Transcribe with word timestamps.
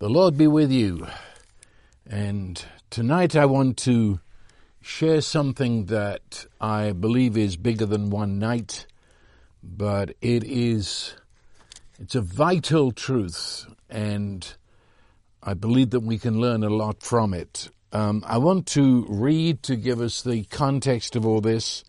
The 0.00 0.08
Lord 0.08 0.38
be 0.38 0.46
with 0.46 0.70
you. 0.70 1.08
And 2.08 2.64
tonight 2.88 3.34
I 3.34 3.46
want 3.46 3.76
to 3.78 4.20
share 4.80 5.20
something 5.20 5.86
that 5.86 6.46
I 6.60 6.92
believe 6.92 7.36
is 7.36 7.56
bigger 7.56 7.84
than 7.84 8.08
one 8.08 8.38
night, 8.38 8.86
but 9.60 10.10
it 10.20 10.44
is, 10.44 11.16
it's 11.98 12.14
a 12.14 12.20
vital 12.20 12.92
truth 12.92 13.66
and 13.90 14.54
I 15.42 15.54
believe 15.54 15.90
that 15.90 16.04
we 16.04 16.16
can 16.16 16.40
learn 16.40 16.62
a 16.62 16.70
lot 16.70 17.02
from 17.02 17.34
it. 17.34 17.68
Um, 17.90 18.22
I 18.24 18.38
want 18.38 18.68
to 18.68 19.04
read 19.08 19.64
to 19.64 19.74
give 19.74 20.00
us 20.00 20.22
the 20.22 20.44
context 20.44 21.16
of 21.16 21.26
all 21.26 21.40
this 21.40 21.82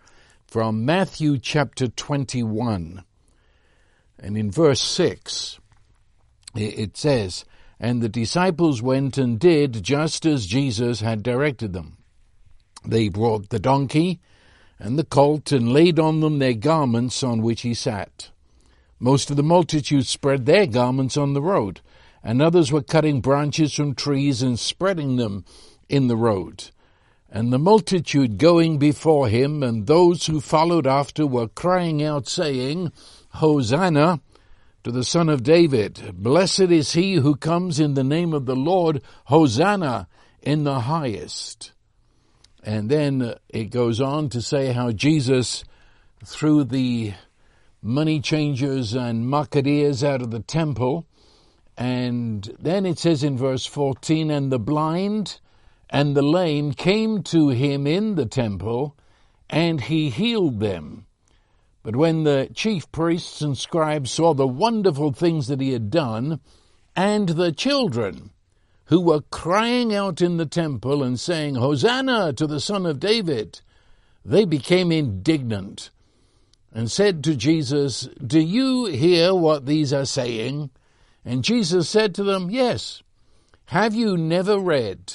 from 0.47 0.83
Matthew 0.83 1.37
chapter 1.37 1.87
21. 1.87 3.03
And 4.17 4.35
in 4.35 4.49
verse 4.49 4.81
6, 4.81 5.59
it 6.55 6.97
says, 6.97 7.45
And 7.79 8.01
the 8.01 8.09
disciples 8.09 8.81
went 8.81 9.17
and 9.17 9.39
did 9.39 9.83
just 9.83 10.25
as 10.25 10.45
Jesus 10.45 10.99
had 10.99 11.23
directed 11.23 11.73
them. 11.73 11.97
They 12.85 13.09
brought 13.09 13.49
the 13.49 13.59
donkey 13.59 14.19
and 14.77 14.97
the 14.97 15.05
colt 15.05 15.51
and 15.51 15.71
laid 15.71 15.99
on 15.99 16.19
them 16.21 16.39
their 16.39 16.53
garments 16.53 17.23
on 17.23 17.41
which 17.41 17.61
he 17.61 17.73
sat. 17.73 18.31
Most 18.99 19.29
of 19.29 19.37
the 19.37 19.43
multitude 19.43 20.07
spread 20.07 20.45
their 20.45 20.67
garments 20.67 21.15
on 21.15 21.33
the 21.33 21.41
road, 21.41 21.81
and 22.21 22.41
others 22.41 22.71
were 22.71 22.81
cutting 22.81 23.21
branches 23.21 23.73
from 23.73 23.95
trees 23.95 24.41
and 24.41 24.59
spreading 24.59 25.15
them 25.15 25.45
in 25.87 26.07
the 26.07 26.17
road. 26.17 26.71
And 27.29 27.53
the 27.53 27.59
multitude 27.59 28.37
going 28.37 28.77
before 28.77 29.29
him 29.29 29.61
and 29.63 29.85
those 29.87 30.25
who 30.25 30.41
followed 30.41 30.87
after 30.87 31.27
were 31.27 31.47
crying 31.47 32.03
out, 32.03 32.27
saying, 32.27 32.91
Hosanna 33.35 34.19
to 34.83 34.91
the 34.91 35.03
Son 35.03 35.29
of 35.29 35.43
David. 35.43 36.13
Blessed 36.15 36.71
is 36.71 36.93
he 36.93 37.15
who 37.15 37.35
comes 37.35 37.79
in 37.79 37.93
the 37.93 38.03
name 38.03 38.33
of 38.33 38.45
the 38.45 38.55
Lord. 38.55 39.01
Hosanna 39.25 40.07
in 40.41 40.63
the 40.63 40.81
highest. 40.81 41.73
And 42.63 42.89
then 42.89 43.35
it 43.49 43.65
goes 43.65 44.01
on 44.01 44.29
to 44.29 44.41
say 44.41 44.73
how 44.73 44.91
Jesus, 44.91 45.63
threw 46.25 46.63
the 46.63 47.13
money 47.81 48.19
changers 48.19 48.93
and 48.93 49.25
marketeers 49.25 50.03
out 50.03 50.21
of 50.21 50.31
the 50.31 50.41
temple, 50.41 51.05
and 51.77 52.53
then 52.59 52.85
it 52.85 52.99
says 52.99 53.23
in 53.23 53.37
verse 53.37 53.65
14, 53.65 54.29
and 54.29 54.51
the 54.51 54.59
blind 54.59 55.39
and 55.89 56.15
the 56.15 56.21
lame 56.21 56.73
came 56.73 57.23
to 57.23 57.49
him 57.49 57.87
in 57.87 58.15
the 58.15 58.25
temple, 58.25 58.95
and 59.49 59.81
he 59.81 60.09
healed 60.09 60.59
them. 60.59 61.05
But 61.83 61.95
when 61.95 62.23
the 62.23 62.49
chief 62.53 62.91
priests 62.91 63.41
and 63.41 63.57
scribes 63.57 64.11
saw 64.11 64.33
the 64.33 64.47
wonderful 64.47 65.13
things 65.13 65.47
that 65.47 65.61
he 65.61 65.71
had 65.71 65.89
done, 65.89 66.39
and 66.95 67.29
the 67.29 67.51
children 67.51 68.31
who 68.85 68.99
were 68.99 69.21
crying 69.21 69.93
out 69.93 70.21
in 70.21 70.37
the 70.37 70.45
temple 70.45 71.03
and 71.03 71.19
saying, 71.19 71.55
Hosanna 71.55 72.33
to 72.33 72.47
the 72.47 72.59
Son 72.59 72.85
of 72.85 72.99
David, 72.99 73.61
they 74.25 74.45
became 74.45 74.91
indignant 74.91 75.91
and 76.73 76.91
said 76.91 77.23
to 77.23 77.35
Jesus, 77.35 78.09
Do 78.25 78.39
you 78.39 78.85
hear 78.85 79.33
what 79.33 79.65
these 79.65 79.93
are 79.93 80.05
saying? 80.05 80.69
And 81.23 81.43
Jesus 81.43 81.89
said 81.89 82.13
to 82.15 82.23
them, 82.23 82.49
Yes. 82.49 83.03
Have 83.65 83.93
you 83.93 84.17
never 84.17 84.57
read, 84.57 85.13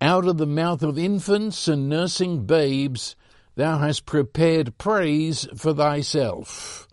Out 0.00 0.26
of 0.26 0.38
the 0.38 0.46
mouth 0.46 0.82
of 0.82 0.98
infants 0.98 1.68
and 1.68 1.88
nursing 1.88 2.46
babes, 2.46 3.14
thou 3.56 3.78
hast 3.78 4.06
prepared 4.06 4.76
praise 4.78 5.46
for 5.56 5.74
thyself. 5.74 6.88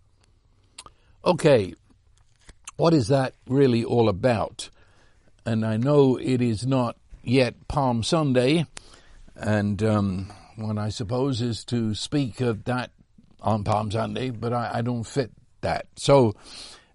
Okay, 1.24 1.74
what 2.78 2.94
is 2.94 3.10
that 3.10 3.34
really 3.48 3.84
all 3.84 4.10
about? 4.10 4.70
And 5.46 5.66
I 5.66 5.78
know 5.78 6.18
it 6.18 6.42
is 6.42 6.66
not 6.66 6.98
yet 7.24 7.68
Palm 7.68 8.04
Sunday, 8.04 8.66
and 9.36 9.82
um, 9.84 10.32
I 10.78 10.90
suppose 10.90 11.42
is 11.42 11.64
to 11.66 11.94
speak 11.94 12.42
of 12.42 12.64
that 12.66 12.92
on 13.40 13.64
Palm 13.64 13.92
Sunday, 13.92 14.30
but 14.30 14.54
I, 14.54 14.72
I 14.76 14.82
don't 14.82 15.04
fit 15.04 15.32
that. 15.62 15.88
So 15.96 16.36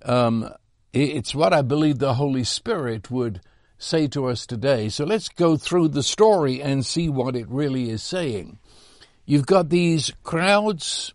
um, 0.05 0.49
it's 0.93 1.35
what 1.35 1.53
I 1.53 1.63
believe 1.63 1.99
the 1.99 2.15
Holy 2.15 2.45
Spirit 2.45 3.11
would 3.11 3.41
say 3.79 4.07
to 4.09 4.27
us 4.27 4.47
today. 4.47 4.89
So 4.89 5.05
let's 5.05 5.29
go 5.29 5.57
through 5.57 5.89
the 5.89 6.03
story 6.03 6.63
and 6.63 6.87
see 6.87 7.09
what 7.09 7.37
it 7.37 7.49
really 7.49 7.91
is 7.91 8.03
saying. 8.03 8.59
You've 9.29 9.47
got 9.47 9.71
these 9.71 10.13
crowds 10.23 11.13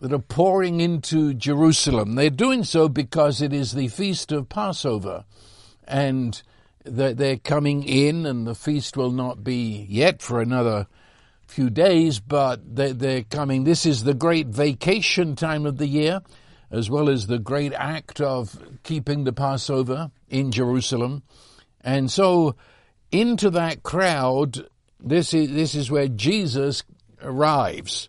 that 0.00 0.12
are 0.12 0.18
pouring 0.18 0.80
into 0.80 1.32
Jerusalem. 1.32 2.16
They're 2.16 2.28
doing 2.28 2.64
so 2.64 2.88
because 2.88 3.40
it 3.40 3.52
is 3.52 3.72
the 3.72 3.86
feast 3.86 4.32
of 4.32 4.48
Passover 4.48 5.24
and 5.86 6.42
they're 6.84 7.36
coming 7.36 7.84
in 7.84 8.26
and 8.26 8.48
the 8.48 8.56
feast 8.56 8.96
will 8.96 9.12
not 9.12 9.44
be 9.44 9.86
yet 9.88 10.20
for 10.20 10.40
another 10.40 10.88
few 11.46 11.70
days, 11.70 12.18
but 12.18 12.60
they're 12.64 13.22
coming. 13.22 13.62
This 13.62 13.86
is 13.86 14.02
the 14.02 14.14
great 14.14 14.48
vacation 14.48 15.36
time 15.36 15.64
of 15.64 15.78
the 15.78 15.86
year, 15.86 16.20
as 16.72 16.90
well 16.90 17.08
as 17.08 17.28
the 17.28 17.38
great 17.38 17.72
act 17.74 18.20
of 18.20 18.58
keeping 18.82 19.22
the 19.22 19.32
Passover 19.32 20.10
in 20.28 20.50
Jerusalem. 20.50 21.22
And 21.80 22.10
so 22.10 22.56
into 23.12 23.50
that 23.50 23.84
crowd, 23.84 24.66
this 24.98 25.32
is, 25.32 25.52
this 25.52 25.76
is 25.76 25.92
where 25.92 26.08
Jesus 26.08 26.82
arrives. 27.22 28.08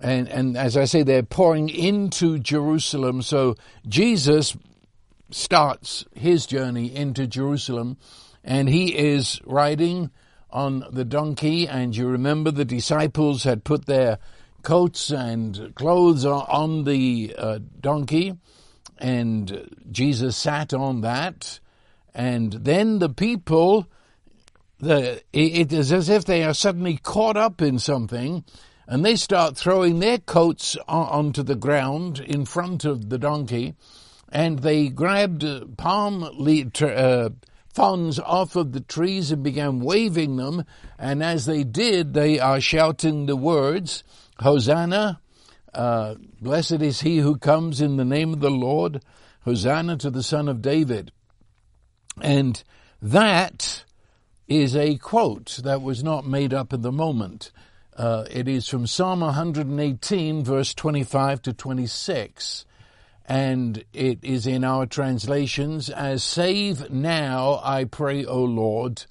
And, 0.00 0.28
and 0.28 0.56
as 0.56 0.76
I 0.76 0.84
say, 0.84 1.02
they're 1.02 1.22
pouring 1.22 1.68
into 1.68 2.38
Jerusalem. 2.38 3.22
So 3.22 3.56
Jesus 3.86 4.56
starts 5.30 6.04
his 6.14 6.46
journey 6.46 6.94
into 6.94 7.26
Jerusalem 7.26 7.98
and 8.42 8.68
he 8.68 8.96
is 8.96 9.40
riding 9.44 10.10
on 10.50 10.84
the 10.90 11.04
donkey. 11.04 11.68
And 11.68 11.94
you 11.94 12.08
remember 12.08 12.50
the 12.50 12.64
disciples 12.64 13.44
had 13.44 13.64
put 13.64 13.86
their 13.86 14.18
coats 14.62 15.10
and 15.10 15.74
clothes 15.74 16.24
on 16.24 16.84
the 16.84 17.34
uh, 17.36 17.58
donkey 17.80 18.34
and 19.00 19.68
Jesus 19.90 20.36
sat 20.36 20.72
on 20.74 21.00
that. 21.00 21.60
And 22.14 22.52
then 22.52 22.98
the 22.98 23.08
people 23.08 23.86
the, 24.80 25.22
it 25.32 25.72
is 25.72 25.92
as 25.92 26.08
if 26.08 26.24
they 26.24 26.42
are 26.44 26.54
suddenly 26.54 26.96
caught 26.96 27.36
up 27.36 27.62
in 27.62 27.78
something 27.78 28.44
and 28.86 29.04
they 29.04 29.16
start 29.16 29.56
throwing 29.56 30.00
their 30.00 30.18
coats 30.18 30.76
onto 30.88 31.42
the 31.42 31.54
ground 31.54 32.20
in 32.20 32.44
front 32.44 32.84
of 32.84 33.08
the 33.08 33.18
donkey 33.18 33.74
and 34.32 34.60
they 34.60 34.88
grabbed 34.88 35.44
palm 35.76 36.22
uh, 36.22 37.28
fronds 37.72 38.18
off 38.18 38.56
of 38.56 38.72
the 38.72 38.80
trees 38.80 39.30
and 39.30 39.42
began 39.42 39.80
waving 39.80 40.36
them 40.36 40.64
and 40.98 41.22
as 41.22 41.46
they 41.46 41.62
did 41.62 42.14
they 42.14 42.38
are 42.38 42.60
shouting 42.60 43.26
the 43.26 43.36
words 43.36 44.02
hosanna 44.40 45.20
uh, 45.74 46.16
blessed 46.40 46.82
is 46.82 47.00
he 47.00 47.18
who 47.18 47.36
comes 47.36 47.80
in 47.80 47.96
the 47.96 48.04
name 48.04 48.32
of 48.32 48.40
the 48.40 48.50
lord. 48.50 49.02
Hosanna 49.44 49.96
to 49.98 50.10
the 50.10 50.22
son 50.22 50.48
of 50.48 50.62
david. 50.62 51.12
And 52.20 52.62
that 53.00 53.84
is 54.50 54.74
a 54.74 54.96
quote 54.96 55.60
that 55.62 55.80
was 55.80 56.02
not 56.02 56.26
made 56.26 56.52
up 56.52 56.72
in 56.72 56.82
the 56.82 56.90
moment. 56.90 57.52
Uh, 57.96 58.24
it 58.28 58.48
is 58.48 58.68
from 58.68 58.84
Psalm 58.84 59.20
118, 59.20 60.42
verse 60.42 60.74
25 60.74 61.42
to 61.42 61.52
26. 61.52 62.64
And 63.26 63.84
it 63.92 64.18
is 64.24 64.48
in 64.48 64.64
our 64.64 64.86
translations 64.86 65.88
as 65.88 66.24
save 66.24 66.90
now, 66.90 67.60
I 67.62 67.84
pray, 67.84 68.24
O 68.24 68.42
Lord. 68.42 69.04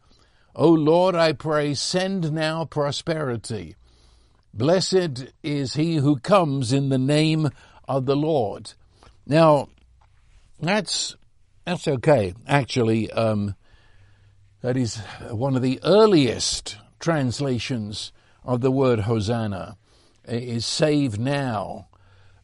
O 0.56 0.72
Lord, 0.72 1.16
I 1.16 1.32
pray, 1.32 1.74
send 1.74 2.34
now 2.34 2.66
prosperity. 2.66 3.78
Blessed 4.54 5.32
is 5.42 5.76
he 5.76 5.96
who 5.96 6.18
comes 6.18 6.74
in 6.74 6.90
the 6.90 6.98
name 6.98 7.50
of 7.88 8.06
the 8.06 8.18
Lord. 8.18 8.74
Now, 9.26 9.70
that's, 10.60 11.16
that's 11.66 11.88
okay. 11.88 12.34
Actually, 12.46 13.10
um, 13.12 13.56
that 14.62 14.78
is 14.78 14.98
one 15.30 15.56
of 15.56 15.62
the 15.62 15.80
earliest 15.84 16.78
translations 17.00 18.12
of 18.44 18.62
the 18.62 18.72
word 18.72 19.02
Hosanna 19.02 19.78
is 20.26 20.66
save 20.66 21.18
now. 21.18 21.88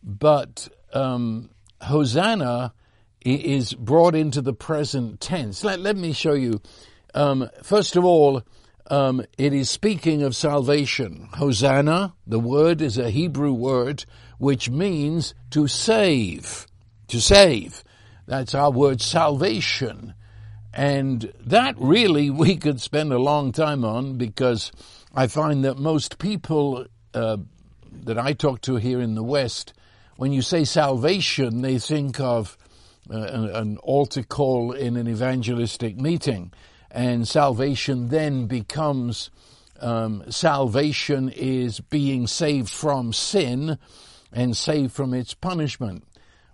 But 0.04 0.68
um, 0.94 1.50
Hosanna 1.82 2.74
is 3.22 3.74
brought 3.74 4.16
into 4.16 4.42
the 4.42 4.54
present 4.54 5.20
tense. 5.20 5.64
Let, 5.64 5.80
let 5.80 5.98
me 5.98 6.14
show 6.14 6.34
you. 6.34 6.62
Um, 7.14 7.50
first 7.64 7.96
of 7.96 8.06
all, 8.06 8.44
um, 8.88 9.24
it 9.38 9.54
is 9.54 9.70
speaking 9.70 10.22
of 10.22 10.36
salvation. 10.36 11.30
Hosanna, 11.34 12.14
the 12.28 12.40
word 12.40 12.82
is 12.82 12.98
a 12.98 13.10
Hebrew 13.10 13.54
word 13.54 14.06
which 14.38 14.70
means 14.70 15.34
to 15.52 15.68
save. 15.68 16.68
To 17.08 17.20
save. 17.20 17.84
That's 18.28 18.54
our 18.54 18.72
word 18.72 19.02
salvation. 19.02 20.14
And 20.76 21.32
that 21.46 21.76
really 21.80 22.30
we 22.44 22.58
could 22.58 22.82
spend 22.82 23.12
a 23.12 23.18
long 23.18 23.52
time 23.52 23.84
on 23.84 24.18
because 24.18 24.72
I 25.16 25.28
find 25.28 25.64
that 25.64 25.78
most 25.78 26.20
people 26.20 26.86
uh, 27.14 27.38
that 28.04 28.20
I 28.20 28.34
talk 28.34 28.62
to 28.62 28.76
here 28.76 29.00
in 29.00 29.16
the 29.16 29.24
West, 29.24 29.74
when 30.18 30.34
you 30.34 30.42
say 30.42 30.66
salvation, 30.66 31.62
they 31.62 31.80
think 31.80 32.20
of 32.20 32.58
uh, 33.10 33.16
an 33.54 33.78
altar 33.78 34.24
call 34.24 34.74
in 34.74 34.98
an 34.98 35.08
evangelistic 35.08 35.98
meeting. 35.98 36.52
And 36.92 37.28
salvation 37.28 38.10
then 38.10 38.48
becomes 38.48 39.30
um, 39.80 40.24
salvation 40.30 41.30
is 41.30 41.80
being 41.80 42.28
saved 42.28 42.70
from 42.70 43.14
sin 43.14 43.78
and 44.32 44.56
saved 44.56 44.94
from 44.94 45.14
its 45.14 45.34
punishment. 45.34 46.06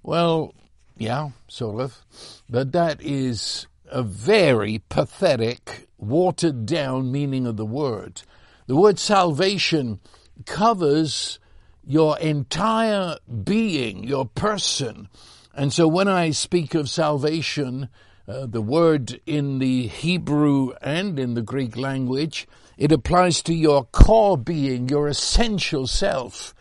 Well, 0.04 0.54
yeah, 0.98 1.30
sort 1.48 1.82
of. 1.82 2.06
But 2.50 2.72
that 2.72 3.02
is 3.02 3.68
a 3.92 4.04
very 4.04 4.82
pathetic, 4.90 5.88
watered 5.98 6.66
down 6.66 7.12
meaning 7.12 7.46
of 7.46 7.58
the 7.58 7.66
word. 7.66 8.24
The 8.68 8.76
word 8.76 8.98
salvation 9.00 10.00
covers 10.46 11.40
your 11.86 12.18
entire 12.20 13.18
being, 13.44 14.04
your 14.04 14.26
person. 14.26 15.10
And 15.54 15.74
so 15.74 15.88
when 15.88 16.08
I 16.08 16.32
speak 16.32 16.74
of 16.74 16.90
salvation, 16.90 17.90
uh, 18.28 18.46
the 18.46 18.62
word 18.62 19.20
in 19.26 19.60
the 19.60 19.88
Hebrew 19.88 20.72
and 20.82 21.20
in 21.20 21.34
the 21.34 21.42
Greek 21.42 21.76
language, 21.76 22.48
it 22.78 22.92
applies 22.92 23.42
to 23.44 23.54
your 23.54 23.86
core 23.86 24.38
being, 24.38 24.88
your 24.90 25.08
essential 25.08 25.88
self. 25.88 26.56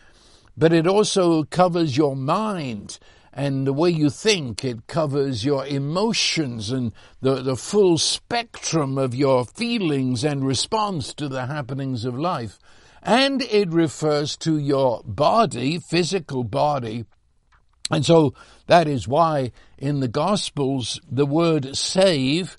But 0.57 0.73
it 0.73 0.85
also 0.85 1.43
covers 1.45 1.95
your 1.95 2.15
mind 2.15 2.99
and 3.33 3.65
the 3.65 3.73
way 3.73 3.89
you 3.89 4.09
think. 4.09 4.63
It 4.63 4.87
covers 4.87 5.45
your 5.45 5.65
emotions 5.65 6.71
and 6.71 6.93
the, 7.21 7.41
the 7.41 7.55
full 7.55 7.97
spectrum 7.97 8.97
of 8.97 9.15
your 9.15 9.45
feelings 9.45 10.23
and 10.23 10.45
response 10.45 11.13
to 11.15 11.27
the 11.27 11.45
happenings 11.45 12.05
of 12.05 12.17
life. 12.17 12.59
And 13.01 13.41
it 13.41 13.69
refers 13.69 14.37
to 14.37 14.57
your 14.57 15.01
body, 15.03 15.79
physical 15.79 16.43
body. 16.43 17.05
And 17.89 18.05
so 18.05 18.33
that 18.67 18.87
is 18.87 19.07
why 19.07 19.51
in 19.77 19.99
the 19.99 20.07
Gospels 20.07 20.99
the 21.09 21.25
word 21.25 21.75
save 21.75 22.57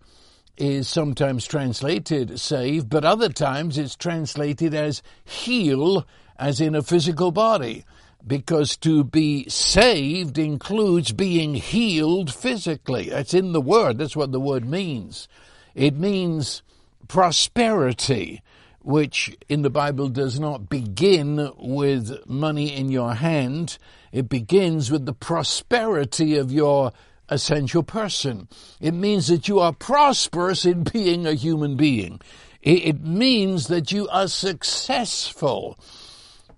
is 0.58 0.88
sometimes 0.88 1.46
translated 1.46 2.38
save, 2.38 2.88
but 2.88 3.04
other 3.04 3.30
times 3.30 3.78
it's 3.78 3.96
translated 3.96 4.74
as 4.74 5.02
heal, 5.24 6.06
as 6.36 6.60
in 6.60 6.74
a 6.74 6.82
physical 6.82 7.32
body 7.32 7.84
because 8.26 8.76
to 8.78 9.04
be 9.04 9.48
saved 9.48 10.38
includes 10.38 11.12
being 11.12 11.54
healed 11.54 12.32
physically. 12.32 13.10
That's 13.10 13.34
in 13.34 13.52
the 13.52 13.60
word. 13.60 13.98
That's 13.98 14.16
what 14.16 14.32
the 14.32 14.40
word 14.40 14.64
means. 14.64 15.28
It 15.74 15.94
means 15.94 16.62
prosperity, 17.08 18.42
which 18.80 19.36
in 19.48 19.62
the 19.62 19.70
Bible 19.70 20.08
does 20.08 20.38
not 20.38 20.69
begin 20.69 21.50
with 21.56 22.26
money 22.26 22.74
in 22.74 22.90
your 22.90 23.14
hand. 23.14 23.78
It 24.12 24.28
begins 24.28 24.90
with 24.90 25.06
the 25.06 25.14
prosperity 25.14 26.36
of 26.36 26.52
your 26.52 26.92
essential 27.28 27.82
person. 27.82 28.48
It 28.80 28.92
means 28.92 29.28
that 29.28 29.48
you 29.48 29.58
are 29.58 29.72
prosperous 29.72 30.64
in 30.64 30.84
being 30.84 31.26
a 31.26 31.34
human 31.34 31.76
being. 31.76 32.20
It 32.60 33.00
means 33.02 33.66
that 33.66 33.90
you 33.90 34.08
are 34.08 34.28
successful 34.28 35.78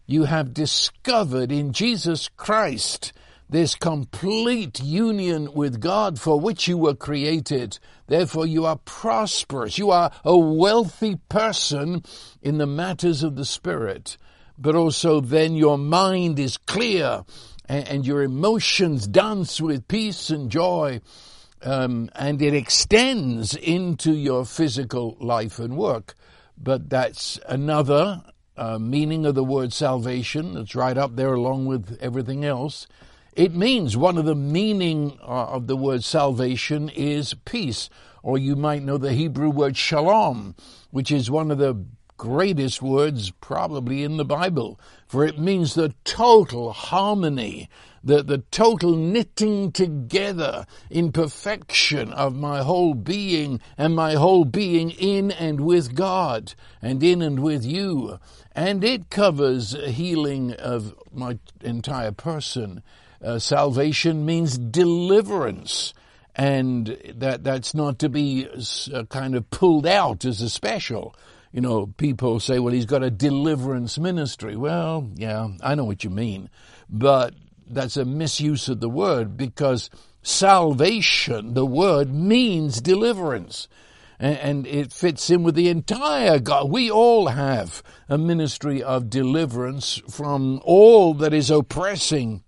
you 0.07 0.25
have 0.25 0.55
discovered 0.55 1.51
in 1.51 1.73
Jesus 1.73 2.29
Christ 2.37 3.13
this 3.49 3.75
complete 3.75 4.83
union 4.83 5.53
with 5.55 5.81
God 5.81 6.19
for 6.19 6.41
which 6.41 6.67
you 6.67 6.77
were 6.77 6.95
created. 6.95 7.79
Therefore 8.07 8.47
you 8.47 8.67
are 8.67 8.79
prosperous. 8.85 9.79
You 9.79 9.91
are 9.91 10.11
a 10.25 10.37
wealthy 10.37 11.17
person 11.29 12.03
in 12.43 12.59
the 12.59 12.67
matters 12.67 13.23
of 13.23 13.37
the 13.37 13.45
Spirit. 13.45 14.17
But 14.59 14.75
also 14.75 15.21
then 15.21 15.55
your 15.55 15.79
mind 15.79 16.39
is 16.39 16.57
clear 16.57 17.25
and, 17.67 18.07
your 18.07 18.23
emotions 18.23 19.07
dance 19.07 19.61
with 19.61 19.89
peace 19.89 20.31
and 20.31 20.51
joy. 20.51 21.01
Um, 21.63 22.11
and 22.15 22.43
it 22.43 22.55
extends 22.55 23.55
into 23.55 24.13
your 24.13 24.45
physical 24.45 25.17
life 25.19 25.59
and 25.59 25.77
work. 25.77 26.15
But 26.59 26.91
that's 26.91 27.39
another 27.49 28.23
uh, 28.57 28.79
meaning 28.79 29.27
of 29.27 29.35
the 29.35 29.45
word 29.45 29.73
salvation. 29.73 30.57
It's 30.57 30.75
right 30.75 30.97
up 30.97 31.17
there 31.17 31.35
along 31.35 31.67
with 31.67 31.99
everything 32.01 32.45
else. 32.45 32.87
It 33.35 33.55
means 33.55 33.97
one 33.97 34.17
of 34.17 34.27
the 34.27 34.37
meaning 34.37 35.19
uh, 35.21 35.47
of 35.47 35.67
the 35.67 35.77
word 35.77 36.05
salvation 36.05 36.89
is 36.89 37.35
peace, 37.45 37.91
or 38.23 38.39
you 38.39 38.55
might 38.55 38.83
know 38.83 38.97
the 38.97 39.13
Hebrew 39.13 39.51
word 39.51 39.77
shalom, 39.77 40.55
which 40.91 41.11
is 41.11 41.31
one 41.31 41.51
of 41.51 41.59
the 41.59 41.85
greatest 42.17 42.81
words 42.81 43.31
probably 43.41 44.03
in 44.03 44.17
the 44.17 44.25
Bible, 44.25 44.79
for 45.07 45.25
it 45.25 45.39
means 45.39 45.75
the 45.75 45.95
total 46.05 46.73
harmony, 46.73 47.69
the, 48.03 48.23
the 48.23 48.39
total 48.51 48.97
knitting 48.97 49.73
together 49.73 50.67
in 50.91 51.13
perfection 51.13 52.13
of 52.13 52.35
my 52.35 52.63
whole 52.63 52.95
being 52.95 53.61
and 53.77 53.95
my 53.95 54.15
whole 54.15 54.45
being 54.45 54.91
in 54.91 55.31
and 55.31 55.61
with 55.61 55.95
God 55.95 56.55
and 56.83 57.03
in 57.03 57.23
and 57.23 57.41
with 57.41 57.65
you. 57.65 58.19
And 58.53 58.85
it 58.85 59.11
covers 59.11 59.75
healing 59.75 60.53
of 60.55 60.95
my 61.13 61.39
entire 61.63 62.13
person. 62.13 62.83
Uh, 63.23 63.39
salvation 63.39 64.27
means 64.27 64.59
deliverance 64.59 65.95
and 66.37 66.99
that 67.15 67.45
that's 67.45 67.75
not 67.75 67.99
to 68.01 68.09
be 68.09 68.49
uh, 68.93 69.05
kind 69.05 69.35
of 69.35 69.49
pulled 69.51 69.87
out 69.87 70.25
as 70.25 70.41
a 70.41 70.51
special 70.51 71.15
you 71.55 71.61
know, 71.61 71.87
people 71.87 72.41
say, 72.41 72.59
well, 72.59 72.75
he's 72.75 72.85
got 72.85 73.05
a 73.05 73.13
deliverance 73.13 73.97
ministry. 73.97 74.57
Well, 74.57 75.09
yeah, 75.15 75.51
I 75.63 75.77
know 75.77 75.85
what 75.85 76.03
you 76.03 76.11
mean. 76.11 76.51
But 76.91 77.33
that's 77.65 77.97
a 77.97 78.05
misuse 78.05 78.69
of 78.69 78.81
the 78.81 78.89
word 78.89 79.37
because 79.37 79.89
salvation, 80.21 81.55
the 81.55 81.65
word 81.65 82.13
means 82.13 82.81
deliverance. 82.81 83.69
And, 84.19 84.67
it 84.67 84.93
fits 84.93 85.31
in 85.31 85.45
with 85.45 85.55
the 85.55 85.69
entire 85.69 86.41
God. 86.41 86.71
We 86.71 86.91
all 86.91 87.29
have 87.29 87.85
a 88.09 88.19
ministry 88.19 88.83
of 88.83 89.09
deliverance 89.09 90.03
from 90.11 90.61
all 90.65 91.15
that 91.15 91.33
is 91.33 91.51
oppressing 91.51 92.43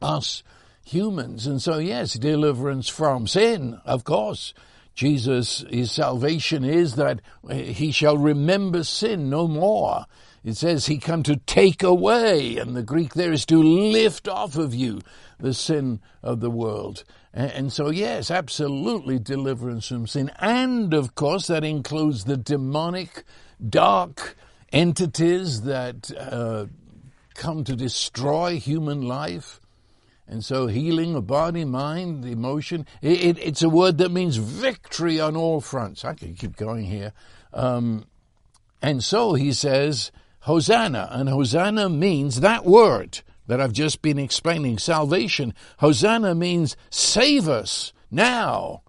us 0.00 0.42
humans. 0.84 1.46
And 1.46 1.62
so, 1.62 1.78
yes, 1.78 2.14
deliverance 2.14 2.88
from 2.88 3.28
sin, 3.28 3.80
of 3.84 4.02
course. 4.02 4.52
Jesus, 4.94 5.64
his 5.70 5.90
salvation 5.90 6.64
is 6.64 6.96
that 6.96 7.20
he 7.50 7.90
shall 7.90 8.18
remember 8.18 8.84
sin 8.84 9.30
no 9.30 9.48
more. 9.48 10.04
It 10.44 10.56
says 10.56 10.86
he 10.86 10.98
come 10.98 11.22
to 11.24 11.36
take 11.36 11.82
away, 11.82 12.56
and 12.56 12.74
the 12.74 12.82
Greek 12.82 13.14
there 13.14 13.32
is 13.32 13.46
to 13.46 13.62
lift 13.62 14.28
off 14.28 14.56
of 14.56 14.74
you 14.74 15.00
the 15.38 15.54
sin 15.54 16.00
of 16.22 16.40
the 16.40 16.50
world. 16.50 17.04
And 17.32 17.72
so, 17.72 17.90
yes, 17.90 18.30
absolutely 18.30 19.18
deliverance 19.18 19.88
from 19.88 20.06
sin. 20.06 20.30
And 20.38 20.92
of 20.92 21.14
course, 21.14 21.46
that 21.46 21.64
includes 21.64 22.24
the 22.24 22.36
demonic, 22.36 23.24
dark 23.66 24.36
entities 24.70 25.62
that 25.62 26.10
uh, 26.18 26.66
come 27.34 27.64
to 27.64 27.74
destroy 27.74 28.58
human 28.58 29.00
life. 29.00 29.61
And 30.32 30.42
so 30.42 30.66
healing 30.66 31.14
of 31.14 31.26
body, 31.26 31.66
mind, 31.66 32.24
emotion, 32.24 32.86
it, 33.02 33.22
it, 33.22 33.38
it's 33.38 33.60
a 33.60 33.68
word 33.68 33.98
that 33.98 34.10
means 34.10 34.38
victory 34.38 35.20
on 35.20 35.36
all 35.36 35.60
fronts. 35.60 36.06
I 36.06 36.14
could 36.14 36.38
keep 36.38 36.56
going 36.56 36.86
here. 36.86 37.12
Um, 37.52 38.06
and 38.80 39.04
so 39.04 39.34
he 39.34 39.52
says, 39.52 40.10
Hosanna. 40.40 41.08
And 41.10 41.28
Hosanna 41.28 41.90
means 41.90 42.40
that 42.40 42.64
word 42.64 43.20
that 43.46 43.60
I've 43.60 43.74
just 43.74 44.00
been 44.00 44.18
explaining, 44.18 44.78
salvation. 44.78 45.52
Hosanna 45.80 46.34
means 46.34 46.78
save 46.88 47.46
us 47.46 47.92
now. 48.10 48.84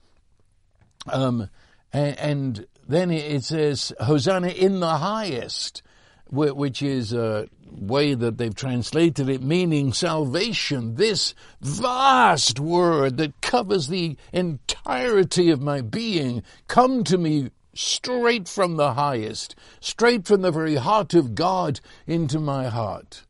Um, 1.07 1.49
and, 1.91 2.17
and, 2.19 2.67
then 2.87 3.11
it 3.11 3.43
says 3.43 3.93
Hosanna 3.99 4.49
in 4.49 4.81
the 4.81 4.97
highest, 4.97 5.83
which 6.29 6.81
is 6.81 7.13
a 7.13 7.47
way 7.77 8.13
that 8.13 8.37
they've 8.37 8.55
translated 8.55 9.29
it, 9.29 9.41
meaning 9.41 9.93
salvation. 9.93 10.95
This 10.95 11.33
vast 11.61 12.59
word 12.59 13.17
that 13.17 13.41
covers 13.41 13.87
the 13.87 14.17
entirety 14.31 15.49
of 15.49 15.61
my 15.61 15.81
being. 15.81 16.43
Come 16.67 17.03
to 17.05 17.17
me 17.17 17.51
straight 17.73 18.47
from 18.47 18.77
the 18.77 18.93
highest, 18.93 19.55
straight 19.79 20.25
from 20.25 20.41
the 20.41 20.51
very 20.51 20.75
heart 20.75 21.13
of 21.13 21.35
God 21.35 21.79
into 22.05 22.39
my 22.39 22.67
heart. 22.67 23.23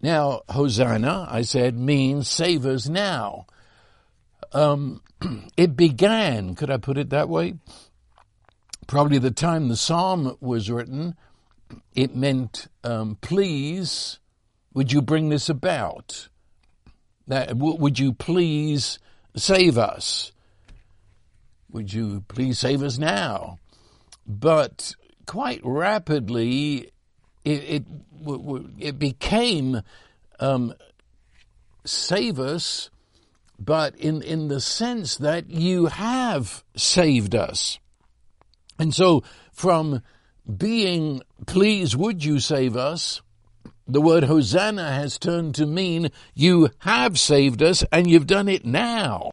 Now, 0.00 0.42
Hosanna, 0.48 1.28
I 1.30 1.42
said, 1.42 1.76
means 1.76 2.28
save 2.28 2.66
us 2.66 2.88
now. 2.88 3.46
Um, 4.52 5.00
it 5.56 5.76
began, 5.76 6.54
could 6.54 6.70
I 6.70 6.76
put 6.78 6.98
it 6.98 7.10
that 7.10 7.28
way? 7.28 7.54
Probably 8.88 9.18
the 9.18 9.30
time 9.30 9.68
the 9.68 9.76
psalm 9.76 10.36
was 10.40 10.70
written, 10.70 11.16
it 11.94 12.16
meant, 12.16 12.68
um, 12.84 13.18
please, 13.20 14.18
would 14.74 14.92
you 14.92 15.02
bring 15.02 15.28
this 15.28 15.48
about? 15.48 16.28
That, 17.26 17.56
would 17.56 17.98
you 17.98 18.12
please 18.12 18.98
save 19.36 19.78
us? 19.78 20.32
Would 21.70 21.92
you 21.92 22.24
please 22.28 22.58
save 22.58 22.82
us 22.82 22.98
now? 22.98 23.58
But 24.26 24.94
quite 25.26 25.60
rapidly, 25.64 26.90
it, 27.44 27.64
it, 27.64 27.84
it 28.78 28.98
became 28.98 29.82
um, 30.40 30.74
save 31.84 32.38
us 32.38 32.90
but 33.64 33.94
in, 33.96 34.22
in 34.22 34.48
the 34.48 34.60
sense 34.60 35.16
that 35.16 35.50
you 35.50 35.86
have 35.86 36.64
saved 36.76 37.34
us. 37.34 37.78
And 38.78 38.94
so 38.94 39.22
from 39.52 40.02
being, 40.56 41.22
please 41.46 41.96
would 41.96 42.24
you 42.24 42.38
save 42.40 42.76
us, 42.76 43.20
the 43.86 44.00
word 44.00 44.24
Hosanna 44.24 44.92
has 44.92 45.18
turned 45.18 45.54
to 45.56 45.66
mean 45.66 46.10
you 46.34 46.70
have 46.78 47.18
saved 47.18 47.62
us 47.62 47.84
and 47.90 48.08
you've 48.08 48.26
done 48.26 48.48
it 48.48 48.64
now. 48.64 49.30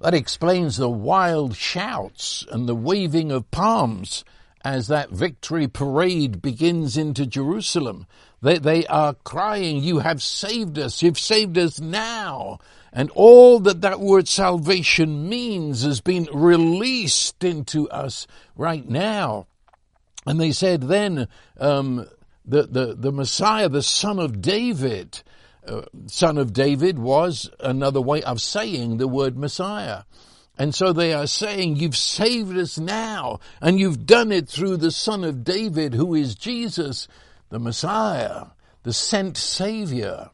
That 0.00 0.14
explains 0.14 0.76
the 0.76 0.88
wild 0.88 1.56
shouts 1.56 2.44
and 2.50 2.68
the 2.68 2.74
waving 2.74 3.32
of 3.32 3.50
palms 3.50 4.24
as 4.64 4.88
that 4.88 5.10
victory 5.10 5.68
parade 5.68 6.42
begins 6.42 6.96
into 6.96 7.26
Jerusalem. 7.26 8.06
They, 8.42 8.58
they 8.58 8.86
are 8.86 9.14
crying, 9.14 9.82
you 9.82 10.00
have 10.00 10.22
saved 10.22 10.78
us, 10.78 11.02
you've 11.02 11.18
saved 11.18 11.56
us 11.56 11.80
now. 11.80 12.58
And 12.92 13.10
all 13.10 13.60
that 13.60 13.82
that 13.82 14.00
word 14.00 14.26
salvation 14.28 15.28
means 15.28 15.82
has 15.82 16.00
been 16.00 16.28
released 16.32 17.44
into 17.44 17.88
us 17.90 18.26
right 18.56 18.88
now. 18.88 19.46
And 20.26 20.40
they 20.40 20.52
said 20.52 20.82
then, 20.82 21.28
um, 21.58 22.06
the, 22.44 22.64
the, 22.64 22.94
the 22.94 23.12
Messiah, 23.12 23.68
the 23.68 23.82
son 23.82 24.18
of 24.18 24.40
David, 24.40 25.22
uh, 25.66 25.82
son 26.06 26.38
of 26.38 26.52
David 26.52 26.98
was 26.98 27.50
another 27.60 28.00
way 28.00 28.22
of 28.22 28.40
saying 28.40 28.98
the 28.98 29.08
word 29.08 29.36
Messiah. 29.36 30.02
And 30.58 30.74
so 30.74 30.92
they 30.92 31.12
are 31.12 31.26
saying, 31.26 31.76
you've 31.76 31.96
saved 31.96 32.56
us 32.56 32.78
now, 32.78 33.40
and 33.60 33.78
you've 33.78 34.06
done 34.06 34.32
it 34.32 34.48
through 34.48 34.78
the 34.78 34.90
son 34.90 35.22
of 35.22 35.44
David, 35.44 35.94
who 35.94 36.14
is 36.14 36.34
Jesus, 36.34 37.08
the 37.50 37.58
Messiah, 37.58 38.46
the 38.82 38.92
sent 38.92 39.36
Savior. 39.36 40.30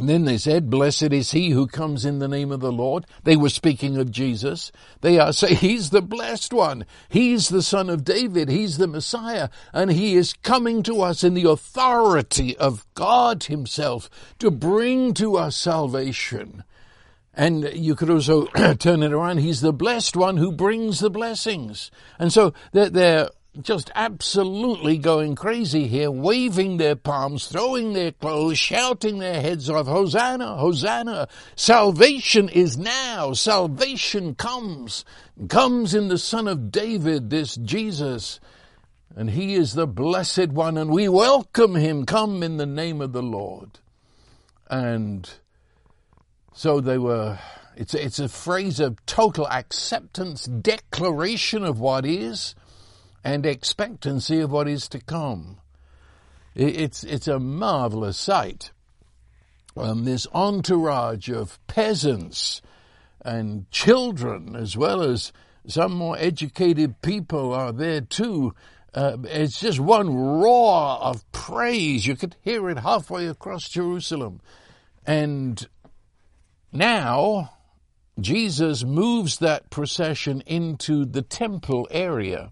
And 0.00 0.08
then 0.08 0.24
they 0.24 0.38
said, 0.38 0.70
blessed 0.70 1.12
is 1.12 1.32
he 1.32 1.50
who 1.50 1.66
comes 1.66 2.06
in 2.06 2.20
the 2.20 2.26
name 2.26 2.50
of 2.50 2.60
the 2.60 2.72
Lord. 2.72 3.04
They 3.24 3.36
were 3.36 3.50
speaking 3.50 3.98
of 3.98 4.10
Jesus. 4.10 4.72
They 5.02 5.18
are 5.18 5.30
saying, 5.30 5.56
he's 5.56 5.90
the 5.90 6.00
blessed 6.00 6.54
one. 6.54 6.86
He's 7.10 7.50
the 7.50 7.60
son 7.60 7.90
of 7.90 8.02
David. 8.02 8.48
He's 8.48 8.78
the 8.78 8.86
Messiah. 8.86 9.50
And 9.74 9.92
he 9.92 10.14
is 10.14 10.32
coming 10.32 10.82
to 10.84 11.02
us 11.02 11.22
in 11.22 11.34
the 11.34 11.46
authority 11.46 12.56
of 12.56 12.86
God 12.94 13.44
himself 13.44 14.08
to 14.38 14.50
bring 14.50 15.12
to 15.14 15.36
us 15.36 15.54
salvation. 15.54 16.64
And 17.34 17.70
you 17.74 17.94
could 17.94 18.08
also 18.08 18.46
turn 18.78 19.02
it 19.02 19.12
around. 19.12 19.40
He's 19.40 19.60
the 19.60 19.74
blessed 19.74 20.16
one 20.16 20.38
who 20.38 20.50
brings 20.50 21.00
the 21.00 21.10
blessings. 21.10 21.90
And 22.18 22.32
so 22.32 22.54
they're, 22.72 22.88
they're 22.88 23.28
just 23.60 23.90
absolutely 23.94 24.96
going 24.96 25.34
crazy 25.34 25.88
here, 25.88 26.10
waving 26.10 26.76
their 26.76 26.94
palms, 26.94 27.48
throwing 27.48 27.92
their 27.92 28.12
clothes, 28.12 28.58
shouting 28.58 29.18
their 29.18 29.40
heads 29.40 29.68
off, 29.68 29.86
Hosanna, 29.86 30.56
Hosanna, 30.56 31.28
salvation 31.56 32.48
is 32.48 32.78
now, 32.78 33.32
salvation 33.32 34.34
comes, 34.36 35.04
comes 35.48 35.94
in 35.94 36.08
the 36.08 36.18
Son 36.18 36.46
of 36.46 36.70
David, 36.70 37.30
this 37.30 37.56
Jesus, 37.56 38.38
and 39.16 39.30
he 39.30 39.54
is 39.54 39.74
the 39.74 39.86
blessed 39.86 40.48
one, 40.48 40.78
and 40.78 40.90
we 40.90 41.08
welcome 41.08 41.74
him, 41.74 42.06
come 42.06 42.44
in 42.44 42.56
the 42.56 42.66
name 42.66 43.00
of 43.00 43.12
the 43.12 43.22
Lord. 43.22 43.80
And 44.70 45.28
so 46.52 46.80
they 46.80 46.98
were, 46.98 47.40
it's, 47.76 47.94
it's 47.94 48.20
a 48.20 48.28
phrase 48.28 48.78
of 48.78 49.04
total 49.06 49.48
acceptance, 49.48 50.44
declaration 50.44 51.64
of 51.64 51.80
what 51.80 52.06
is, 52.06 52.54
and 53.24 53.44
expectancy 53.44 54.40
of 54.40 54.50
what 54.50 54.68
is 54.68 54.88
to 54.88 55.00
come. 55.00 55.58
It's, 56.54 57.04
it's 57.04 57.28
a 57.28 57.38
marvelous 57.38 58.16
sight. 58.16 58.72
Um, 59.76 60.04
this 60.04 60.26
entourage 60.34 61.30
of 61.30 61.64
peasants 61.66 62.60
and 63.22 63.70
children, 63.70 64.56
as 64.56 64.76
well 64.76 65.02
as 65.02 65.32
some 65.66 65.92
more 65.92 66.16
educated 66.18 67.00
people, 67.02 67.52
are 67.52 67.72
there 67.72 68.00
too. 68.00 68.54
Uh, 68.92 69.18
it's 69.24 69.60
just 69.60 69.78
one 69.78 70.12
roar 70.12 70.98
of 71.00 71.30
praise. 71.30 72.06
You 72.06 72.16
could 72.16 72.36
hear 72.42 72.68
it 72.68 72.78
halfway 72.78 73.26
across 73.26 73.68
Jerusalem. 73.68 74.40
And 75.06 75.66
now, 76.72 77.52
Jesus 78.18 78.84
moves 78.84 79.38
that 79.38 79.70
procession 79.70 80.42
into 80.46 81.04
the 81.04 81.22
temple 81.22 81.86
area. 81.90 82.50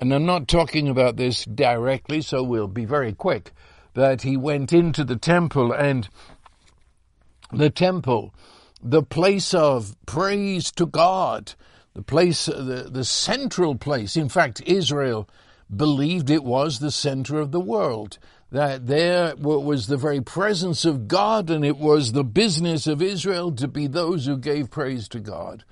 And 0.00 0.14
I'm 0.14 0.26
not 0.26 0.46
talking 0.46 0.88
about 0.88 1.16
this 1.16 1.44
directly, 1.44 2.22
so 2.22 2.42
we'll 2.42 2.68
be 2.68 2.84
very 2.84 3.12
quick. 3.12 3.52
That 3.94 4.22
he 4.22 4.36
went 4.36 4.72
into 4.72 5.02
the 5.02 5.16
temple 5.16 5.72
and 5.72 6.08
the 7.52 7.70
temple, 7.70 8.32
the 8.80 9.02
place 9.02 9.52
of 9.52 9.96
praise 10.06 10.70
to 10.72 10.86
God, 10.86 11.54
the 11.94 12.02
place, 12.02 12.46
the, 12.46 12.88
the 12.88 13.04
central 13.04 13.74
place. 13.74 14.16
In 14.16 14.28
fact, 14.28 14.62
Israel 14.66 15.28
believed 15.74 16.30
it 16.30 16.44
was 16.44 16.78
the 16.78 16.92
center 16.92 17.40
of 17.40 17.50
the 17.50 17.60
world. 17.60 18.18
That 18.52 18.86
there 18.86 19.34
was 19.36 19.88
the 19.88 19.96
very 19.96 20.20
presence 20.20 20.84
of 20.84 21.08
God 21.08 21.50
and 21.50 21.64
it 21.64 21.76
was 21.76 22.12
the 22.12 22.24
business 22.24 22.86
of 22.86 23.02
Israel 23.02 23.52
to 23.52 23.66
be 23.66 23.88
those 23.88 24.26
who 24.26 24.38
gave 24.38 24.70
praise 24.70 25.08
to 25.08 25.18
God. 25.18 25.64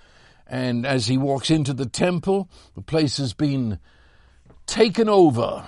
And 0.48 0.84
as 0.84 1.06
he 1.06 1.16
walks 1.16 1.50
into 1.50 1.72
the 1.72 1.86
temple, 1.86 2.48
the 2.74 2.82
place 2.82 3.16
has 3.18 3.32
been 3.32 3.78
taken 4.66 5.08
over 5.08 5.66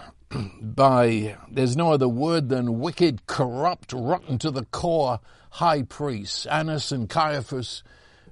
by, 0.60 1.36
there's 1.50 1.76
no 1.76 1.92
other 1.92 2.08
word 2.08 2.48
than 2.48 2.80
wicked, 2.80 3.26
corrupt, 3.26 3.92
rotten 3.92 4.38
to 4.38 4.50
the 4.50 4.64
core 4.66 5.20
high 5.50 5.82
priests, 5.82 6.46
Annas 6.46 6.92
and 6.92 7.08
Caiaphas. 7.08 7.82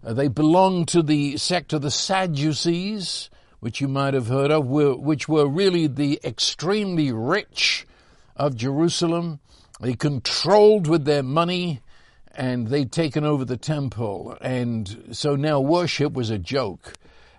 Uh, 0.04 0.12
they 0.12 0.28
belong 0.28 0.84
to 0.86 1.02
the 1.02 1.36
sect 1.36 1.72
of 1.72 1.82
the 1.82 1.90
Sadducees, 1.90 3.30
which 3.60 3.80
you 3.80 3.88
might 3.88 4.14
have 4.14 4.28
heard 4.28 4.50
of, 4.50 4.66
which 4.66 5.28
were 5.28 5.46
really 5.46 5.86
the 5.86 6.20
extremely 6.22 7.10
rich 7.10 7.86
of 8.36 8.54
Jerusalem. 8.54 9.40
They 9.80 9.94
controlled 9.94 10.86
with 10.86 11.04
their 11.04 11.22
money 11.22 11.80
and 12.34 12.68
they'd 12.68 12.92
taken 12.92 13.24
over 13.24 13.44
the 13.44 13.56
temple. 13.56 14.36
And 14.40 15.08
so 15.12 15.36
now 15.36 15.58
worship 15.58 16.12
was 16.12 16.28
a 16.28 16.38
joke 16.38 16.92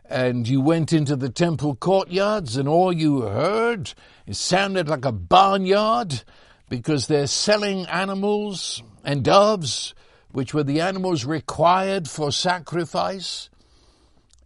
and 0.09 0.47
you 0.47 0.61
went 0.61 0.93
into 0.93 1.15
the 1.15 1.29
temple 1.29 1.75
courtyards 1.75 2.57
and 2.57 2.67
all 2.67 2.93
you 2.93 3.21
heard 3.21 3.93
it 4.25 4.35
sounded 4.35 4.87
like 4.87 5.05
a 5.05 5.11
barnyard 5.11 6.23
because 6.69 7.07
they're 7.07 7.27
selling 7.27 7.85
animals 7.87 8.83
and 9.03 9.23
doves 9.23 9.93
which 10.31 10.53
were 10.53 10.63
the 10.63 10.81
animals 10.81 11.25
required 11.25 12.07
for 12.07 12.31
sacrifice. 12.31 13.49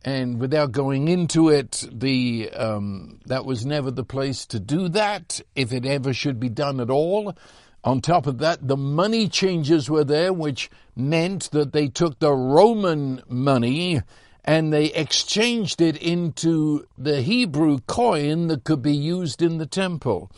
And 0.03 0.39
without 0.39 0.71
going 0.71 1.07
into 1.07 1.49
it 1.49 1.85
the 1.91 2.49
um, 2.51 3.19
that 3.25 3.45
was 3.45 3.65
never 3.65 3.91
the 3.91 4.03
place 4.03 4.45
to 4.47 4.59
do 4.59 4.89
that 4.89 5.41
if 5.55 5.71
it 5.73 5.85
ever 5.85 6.13
should 6.13 6.39
be 6.39 6.49
done 6.49 6.79
at 6.79 6.89
all. 6.89 7.35
On 7.83 8.01
top 8.01 8.25
of 8.25 8.39
that 8.39 8.67
the 8.67 8.77
money 8.77 9.27
changers 9.27 9.89
were 9.89 10.03
there 10.03 10.33
which 10.33 10.71
meant 10.95 11.51
that 11.51 11.71
they 11.73 11.87
took 11.87 12.19
the 12.19 12.31
roman 12.33 13.21
money 13.27 14.01
and 14.43 14.73
they 14.73 14.85
exchanged 14.85 15.81
it 15.81 15.97
into 15.97 16.85
the 16.97 17.21
Hebrew 17.21 17.79
coin 17.87 18.47
that 18.47 18.63
could 18.63 18.81
be 18.81 18.95
used 18.95 19.41
in 19.41 19.57
the 19.57 19.65
temple. 19.65 20.31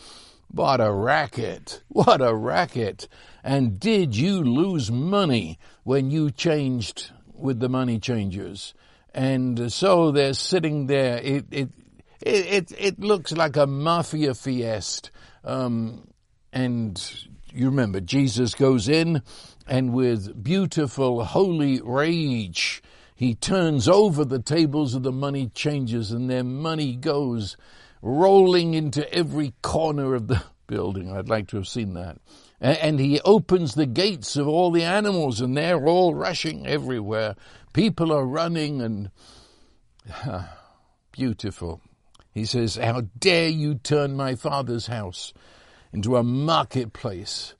What 0.48 0.80
a 0.80 0.92
racket! 0.92 1.82
What 1.88 2.20
a 2.20 2.34
racket! 2.34 3.08
And 3.42 3.80
did 3.80 4.14
you 4.14 4.42
lose 4.42 4.90
money 4.90 5.58
when 5.82 6.10
you 6.10 6.30
changed 6.30 7.10
with 7.34 7.60
the 7.60 7.68
money 7.68 7.98
changers? 7.98 8.74
And 9.12 9.72
so 9.72 10.10
they're 10.12 10.34
sitting 10.34 10.86
there. 10.86 11.18
It 11.18 11.46
it 11.50 11.68
it 12.20 12.46
it, 12.46 12.72
it 12.78 13.00
looks 13.00 13.32
like 13.32 13.56
a 13.56 13.66
mafia 13.66 14.34
fiesta. 14.34 15.10
Um, 15.44 16.08
and 16.52 17.26
you 17.52 17.66
remember 17.66 18.00
Jesus 18.00 18.54
goes 18.54 18.88
in, 18.88 19.22
and 19.66 19.92
with 19.92 20.42
beautiful 20.42 21.24
holy 21.24 21.80
rage 21.82 22.82
he 23.14 23.34
turns 23.34 23.88
over 23.88 24.24
the 24.24 24.42
tables 24.42 24.94
of 24.94 25.04
the 25.04 25.12
money 25.12 25.48
changers 25.54 26.10
and 26.10 26.28
their 26.28 26.42
money 26.42 26.96
goes 26.96 27.56
rolling 28.02 28.74
into 28.74 29.10
every 29.12 29.54
corner 29.62 30.14
of 30.14 30.26
the 30.26 30.42
building. 30.66 31.14
I'd 31.14 31.28
like 31.28 31.48
to 31.48 31.56
have 31.56 31.68
seen 31.68 31.94
that. 31.94 32.18
And 32.60 32.98
he 32.98 33.20
opens 33.20 33.74
the 33.74 33.86
gates 33.86 34.36
of 34.36 34.48
all 34.48 34.70
the 34.70 34.82
animals 34.82 35.40
and 35.40 35.56
they're 35.56 35.86
all 35.86 36.14
rushing 36.14 36.66
everywhere. 36.66 37.36
People 37.72 38.12
are 38.12 38.26
running 38.26 38.80
and 38.80 39.10
beautiful. 41.12 41.80
He 42.32 42.44
says, 42.44 42.76
how 42.76 43.02
dare 43.18 43.48
you 43.48 43.76
turn 43.76 44.16
my 44.16 44.34
father's 44.34 44.88
house 44.88 45.32
into 45.92 46.16
a 46.16 46.24
marketplace? 46.24 47.54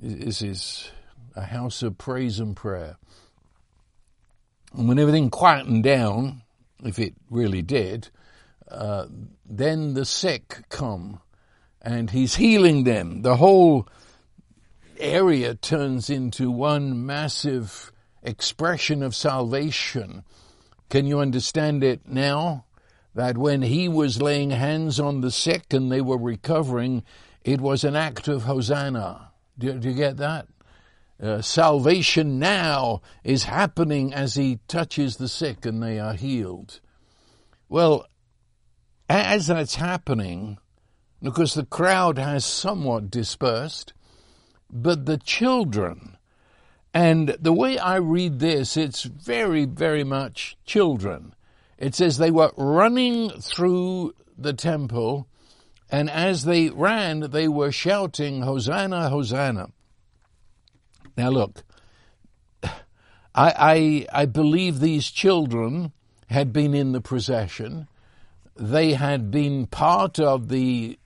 This 0.00 0.40
is 0.40 0.90
a 1.36 1.42
house 1.42 1.82
of 1.82 1.98
praise 1.98 2.40
and 2.40 2.56
prayer. 2.56 2.96
And 4.76 4.88
when 4.88 4.98
everything 4.98 5.30
quietened 5.30 5.84
down, 5.84 6.42
if 6.84 6.98
it 6.98 7.14
really 7.30 7.62
did, 7.62 8.10
uh, 8.70 9.06
then 9.46 9.94
the 9.94 10.04
sick 10.04 10.64
come 10.68 11.20
and 11.80 12.10
he's 12.10 12.36
healing 12.36 12.84
them. 12.84 13.22
The 13.22 13.36
whole 13.36 13.86
area 14.98 15.54
turns 15.54 16.10
into 16.10 16.50
one 16.50 17.04
massive 17.06 17.92
expression 18.22 19.02
of 19.02 19.14
salvation. 19.14 20.24
Can 20.88 21.06
you 21.06 21.20
understand 21.20 21.84
it 21.84 22.08
now? 22.08 22.64
That 23.14 23.38
when 23.38 23.62
he 23.62 23.88
was 23.88 24.20
laying 24.20 24.50
hands 24.50 24.98
on 24.98 25.20
the 25.20 25.30
sick 25.30 25.72
and 25.72 25.92
they 25.92 26.00
were 26.00 26.18
recovering, 26.18 27.04
it 27.44 27.60
was 27.60 27.84
an 27.84 27.94
act 27.94 28.26
of 28.26 28.42
Hosanna. 28.42 29.30
Do, 29.56 29.72
do 29.78 29.88
you 29.88 29.94
get 29.94 30.16
that? 30.16 30.48
Uh, 31.22 31.40
salvation 31.40 32.38
now 32.38 33.00
is 33.22 33.44
happening 33.44 34.12
as 34.12 34.34
he 34.34 34.58
touches 34.66 35.16
the 35.16 35.28
sick 35.28 35.64
and 35.64 35.82
they 35.82 35.98
are 35.98 36.14
healed. 36.14 36.80
Well, 37.68 38.06
as 39.08 39.46
that's 39.46 39.76
happening, 39.76 40.58
because 41.22 41.54
the 41.54 41.64
crowd 41.64 42.18
has 42.18 42.44
somewhat 42.44 43.10
dispersed, 43.10 43.92
but 44.70 45.06
the 45.06 45.18
children, 45.18 46.16
and 46.92 47.36
the 47.40 47.52
way 47.52 47.78
I 47.78 47.96
read 47.96 48.40
this, 48.40 48.76
it's 48.76 49.04
very, 49.04 49.64
very 49.66 50.04
much 50.04 50.56
children. 50.64 51.34
It 51.78 51.94
says 51.94 52.18
they 52.18 52.30
were 52.30 52.52
running 52.56 53.30
through 53.30 54.14
the 54.36 54.52
temple, 54.52 55.28
and 55.90 56.10
as 56.10 56.44
they 56.44 56.70
ran, 56.70 57.30
they 57.30 57.48
were 57.48 57.72
shouting, 57.72 58.42
Hosanna, 58.42 59.10
Hosanna. 59.10 59.68
Now 61.16 61.28
look, 61.30 61.62
I, 63.34 64.06
I, 64.14 64.22
I 64.22 64.26
believe 64.26 64.80
these 64.80 65.10
children 65.10 65.92
had 66.28 66.52
been 66.52 66.74
in 66.74 66.92
the 66.92 67.00
procession. 67.00 67.88
They 68.56 68.94
had 68.94 69.30
been 69.30 69.66
part 69.66 70.18
of 70.18 70.48
the 70.48 70.98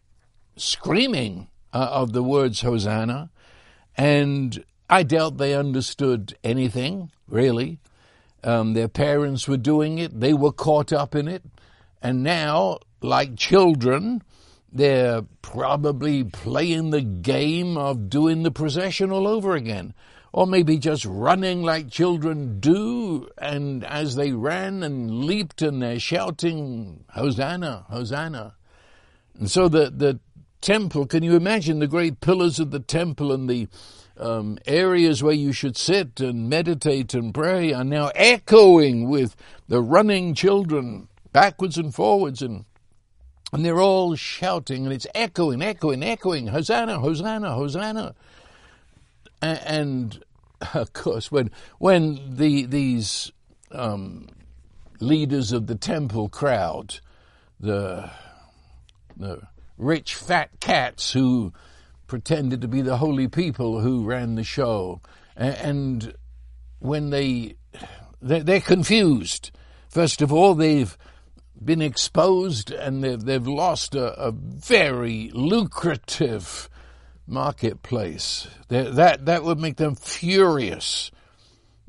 screaming 0.57 1.49
uh, 1.73 1.89
of 1.91 2.13
the 2.13 2.23
words 2.23 2.61
Hosanna, 2.61 3.31
and 3.97 4.65
I 4.91 5.03
doubt 5.03 5.39
they 5.39 5.55
understood 5.55 6.37
anything, 6.45 7.11
really. 7.27 7.79
Um, 8.45 8.75
their 8.75 8.89
parents 8.89 9.49
were 9.49 9.57
doing 9.57 9.99
it, 9.99 10.21
they 10.21 10.33
were 10.33 10.53
caught 10.53 10.93
up 10.93 11.15
in 11.15 11.29
it, 11.29 11.43
and 12.01 12.23
now, 12.23 12.79
like 13.03 13.37
children, 13.37 14.23
they're 14.73 15.23
probably 15.43 16.25
playing 16.25 16.91
the 16.91 17.01
game 17.01 17.77
of 17.77 18.11
doing 18.11 18.43
the 18.43 18.51
procession 18.51 19.11
all 19.11 19.27
over 19.27 19.55
again. 19.55 19.95
Or 20.31 20.47
maybe 20.47 20.77
just 20.77 21.07
running 21.07 21.63
like 21.63 21.91
children 21.91 22.61
do, 22.61 23.29
and 23.39 23.83
as 23.85 24.15
they 24.15 24.33
ran 24.33 24.83
and 24.83 25.25
leaped 25.25 25.63
and 25.63 25.81
they're 25.81 25.99
shouting, 25.99 27.05
Hosanna, 27.11 27.87
Hosanna. 27.89 28.55
And 29.39 29.51
so 29.51 29.69
the, 29.69 29.91
the 29.91 30.21
temple, 30.61 31.07
can 31.07 31.23
you 31.23 31.35
imagine 31.35 31.79
the 31.79 31.87
great 31.87 32.21
pillars 32.21 32.61
of 32.61 32.73
the 32.73 32.81
temple 32.81 33.33
and 33.33 33.49
the 33.49 33.69
um, 34.19 34.59
areas 34.67 35.23
where 35.23 35.35
you 35.35 35.53
should 35.53 35.77
sit 35.77 36.21
and 36.21 36.49
meditate 36.49 37.15
and 37.15 37.33
pray 37.33 37.73
are 37.73 37.85
now 37.85 38.11
echoing 38.15 39.09
with 39.09 39.37
the 39.69 39.81
running 39.81 40.35
children 40.35 41.09
backwards 41.33 41.79
and 41.79 41.95
forwards 41.95 42.43
and 42.43 42.65
and 43.53 43.65
they're 43.65 43.81
all 43.81 44.15
shouting 44.15 44.85
and 44.85 44.93
it's 44.93 45.07
echoing, 45.15 45.63
echoing, 45.63 46.03
echoing, 46.03 46.49
Hosanna, 46.49 46.99
Hosanna, 46.99 47.55
Hosanna. 47.55 48.15
And, 49.41 50.23
of 50.75 50.93
course, 50.93 51.31
when 51.31 51.51
when 51.79 52.37
the 52.37 52.67
these 52.67 53.31
um, 53.71 54.29
leaders 55.01 55.53
of 55.53 55.67
the 55.67 55.77
temple 55.77 56.29
crowd, 56.29 56.99
the 57.61 58.11
the 59.17 59.43
rich 59.77 60.15
fat 60.15 60.51
cats 60.61 61.13
who 61.13 61.53
pretended 62.09 62.63
to 62.63 62.69
be 62.69 62.83
the 62.83 62.97
holy 62.97 63.29
people 63.29 63.81
who 63.81 64.05
ran 64.05 64.35
the 64.35 64.43
show. 64.45 65.01
And 65.37 66.15
when 66.81 67.11
they, 67.11 67.55
they're 68.21 68.61
confused. 68.61 69.53
First 69.89 70.23
of 70.23 70.33
all, 70.33 70.55
they've 70.55 70.97
been 71.63 71.83
exposed 71.83 72.71
and 72.71 73.03
they've, 73.03 73.21
they've 73.21 73.47
lost 73.47 73.95
a, 73.95 74.19
a 74.19 74.33
very 74.33 75.31
lucrative 75.33 76.69
marketplace. 77.27 78.49
That, 78.69 79.27
that 79.27 79.45
would 79.45 79.59
make 79.59 79.77
them 79.77 79.95
furious. 79.95 81.11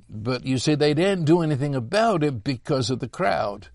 But 0.09 0.45
you 0.45 0.57
see, 0.57 0.75
they 0.75 0.93
didn't 0.93 1.25
do 1.25 1.41
anything 1.41 1.75
about 1.75 2.23
it 2.23 2.43
because 2.43 2.89
of 2.89 2.99
the 2.99 3.07
crowd. 3.07 3.67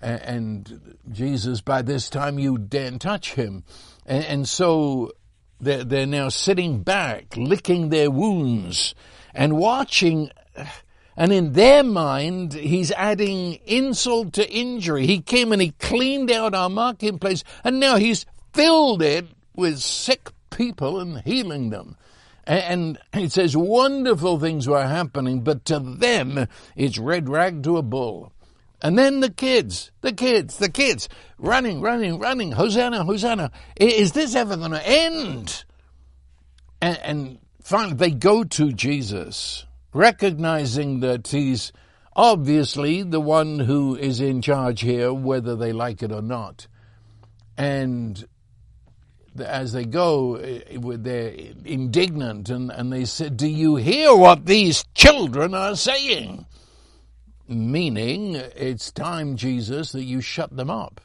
And 0.00 0.96
Jesus, 1.10 1.60
by 1.60 1.82
this 1.82 2.08
time, 2.08 2.38
you 2.38 2.58
daren't 2.58 3.02
touch 3.02 3.34
him. 3.34 3.64
And 4.06 4.48
so 4.48 5.12
they're, 5.60 5.84
they're 5.84 6.06
now 6.06 6.28
sitting 6.28 6.82
back, 6.82 7.36
licking 7.36 7.88
their 7.88 8.10
wounds 8.10 8.94
and 9.34 9.56
watching. 9.56 10.30
And 11.18 11.32
in 11.32 11.54
their 11.54 11.82
mind, 11.82 12.54
he's 12.54 12.92
adding 12.92 13.54
insult 13.66 14.34
to 14.34 14.48
injury. 14.48 15.04
He 15.04 15.20
came 15.20 15.50
and 15.50 15.60
he 15.60 15.72
cleaned 15.72 16.30
out 16.30 16.54
our 16.54 16.70
marketplace 16.70 17.42
and 17.64 17.80
now 17.80 17.96
he's 17.96 18.24
filled 18.54 19.02
it 19.02 19.26
with 19.56 19.80
sick 19.80 20.30
people 20.50 21.00
and 21.00 21.20
healing 21.22 21.70
them. 21.70 21.96
And 22.46 22.98
it 23.12 23.32
says 23.32 23.56
wonderful 23.56 24.38
things 24.38 24.68
were 24.68 24.86
happening, 24.86 25.42
but 25.42 25.64
to 25.66 25.80
them, 25.80 26.46
it's 26.76 26.98
red 26.98 27.28
rag 27.28 27.64
to 27.64 27.78
a 27.78 27.82
bull. 27.82 28.32
And 28.80 28.96
then 28.96 29.18
the 29.18 29.30
kids, 29.30 29.90
the 30.02 30.12
kids, 30.12 30.58
the 30.58 30.70
kids, 30.70 31.08
running, 31.36 31.80
running, 31.80 32.20
running, 32.20 32.52
Hosanna, 32.52 33.04
Hosanna. 33.04 33.50
Is 33.76 34.12
this 34.12 34.36
ever 34.36 34.56
going 34.56 34.70
to 34.70 34.88
end? 34.88 35.64
And, 36.80 36.98
and 36.98 37.38
finally, 37.60 37.96
they 37.96 38.10
go 38.12 38.44
to 38.44 38.72
Jesus, 38.72 39.66
recognizing 39.92 41.00
that 41.00 41.28
he's 41.28 41.72
obviously 42.14 43.02
the 43.02 43.20
one 43.20 43.58
who 43.60 43.96
is 43.96 44.20
in 44.20 44.42
charge 44.42 44.80
here, 44.80 45.12
whether 45.12 45.56
they 45.56 45.72
like 45.72 46.02
it 46.02 46.12
or 46.12 46.22
not. 46.22 46.66
And 47.56 48.26
as 49.38 49.72
they 49.72 49.84
go, 49.84 50.36
eh, 50.36 50.60
they're 50.70 51.34
indignant 51.64 52.50
and, 52.50 52.70
and 52.70 52.92
they 52.92 53.04
said, 53.04 53.36
Do 53.36 53.48
you 53.48 53.76
hear 53.76 54.14
what 54.14 54.46
these 54.46 54.84
children 54.94 55.54
are 55.54 55.76
saying? 55.76 56.46
meaning 57.48 58.34
it's 58.34 58.92
time, 58.92 59.36
Jesus, 59.36 59.92
that 59.92 60.04
you 60.04 60.20
shut 60.20 60.54
them 60.54 60.70
up. 60.70 61.00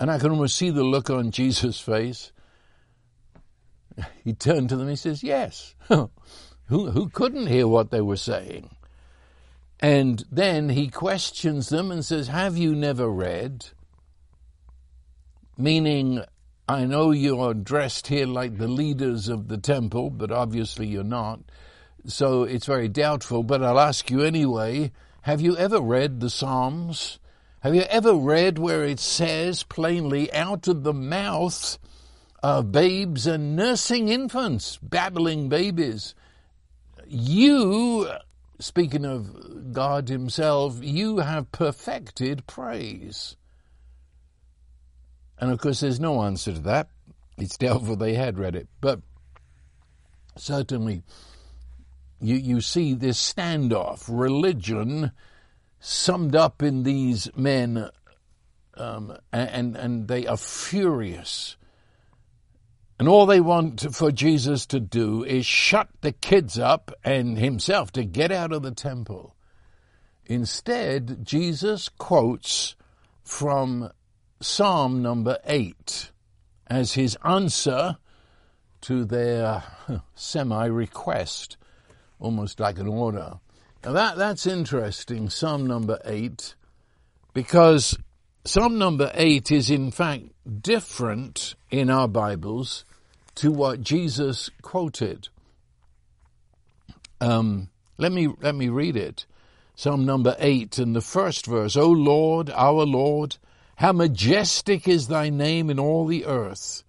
And 0.00 0.10
I 0.10 0.18
can 0.18 0.30
almost 0.30 0.56
see 0.56 0.70
the 0.70 0.82
look 0.82 1.08
on 1.10 1.30
Jesus' 1.30 1.80
face. 1.80 2.32
He 4.24 4.32
turned 4.32 4.70
to 4.70 4.76
them, 4.76 4.88
he 4.88 4.96
says, 4.96 5.22
Yes. 5.22 5.74
who, 6.72 6.90
who 6.90 7.10
couldn't 7.10 7.48
hear 7.48 7.68
what 7.68 7.90
they 7.90 8.00
were 8.00 8.16
saying? 8.16 8.70
And 9.78 10.24
then 10.32 10.70
he 10.70 10.88
questions 10.88 11.68
them 11.68 11.90
and 11.90 12.02
says, 12.02 12.28
Have 12.28 12.56
you 12.56 12.74
never 12.74 13.10
read? 13.10 13.66
Meaning, 15.58 16.24
I 16.66 16.86
know 16.86 17.10
you're 17.10 17.52
dressed 17.52 18.06
here 18.06 18.26
like 18.26 18.56
the 18.56 18.68
leaders 18.68 19.28
of 19.28 19.48
the 19.48 19.58
temple, 19.58 20.08
but 20.08 20.32
obviously 20.32 20.86
you're 20.86 21.04
not. 21.04 21.40
So 22.06 22.44
it's 22.44 22.64
very 22.64 22.88
doubtful, 22.88 23.42
but 23.42 23.62
I'll 23.62 23.78
ask 23.78 24.10
you 24.10 24.22
anyway 24.22 24.92
have 25.22 25.40
you 25.40 25.56
ever 25.56 25.78
read 25.78 26.18
the 26.18 26.30
Psalms? 26.30 27.20
Have 27.60 27.74
you 27.74 27.82
ever 27.82 28.14
read 28.14 28.58
where 28.58 28.82
it 28.82 28.98
says 28.98 29.62
plainly, 29.62 30.32
out 30.32 30.66
of 30.66 30.82
the 30.82 30.94
mouth 30.94 31.78
of 32.42 32.72
babes 32.72 33.24
and 33.28 33.54
nursing 33.54 34.08
infants, 34.08 34.78
babbling 34.78 35.48
babies? 35.48 36.16
You, 37.14 38.08
speaking 38.58 39.04
of 39.04 39.74
God 39.74 40.08
Himself, 40.08 40.78
you 40.80 41.18
have 41.18 41.52
perfected 41.52 42.46
praise. 42.46 43.36
And 45.38 45.50
of 45.50 45.58
course, 45.58 45.80
there's 45.80 46.00
no 46.00 46.22
answer 46.22 46.54
to 46.54 46.60
that. 46.60 46.88
It's 47.36 47.58
doubtful 47.58 47.96
they 47.96 48.14
had 48.14 48.38
read 48.38 48.56
it. 48.56 48.66
But 48.80 49.00
certainly, 50.38 51.02
you, 52.18 52.36
you 52.36 52.62
see 52.62 52.94
this 52.94 53.20
standoff, 53.20 54.04
religion 54.08 55.12
summed 55.80 56.34
up 56.34 56.62
in 56.62 56.82
these 56.82 57.28
men, 57.36 57.90
um, 58.78 59.18
and, 59.34 59.76
and 59.76 60.08
they 60.08 60.26
are 60.26 60.38
furious. 60.38 61.56
And 62.98 63.08
all 63.08 63.26
they 63.26 63.40
want 63.40 63.94
for 63.94 64.12
Jesus 64.12 64.66
to 64.66 64.80
do 64.80 65.24
is 65.24 65.44
shut 65.44 65.88
the 66.02 66.12
kids 66.12 66.58
up 66.58 66.92
and 67.02 67.38
himself 67.38 67.90
to 67.92 68.04
get 68.04 68.30
out 68.30 68.52
of 68.52 68.62
the 68.62 68.70
temple. 68.70 69.34
Instead, 70.26 71.24
Jesus 71.24 71.88
quotes 71.88 72.76
from 73.24 73.90
Psalm 74.40 75.02
number 75.02 75.38
8 75.44 76.10
as 76.68 76.92
his 76.92 77.16
answer 77.24 77.96
to 78.82 79.04
their 79.04 79.64
semi 80.14 80.66
request 80.66 81.56
almost 82.22 82.60
like 82.60 82.78
an 82.78 82.86
order. 82.86 83.40
Now 83.84 83.92
that, 83.92 84.16
that's 84.16 84.46
interesting, 84.46 85.28
Psalm 85.28 85.66
number 85.66 85.98
8, 86.04 86.54
because 87.34 87.98
Psalm 88.44 88.76
number 88.76 89.12
8 89.14 89.52
is 89.52 89.70
in 89.70 89.92
fact 89.92 90.24
different 90.60 91.54
in 91.70 91.88
our 91.88 92.08
Bibles 92.08 92.84
to 93.36 93.52
what 93.52 93.82
Jesus 93.82 94.50
quoted. 94.62 95.28
Um, 97.20 97.68
Let 97.98 98.10
me, 98.10 98.28
let 98.40 98.56
me 98.56 98.68
read 98.68 98.96
it. 98.96 99.26
Psalm 99.76 100.04
number 100.04 100.34
8 100.40 100.80
in 100.80 100.92
the 100.92 101.00
first 101.00 101.46
verse. 101.46 101.76
O 101.76 101.88
Lord, 101.88 102.50
our 102.50 102.84
Lord, 102.84 103.36
how 103.76 103.92
majestic 103.92 104.88
is 104.88 105.06
thy 105.06 105.30
name 105.30 105.70
in 105.70 105.78
all 105.78 106.04
the 106.06 106.26
earth, 106.26 106.82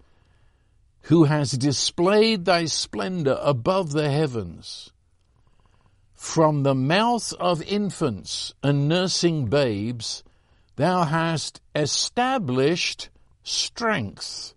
who 1.02 1.24
has 1.24 1.52
displayed 1.52 2.46
thy 2.46 2.64
splendor 2.64 3.38
above 3.40 3.92
the 3.92 4.10
heavens. 4.10 4.90
From 6.14 6.64
the 6.64 6.74
mouth 6.74 7.32
of 7.34 7.62
infants 7.62 8.52
and 8.60 8.88
nursing 8.88 9.46
babes, 9.46 10.24
thou 10.76 11.04
hast 11.04 11.60
established 11.74 13.10
strength. 13.42 14.54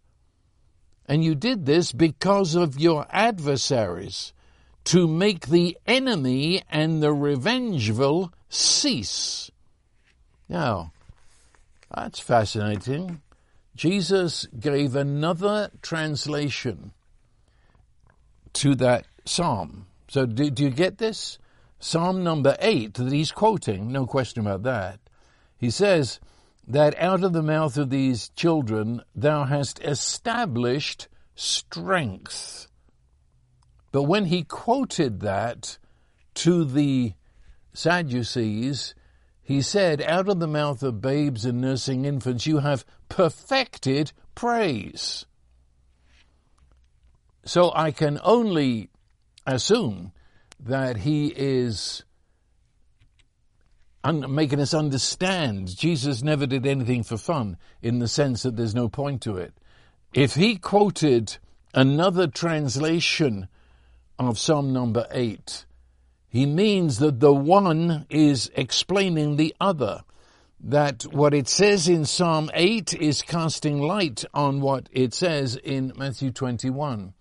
And 1.08 1.23
you 1.23 1.36
did 1.36 1.65
this 1.65 1.91
because 1.91 2.56
of 2.56 2.80
your 2.80 3.06
adversaries, 3.10 4.34
to 4.86 5.08
make 5.08 5.47
the 5.47 5.77
enemy 5.86 6.62
and 6.69 7.03
the 7.03 7.12
revengeful 7.12 8.32
cease. 8.47 9.51
Now, 10.47 10.93
that's 11.93 12.19
fascinating. 12.19 13.21
Jesus 13.75 14.47
gave 14.60 14.95
another 14.95 15.71
translation 15.82 16.93
to 18.53 18.75
that 18.75 19.06
psalm. 19.25 19.88
So, 20.08 20.25
do, 20.25 20.45
you 20.45 20.69
get 20.69 20.97
this? 20.97 21.38
Psalm 21.80 22.23
number 22.23 22.56
eight 22.60 22.95
that 22.95 23.12
he's 23.12 23.32
quoting, 23.32 23.91
no 23.91 24.06
question 24.06 24.39
about 24.41 24.63
that. 24.63 24.99
He 25.57 25.69
says, 25.69 26.19
that 26.67 26.99
out 26.99 27.23
of 27.23 27.31
the 27.31 27.41
mouth 27.41 27.77
of 27.77 27.89
these 27.89 28.29
children 28.29 29.01
thou 29.15 29.45
hast 29.45 29.79
established 29.79 31.07
strength. 31.33 32.67
But 33.91 34.03
when 34.03 34.25
he 34.25 34.43
quoted 34.43 35.21
that 35.21 35.77
to 36.35 36.65
the 36.65 37.13
Sadducees, 37.73 38.93
he 39.41 39.61
said, 39.61 40.01
Out 40.01 40.27
of 40.27 40.39
the 40.39 40.47
mouth 40.47 40.83
of 40.83 40.99
babes 40.99 41.45
and 41.45 41.61
nursing 41.61 42.03
infants 42.03 42.45
you 42.45 42.57
have 42.59 42.85
perfected 43.07 44.11
praise. 44.35 45.25
So 47.45 47.71
I 47.73 47.91
can 47.91 48.19
only 48.23 48.89
assume 49.45 50.11
that 50.59 50.97
he 50.97 51.27
is 51.33 52.03
un- 54.07 54.33
making 54.33 54.61
us 54.61 54.73
understand 54.73 55.75
Jesus 55.75 56.23
never 56.23 56.47
did 56.47 56.65
anything 56.65 57.03
for 57.03 57.17
fun 57.17 57.57
in 57.81 57.99
the 57.99 58.07
sense 58.07 58.43
that 58.43 58.55
there's 58.55 58.73
no 58.73 58.87
point 58.87 59.21
to 59.23 59.35
it. 59.35 59.53
If 60.13 60.35
he 60.35 60.55
quoted 60.55 61.37
another 61.73 62.27
translation 62.27 63.49
of 64.17 64.39
Psalm 64.39 64.71
number 64.71 65.05
8, 65.11 65.65
he 66.29 66.45
means 66.45 66.99
that 66.99 67.19
the 67.19 67.33
one 67.33 68.05
is 68.09 68.49
explaining 68.55 69.35
the 69.35 69.53
other. 69.59 70.03
That 70.59 71.03
what 71.03 71.33
it 71.33 71.47
says 71.47 71.87
in 71.87 72.05
Psalm 72.05 72.49
8 72.53 72.93
is 72.95 73.21
casting 73.21 73.79
light 73.79 74.25
on 74.33 74.61
what 74.61 74.89
it 74.91 75.13
says 75.13 75.55
in 75.55 75.93
Matthew 75.95 76.31
21. 76.31 77.13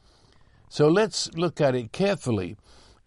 So 0.70 0.88
let's 0.88 1.32
look 1.34 1.60
at 1.60 1.74
it 1.74 1.92
carefully. 1.92 2.56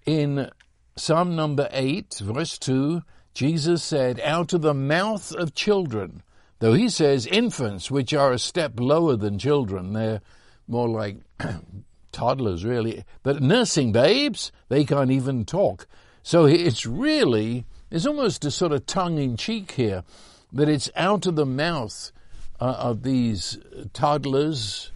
In 0.05 0.51
Psalm 0.95 1.35
number 1.35 1.67
8, 1.71 2.21
verse 2.23 2.59
2, 2.59 3.01
Jesus 3.39 3.81
said, 3.81 4.19
out 4.19 4.51
of 4.51 4.63
the 4.63 4.73
mouth 4.73 5.33
of 5.33 5.55
children, 5.55 6.23
though 6.59 6.73
he 6.73 6.89
says 6.89 7.25
infants, 7.25 7.89
which 7.89 8.13
are 8.13 8.33
a 8.33 8.37
step 8.37 8.77
lower 8.81 9.15
than 9.15 9.39
children, 9.39 9.93
they're 9.93 10.19
more 10.67 10.89
like 10.89 11.19
toddlers, 12.11 12.65
really. 12.65 13.05
But 13.23 13.41
nursing 13.41 13.93
babes, 13.93 14.51
they 14.67 14.83
can't 14.83 15.09
even 15.09 15.45
talk. 15.45 15.87
So 16.21 16.43
it's 16.47 16.85
really, 16.85 17.63
it's 17.89 18.05
almost 18.05 18.43
a 18.43 18.51
sort 18.51 18.73
of 18.73 18.85
tongue 18.85 19.17
in 19.17 19.37
cheek 19.37 19.71
here 19.71 20.03
that 20.51 20.67
it's 20.67 20.91
out 20.97 21.25
of 21.25 21.37
the 21.37 21.45
mouth 21.45 22.11
uh, 22.59 22.75
of 22.77 23.03
these 23.03 23.57
toddlers, 23.93 24.91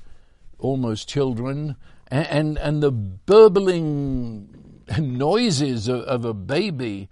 almost 0.60 1.08
children, 1.08 1.78
and, 2.10 2.28
and, 2.28 2.58
and 2.58 2.84
the 2.84 2.92
burbling 2.92 4.50
noises 5.00 5.88
of, 5.88 6.02
of 6.02 6.26
a 6.26 6.34
baby 6.34 7.08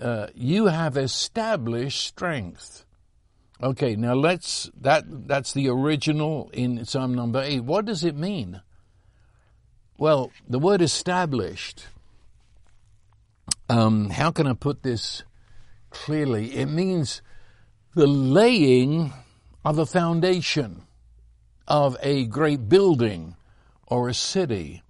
uh, 0.00 0.28
you 0.34 0.66
have 0.66 0.96
established 0.96 2.06
strength. 2.06 2.84
Okay, 3.60 3.96
now 3.96 4.14
let's, 4.14 4.70
that, 4.80 5.04
that's 5.26 5.52
the 5.52 5.68
original 5.68 6.50
in 6.52 6.84
Psalm 6.84 7.14
number 7.14 7.42
8. 7.42 7.60
What 7.64 7.86
does 7.86 8.04
it 8.04 8.16
mean? 8.16 8.60
Well, 9.96 10.30
the 10.48 10.60
word 10.60 10.80
established, 10.80 11.86
um, 13.68 14.10
how 14.10 14.30
can 14.30 14.46
I 14.46 14.52
put 14.52 14.84
this 14.84 15.24
clearly? 15.90 16.54
It 16.54 16.66
means 16.66 17.20
the 17.94 18.06
laying 18.06 19.12
of 19.64 19.78
a 19.78 19.86
foundation 19.86 20.82
of 21.66 21.96
a 22.00 22.26
great 22.26 22.68
building 22.68 23.34
or 23.88 24.08
a 24.08 24.14
city. 24.14 24.82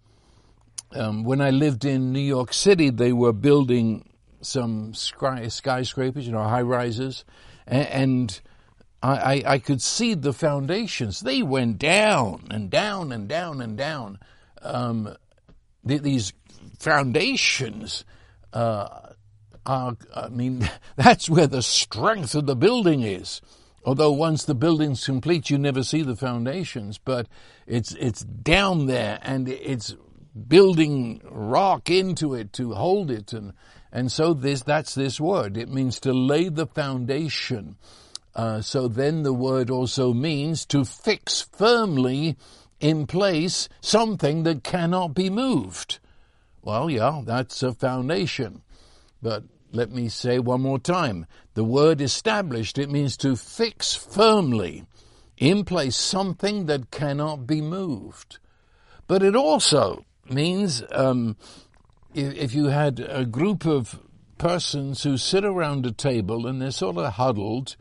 Um, 0.93 1.25
when 1.25 1.41
I 1.41 1.51
lived 1.51 1.87
in 1.87 2.13
New 2.13 2.21
York 2.21 2.53
City, 2.53 2.91
they 2.91 3.13
were 3.13 3.33
building 3.33 4.08
some 4.41 4.95
skyscrapers, 4.95 6.27
you 6.27 6.33
know, 6.33 6.43
high 6.43 6.63
rises, 6.63 7.25
and 7.67 8.41
I, 9.03 9.43
I, 9.47 9.59
could 9.59 9.81
see 9.81 10.15
the 10.15 10.33
foundations. 10.33 11.21
They 11.21 11.43
went 11.43 11.79
down 11.79 12.49
and 12.51 12.69
down 12.69 13.13
and 13.13 13.29
down 13.29 13.61
and 13.61 13.77
down. 13.77 14.19
Um, 14.61 15.15
these 15.85 16.33
foundations 16.81 18.05
uh, 18.53 19.13
are, 19.65 19.97
I 20.15 20.29
mean, 20.31 20.69
that's 20.97 21.31
where 21.31 21.47
the 21.47 21.63
strength 21.63 22.35
of 22.35 22.47
the 22.47 22.57
building 22.57 23.03
is. 23.03 23.41
Although 23.85 24.13
once 24.13 24.45
the 24.45 24.57
building's 24.57 25.05
complete, 25.05 25.49
you 25.49 25.59
never 25.59 25.85
see 25.85 26.03
the 26.03 26.17
foundations, 26.17 26.99
but 26.99 27.29
it's, 27.67 27.93
it's 27.95 28.23
down 28.23 28.87
there 28.87 29.21
and 29.23 29.49
it's 29.49 29.95
building 30.49 31.23
rock 31.25 31.89
into 31.89 32.35
it 32.35 32.53
to 32.55 32.75
hold 32.75 33.11
it 33.11 33.33
and, 33.33 33.53
and 33.93 34.11
so 34.13 34.35
this, 34.35 34.63
that's 34.63 34.95
this 34.95 35.21
word. 35.21 35.57
It 35.57 35.69
means 35.69 36.01
to 36.01 36.13
lay 36.13 36.49
the 36.49 36.67
foundation. 36.67 37.77
Uh, 38.35 38.61
so 38.61 38.89
then 38.89 39.23
the 39.23 39.33
word 39.33 39.71
also 39.71 40.13
means 40.13 40.67
to 40.67 40.85
fix 40.85 41.41
firmly 41.41 42.37
in 42.81 43.07
place 43.07 43.69
something 43.81 44.45
that 44.45 44.63
cannot 44.63 45.15
be 45.15 45.31
moved. 45.31 45.99
Well, 46.63 46.91
yeah, 46.91 47.23
that's 47.25 47.63
a 47.63 47.73
foundation. 47.73 48.63
But 49.23 49.45
let 49.73 49.91
me 49.91 50.09
say 50.09 50.39
one 50.39 50.63
more 50.63 50.79
time. 50.79 51.27
The 51.55 51.65
word 51.65 52.01
established, 52.01 52.79
it 52.79 52.91
means 52.91 53.17
to 53.19 53.37
fix 53.37 53.95
firmly 53.95 54.85
in 55.37 55.65
place 55.65 55.97
something 55.97 56.67
that 56.67 56.91
cannot 56.91 57.47
be 57.47 57.61
moved. 57.61 58.39
But 59.07 59.23
it 59.23 59.35
also 59.35 60.05
means 60.29 60.83
um, 60.93 61.37
if, 62.15 62.55
you 62.55 62.67
had 62.67 63.01
a 63.01 63.25
group 63.25 63.67
of 63.67 64.01
persons 64.39 65.03
who 65.03 65.17
sit 65.17 65.45
around 65.45 65.87
a 65.87 65.93
table 65.93 66.47
and 66.47 66.61
they're 66.61 66.71
sort 66.71 66.97
of 66.97 67.15
huddled 67.15 67.77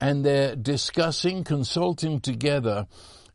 and 0.00 0.24
they're 0.24 0.56
discussing, 0.56 1.44
consulting 1.44 2.20
together 2.20 2.86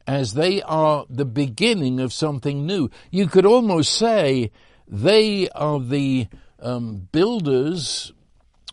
as 0.07 0.33
they 0.33 0.61
are 0.63 1.05
the 1.09 1.25
beginning 1.25 1.99
of 1.99 2.11
something 2.11 2.65
new. 2.65 2.89
You 3.11 3.27
could 3.27 3.45
almost 3.45 3.93
say 3.93 4.51
they 4.87 5.49
are 5.49 5.79
the 5.79 6.27
um, 6.59 7.07
builders 7.11 8.11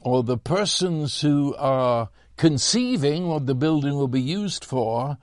or 0.03 0.23
the 0.23 0.38
persons 0.38 1.20
who 1.20 1.55
are 1.57 2.09
conceiving 2.37 3.29
what 3.29 3.46
the 3.46 3.55
building 3.55 3.94
will 3.94 4.09
be 4.09 4.23
used 4.23 4.64
for 4.64 5.18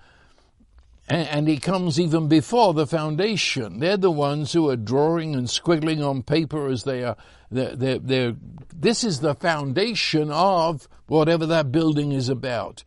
and, 1.09 1.47
he 1.47 1.57
comes 1.57 1.99
even 1.99 2.27
before 2.27 2.73
the 2.73 2.85
foundation. 2.85 3.79
They're 3.79 3.97
the 3.97 4.11
ones 4.11 4.51
who 4.51 4.69
are 4.69 4.75
drawing 4.75 5.35
and 5.35 5.47
squiggling 5.47 6.05
on 6.05 6.21
paper 6.21 6.67
as 6.67 6.83
they 6.83 7.03
are. 7.03 7.15
They're, 7.49 7.75
they're, 7.75 7.99
they're, 7.99 8.35
this 8.75 9.05
is 9.05 9.21
the 9.21 9.33
foundation 9.33 10.31
of 10.31 10.87
whatever 11.07 11.45
that 11.45 11.71
building 11.71 12.11
is 12.11 12.27
about. 12.27 12.83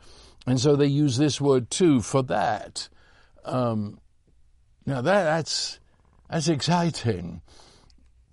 And 0.47 0.61
so 0.61 0.77
they 0.77 0.87
use 0.87 1.17
this 1.17 1.41
word 1.41 1.71
too 1.71 2.03
for 2.03 2.23
that. 2.25 2.89
Um, 3.45 4.01
now 4.85 5.01
that, 5.01 5.25
that's, 5.25 5.81
that's 6.29 6.49
exciting. 6.49 7.41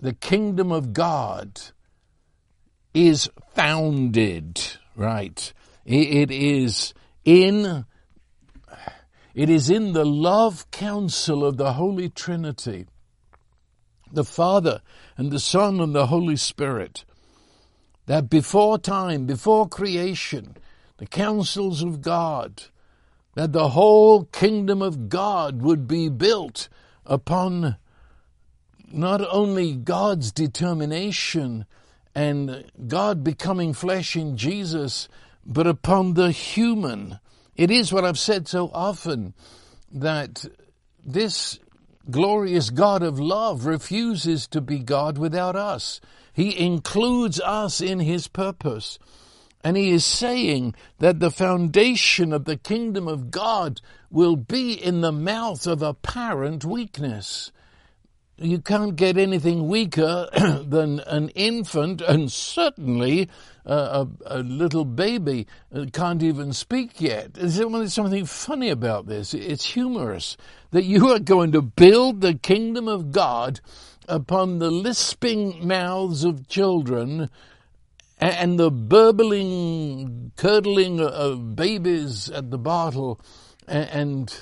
The 0.02 0.14
kingdom 0.14 0.72
of 0.72 0.92
God 0.92 1.62
is 2.94 3.30
founded, 3.56 4.62
right? 4.96 5.54
it, 5.88 6.30
it 6.30 6.32
is 6.32 6.94
in 7.24 7.86
it 9.38 9.52
is 9.52 9.70
in 9.70 9.94
the 9.94 10.04
love 10.04 10.66
counsel 10.72 11.46
of 11.46 11.58
the 11.58 11.74
Holy 11.74 12.10
Trinity, 12.10 12.88
the 14.12 14.24
Father 14.24 14.82
and 15.16 15.32
the 15.32 15.40
Son 15.40 15.80
and 15.80 15.94
the 15.94 16.08
Holy 16.08 16.36
Spirit, 16.36 17.06
that 18.08 18.32
before 18.32 18.80
time, 18.80 19.28
before 19.28 19.70
creation, 19.70 20.58
the 20.98 21.06
counsels 21.06 21.84
of 21.84 22.02
God, 22.02 22.64
that 23.36 23.54
the 23.54 23.70
whole 23.70 24.24
kingdom 24.24 24.82
of 24.82 25.08
God 25.08 25.62
would 25.62 25.88
be 25.88 26.10
built 26.10 26.68
upon 27.06 27.76
not 28.92 29.22
only 29.32 29.76
God's 29.76 30.32
determination 30.32 31.68
and 32.16 32.72
God 32.88 33.24
becoming 33.24 33.74
flesh 33.74 34.16
in 34.16 34.36
Jesus, 34.36 35.08
but 35.46 35.68
upon 35.68 36.16
the 36.16 36.32
human. 36.32 37.20
It 37.58 37.72
is 37.72 37.92
what 37.92 38.06
I've 38.06 38.20
said 38.20 38.48
so 38.48 38.70
often 38.72 39.34
that 39.92 40.46
this 41.04 41.60
glorious 42.10 42.70
God 42.70 43.02
of 43.02 43.20
love 43.20 43.66
refuses 43.66 44.48
to 44.48 44.62
be 44.62 44.80
God 44.80 45.18
without 45.18 45.56
us. 45.56 46.00
He 46.32 46.58
includes 46.58 47.42
us 47.42 47.82
in 47.82 48.00
his 48.00 48.28
purpose. 48.28 49.00
And 49.64 49.76
he 49.76 49.90
is 49.90 50.06
saying 50.06 50.76
that 51.00 51.20
the 51.20 51.32
foundation 51.32 52.32
of 52.32 52.46
the 52.46 52.58
kingdom 52.58 53.08
of 53.08 53.32
God 53.32 53.82
will 54.12 54.36
be 54.36 54.74
in 54.74 55.02
the 55.02 55.12
mouth 55.12 55.66
of 55.66 55.82
apparent 55.82 56.64
weakness. 56.64 57.52
You 58.40 58.60
can't 58.60 58.96
get 58.96 59.18
anything 59.18 59.68
weaker 59.68 60.30
than 60.64 61.00
an 61.02 61.30
infant 61.30 62.02
and 62.02 62.32
certainly 62.32 63.30
uh, 63.66 64.06
a, 64.28 64.38
a, 64.38 64.44
little 64.44 64.86
baby 64.86 65.48
can't 65.92 66.22
even 66.22 66.54
speak 66.54 67.02
yet. 67.02 67.34
There's 67.34 67.94
something 67.94 68.26
funny 68.26 68.70
about 68.70 69.08
this. 69.08 69.34
It's 69.34 69.66
humorous 69.66 70.38
that 70.70 70.84
you 70.84 71.08
are 71.10 71.20
going 71.20 71.52
to 71.54 71.64
build 71.64 72.22
the 72.22 72.36
kingdom 72.36 72.88
of 72.88 73.12
God 73.12 73.60
upon 74.08 74.60
the 74.60 74.70
lisping 74.70 75.68
mouths 75.68 76.24
of 76.24 76.48
children 76.48 77.32
and 78.20 78.60
the 78.60 78.70
burbling, 78.70 80.32
curdling 80.38 81.00
of 81.00 81.56
babies 81.56 82.30
at 82.30 82.52
the 82.52 82.58
bottle, 82.58 83.20
and 83.68 84.34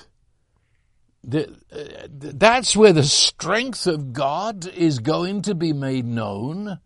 the, 1.28 1.50
uh, 1.72 2.08
that's 2.10 2.76
where 2.76 2.94
the 2.94 3.04
strength 3.04 3.88
of 3.88 4.14
God 4.14 4.68
is 4.68 5.00
going 5.00 5.42
to 5.44 5.56
be 5.56 5.74
made 5.74 6.06
known. 6.06 6.80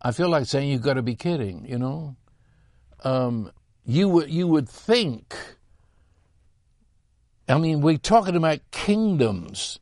I 0.00 0.10
feel 0.10 0.28
like 0.28 0.46
saying 0.46 0.68
you've 0.68 0.82
got 0.82 0.94
to 0.94 1.02
be 1.02 1.14
kidding, 1.14 1.64
you 1.64 1.78
know. 1.78 2.16
Um, 3.04 3.52
you 3.84 4.08
would 4.08 4.30
you 4.30 4.48
would 4.48 4.68
think. 4.68 5.34
I 7.48 7.58
mean, 7.58 7.80
we're 7.80 7.98
talking 7.98 8.36
about 8.36 8.60
kingdoms. 8.70 9.78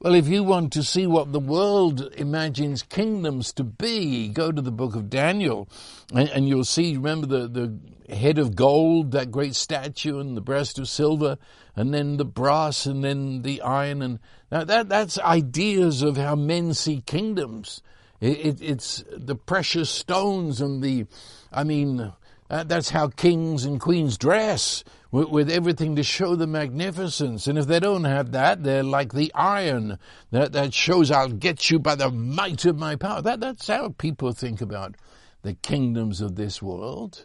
Well, 0.00 0.14
if 0.14 0.26
you 0.26 0.42
want 0.42 0.72
to 0.72 0.82
see 0.82 1.06
what 1.06 1.32
the 1.32 1.38
world 1.38 2.12
imagines 2.16 2.82
kingdoms 2.82 3.52
to 3.52 3.62
be, 3.62 4.28
go 4.28 4.50
to 4.50 4.60
the 4.60 4.72
book 4.72 4.96
of 4.96 5.08
Daniel 5.08 5.68
and, 6.12 6.28
and, 6.30 6.48
you'll 6.48 6.64
see, 6.64 6.96
remember 6.96 7.28
the, 7.28 7.46
the 7.46 7.78
head 8.08 8.38
of 8.38 8.56
gold, 8.56 9.12
that 9.12 9.30
great 9.30 9.54
statue, 9.54 10.18
and 10.18 10.36
the 10.36 10.40
breast 10.40 10.78
of 10.78 10.88
silver, 10.88 11.38
and 11.76 11.92
then 11.92 12.16
the 12.16 12.24
brass, 12.24 12.86
and 12.86 13.02
then 13.02 13.42
the 13.42 13.60
iron. 13.62 14.02
And 14.02 14.18
now 14.50 14.64
that, 14.64 14.88
that's 14.88 15.18
ideas 15.18 16.02
of 16.02 16.16
how 16.16 16.34
men 16.34 16.74
see 16.74 17.00
kingdoms. 17.00 17.82
It, 18.20 18.38
it, 18.46 18.62
it's 18.62 19.04
the 19.10 19.34
precious 19.34 19.90
stones 19.90 20.60
and 20.60 20.82
the, 20.82 21.06
I 21.52 21.64
mean, 21.64 22.12
uh, 22.52 22.64
that's 22.64 22.90
how 22.90 23.08
kings 23.08 23.64
and 23.64 23.80
queens 23.80 24.18
dress 24.18 24.84
with, 25.10 25.28
with, 25.28 25.50
everything 25.50 25.96
to 25.96 26.02
show 26.02 26.36
the 26.36 26.46
magnificence. 26.46 27.46
And 27.46 27.58
if 27.58 27.66
they 27.66 27.80
don't 27.80 28.04
have 28.04 28.32
that, 28.32 28.62
they're 28.62 28.82
like 28.82 29.12
the 29.12 29.32
iron 29.34 29.98
that, 30.30 30.52
that 30.52 30.74
shows 30.74 31.10
I'll 31.10 31.30
get 31.30 31.70
you 31.70 31.78
by 31.78 31.94
the 31.94 32.10
might 32.10 32.64
of 32.64 32.78
my 32.78 32.94
power. 32.94 33.22
That, 33.22 33.40
that's 33.40 33.66
how 33.66 33.88
people 33.96 34.32
think 34.32 34.60
about 34.60 34.96
the 35.40 35.54
kingdoms 35.54 36.20
of 36.20 36.36
this 36.36 36.60
world. 36.60 37.24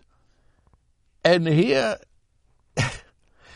And 1.23 1.47
here, 1.47 1.97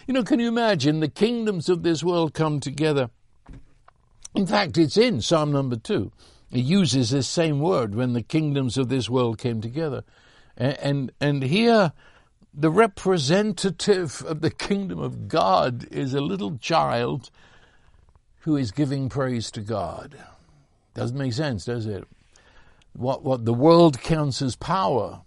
you 0.08 0.14
know, 0.14 0.24
can 0.24 0.40
you 0.40 0.48
imagine 0.48 1.00
the 1.00 1.08
kingdoms 1.08 1.70
of 1.70 1.84
this 1.84 2.04
world 2.04 2.34
come 2.34 2.60
together? 2.60 3.10
In 4.36 4.48
fact, 4.48 4.78
it's 4.78 4.98
in 4.98 5.22
Psalm 5.22 5.52
number 5.52 5.76
two. 5.76 6.12
It 6.52 6.60
uses 6.60 7.12
this 7.12 7.28
same 7.28 7.60
word 7.60 7.96
when 7.96 8.14
the 8.14 8.22
kingdoms 8.22 8.78
of 8.78 8.90
this 8.90 9.10
world 9.10 9.38
came 9.38 9.62
together. 9.62 10.04
And, 10.58 11.12
and 11.20 11.44
here, 11.44 11.94
the 12.54 12.70
representative 12.70 14.24
of 14.28 14.42
the 14.42 14.52
kingdom 14.52 15.00
of 15.00 15.28
God 15.28 15.88
is 15.92 16.14
a 16.14 16.22
little 16.22 16.58
child 16.58 17.30
who 18.40 18.58
is 18.58 18.72
giving 18.72 19.08
praise 19.08 19.50
to 19.52 19.62
God. 19.62 20.18
Doesn't 20.94 21.18
make 21.18 21.34
sense, 21.34 21.66
does 21.66 21.86
it? 21.86 22.04
What, 22.94 23.24
what 23.24 23.46
the 23.46 23.54
world 23.54 24.02
counts 24.02 24.42
as 24.42 24.56
power, 24.56 25.22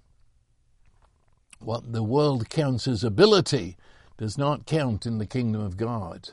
what 1.65 1.93
the 1.93 2.03
world 2.03 2.49
counts 2.49 2.87
as 2.87 3.05
ability, 3.05 3.77
does 4.17 4.39
not 4.39 4.67
count 4.67 5.07
in 5.07 5.19
the 5.19 5.27
kingdom 5.27 5.61
of 5.61 5.77
God. 5.77 6.31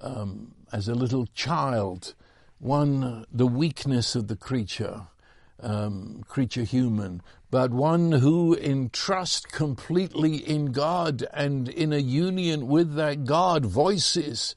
Um, 0.00 0.54
as 0.72 0.88
a 0.88 0.94
little 0.94 1.26
child, 1.34 2.14
one, 2.58 3.26
the 3.32 3.46
weakness 3.46 4.14
of 4.14 4.28
the 4.28 4.36
creature, 4.36 5.02
um, 5.60 6.24
creature 6.28 6.64
human, 6.64 7.22
but 7.50 7.70
one 7.70 8.12
who 8.12 8.54
in 8.54 8.90
trust 8.90 9.52
completely 9.52 10.36
in 10.36 10.72
God 10.72 11.24
and 11.32 11.68
in 11.68 11.92
a 11.92 11.98
union 11.98 12.66
with 12.66 12.94
that 12.94 13.24
God 13.24 13.64
voices 13.64 14.54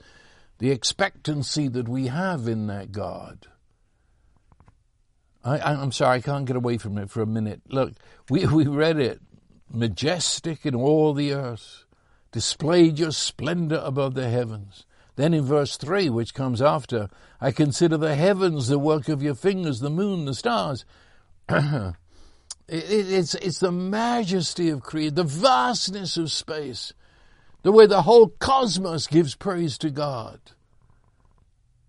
the 0.59 0.71
expectancy 0.71 1.67
that 1.67 1.87
we 1.87 2.07
have 2.07 2.47
in 2.47 2.67
that 2.67 2.91
God. 2.91 3.47
I, 5.43 5.81
am 5.81 5.91
sorry, 5.91 6.17
I 6.17 6.21
can't 6.21 6.45
get 6.45 6.55
away 6.55 6.77
from 6.77 6.97
it 6.97 7.09
for 7.09 7.21
a 7.21 7.27
minute. 7.27 7.61
Look, 7.69 7.93
we, 8.29 8.45
we 8.47 8.65
read 8.65 8.99
it. 8.99 9.21
Majestic 9.71 10.65
in 10.65 10.75
all 10.75 11.13
the 11.13 11.33
earth, 11.33 11.85
displayed 12.31 12.99
your 12.99 13.11
splendor 13.11 13.81
above 13.83 14.13
the 14.13 14.29
heavens. 14.29 14.85
Then 15.15 15.33
in 15.33 15.43
verse 15.43 15.77
3, 15.77 16.09
which 16.09 16.33
comes 16.33 16.61
after, 16.61 17.09
I 17.41 17.51
consider 17.51 17.97
the 17.97 18.15
heavens 18.15 18.67
the 18.67 18.79
work 18.79 19.09
of 19.09 19.23
your 19.23 19.35
fingers, 19.35 19.79
the 19.79 19.89
moon, 19.89 20.25
the 20.25 20.35
stars. 20.35 20.85
it, 21.49 21.95
it's, 22.67 23.33
it's 23.33 23.59
the 23.59 23.71
majesty 23.71 24.69
of 24.69 24.83
creation, 24.83 25.15
the 25.15 25.23
vastness 25.23 26.17
of 26.17 26.31
space, 26.31 26.93
the 27.63 27.71
way 27.71 27.87
the 27.87 28.03
whole 28.03 28.27
cosmos 28.39 29.07
gives 29.07 29.35
praise 29.35 29.77
to 29.79 29.89
God. 29.89 30.39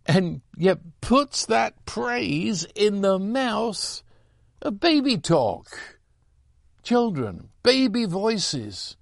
And 0.07 0.41
yet 0.57 0.79
puts 1.03 1.45
that 1.47 1.85
praise 1.85 2.67
in 2.75 3.03
the 3.03 3.19
mouth 3.19 4.03
of 4.63 4.81
baby 4.81 5.19
talk. 5.19 5.98
Children, 6.83 7.49
baby 7.63 8.05
voices. 8.05 8.97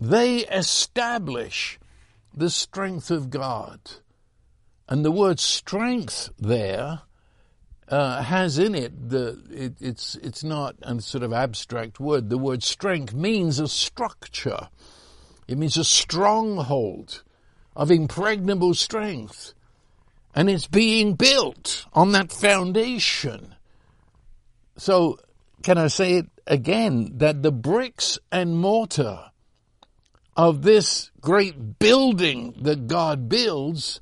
They 0.00 0.38
establish 0.38 1.78
the 2.34 2.50
strength 2.50 3.10
of 3.10 3.30
God. 3.30 3.78
And 4.88 5.04
the 5.04 5.12
word 5.12 5.38
strength 5.38 6.30
there 6.38 7.02
uh, 7.88 8.22
has 8.22 8.58
in 8.58 8.74
it 8.74 9.10
the 9.10 9.38
it, 9.50 9.74
it's 9.80 10.16
it's 10.16 10.42
not 10.42 10.76
a 10.82 11.00
sort 11.00 11.22
of 11.22 11.32
abstract 11.32 12.00
word. 12.00 12.30
The 12.30 12.38
word 12.38 12.62
strength 12.62 13.12
means 13.12 13.58
a 13.58 13.68
structure. 13.68 14.68
It 15.46 15.58
means 15.58 15.76
a 15.76 15.84
stronghold 15.84 17.22
of 17.76 17.90
impregnable 17.90 18.74
strength, 18.74 19.52
and 20.34 20.48
it's 20.48 20.66
being 20.66 21.14
built 21.14 21.84
on 21.92 22.12
that 22.12 22.32
foundation. 22.32 23.54
So, 24.78 25.18
can 25.62 25.78
I 25.78 25.88
say 25.88 26.14
it 26.14 26.26
again? 26.46 27.12
That 27.18 27.42
the 27.42 27.52
bricks 27.52 28.18
and 28.30 28.58
mortar 28.58 29.30
of 30.36 30.62
this 30.62 31.10
great 31.20 31.78
building 31.78 32.54
that 32.62 32.86
God 32.86 33.28
builds, 33.28 34.00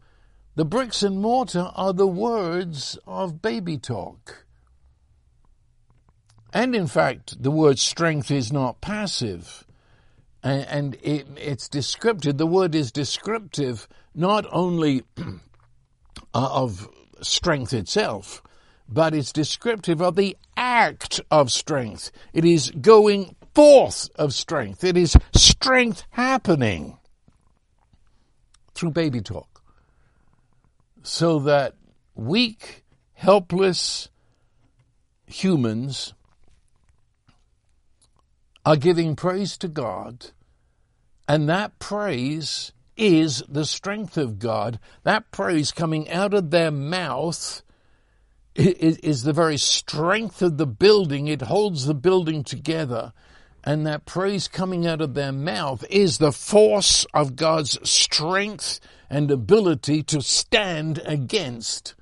the 0.55 0.65
bricks 0.65 1.03
and 1.03 1.21
mortar 1.21 1.71
are 1.75 1.93
the 1.93 2.07
words 2.07 2.99
of 3.07 3.43
baby 3.43 3.79
talk. 3.79 4.45
And 6.53 6.75
in 6.75 6.87
fact, 6.87 7.43
the 7.43 7.51
word 7.51 7.79
strength 7.79 8.31
is 8.31 8.53
not 8.53 8.81
passive. 8.81 9.65
And, 10.43 10.97
it, 11.03 11.27
it's 11.37 11.69
descriptive. 11.69 12.39
The 12.39 12.47
word 12.47 12.75
is 12.75 12.91
descriptive 12.91 13.87
not 14.15 14.47
only 14.51 15.03
of 16.35 16.89
strength 17.21 17.75
itself, 17.75 18.43
but 18.91 19.15
it's 19.15 19.33
descriptive 19.33 20.03
of 20.03 20.17
the 20.17 20.37
act 20.57 21.21
of 21.31 21.53
strength. 21.53 22.11
It 22.33 22.45
is 22.45 22.71
going 22.73 23.37
forth 23.55 24.09
of 24.17 24.35
strength. 24.35 24.83
It 24.85 24.97
is 24.97 25.17
strength 25.35 26.05
happening 26.11 26.99
through 28.75 28.91
baby 28.91 29.21
talk. 29.21 29.63
So 31.03 31.39
that 31.41 31.75
weak, 32.15 32.85
helpless 33.15 34.09
humans 35.27 36.15
are 38.67 38.77
giving 38.77 39.17
praise 39.17 39.57
to 39.59 39.69
God, 39.69 40.33
and 41.27 41.49
that 41.49 41.79
praise 41.79 42.73
is 42.97 43.43
the 43.49 43.65
strength 43.65 44.19
of 44.19 44.39
God. 44.39 44.79
That 45.05 45.31
praise 45.31 45.73
coming 45.73 46.11
out 46.11 46.35
of 46.35 46.51
their 46.51 46.71
mouth 46.71 47.63
is, 48.55 49.23
the 49.23 49.33
very 49.33 49.57
strength 49.57 50.43
of 50.43 50.57
the 50.57 50.67
building. 50.67 51.29
It 51.29 51.43
holds 51.43 51.87
the 51.87 51.95
building 51.95 52.45
together 52.45 53.13
and 53.63 53.87
that 53.87 54.07
praise 54.07 54.49
coming 54.49 54.87
out 54.87 55.01
of 55.01 55.15
their 55.15 55.33
mouth 55.33 55.85
is 55.91 56.19
the 56.19 56.33
force 56.33 57.05
of 57.13 57.37
God's 57.37 57.79
strength 57.89 58.81
and 59.11 59.31
ability 59.31 60.03
to 60.05 60.23
stand 60.23 61.01
against 61.05 61.95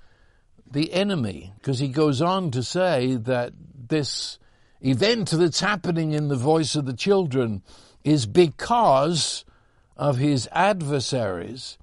the 0.70 0.92
enemy. 0.92 1.52
Because 1.56 1.80
he 1.80 1.88
goes 1.88 2.22
on 2.22 2.50
to 2.52 2.62
say 2.62 3.16
that 3.16 3.52
this 3.88 4.38
event 4.80 5.30
that's 5.30 5.60
happening 5.60 6.12
in 6.12 6.28
the 6.28 6.36
voice 6.36 6.76
of 6.76 6.86
the 6.86 6.92
children 6.92 7.62
is 8.04 8.26
because 8.26 9.44
of 9.96 10.18
his 10.18 10.48
adversaries. 10.52 11.76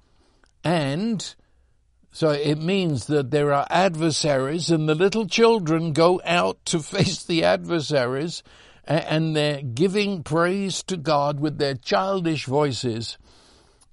And 0.64 1.34
so 2.16 2.30
it 2.30 2.56
means 2.56 3.08
that 3.08 3.30
there 3.30 3.52
are 3.52 3.66
adversaries 3.68 4.70
and 4.70 4.88
the 4.88 4.94
little 4.94 5.26
children 5.26 5.92
go 5.92 6.18
out 6.24 6.64
to 6.64 6.78
face 6.94 7.22
the 7.22 7.44
adversaries 7.44 8.42
and 8.86 9.36
they're 9.36 9.60
giving 9.60 10.22
praise 10.22 10.82
to 10.84 10.96
God 10.96 11.40
with 11.40 11.58
their 11.58 11.74
childish 11.74 12.46
voices. 12.46 13.18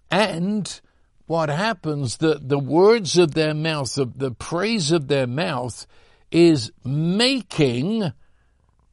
And 0.10 0.80
what 1.26 1.50
happens, 1.50 2.16
the, 2.16 2.40
the 2.42 2.58
words 2.58 3.18
of 3.18 3.34
their 3.34 3.54
mouth, 3.54 3.94
the 3.94 4.32
praise 4.32 4.94
of 4.94 5.10
their 5.10 5.28
mouth 5.28 5.86
is 6.32 6.72
making 6.86 8.14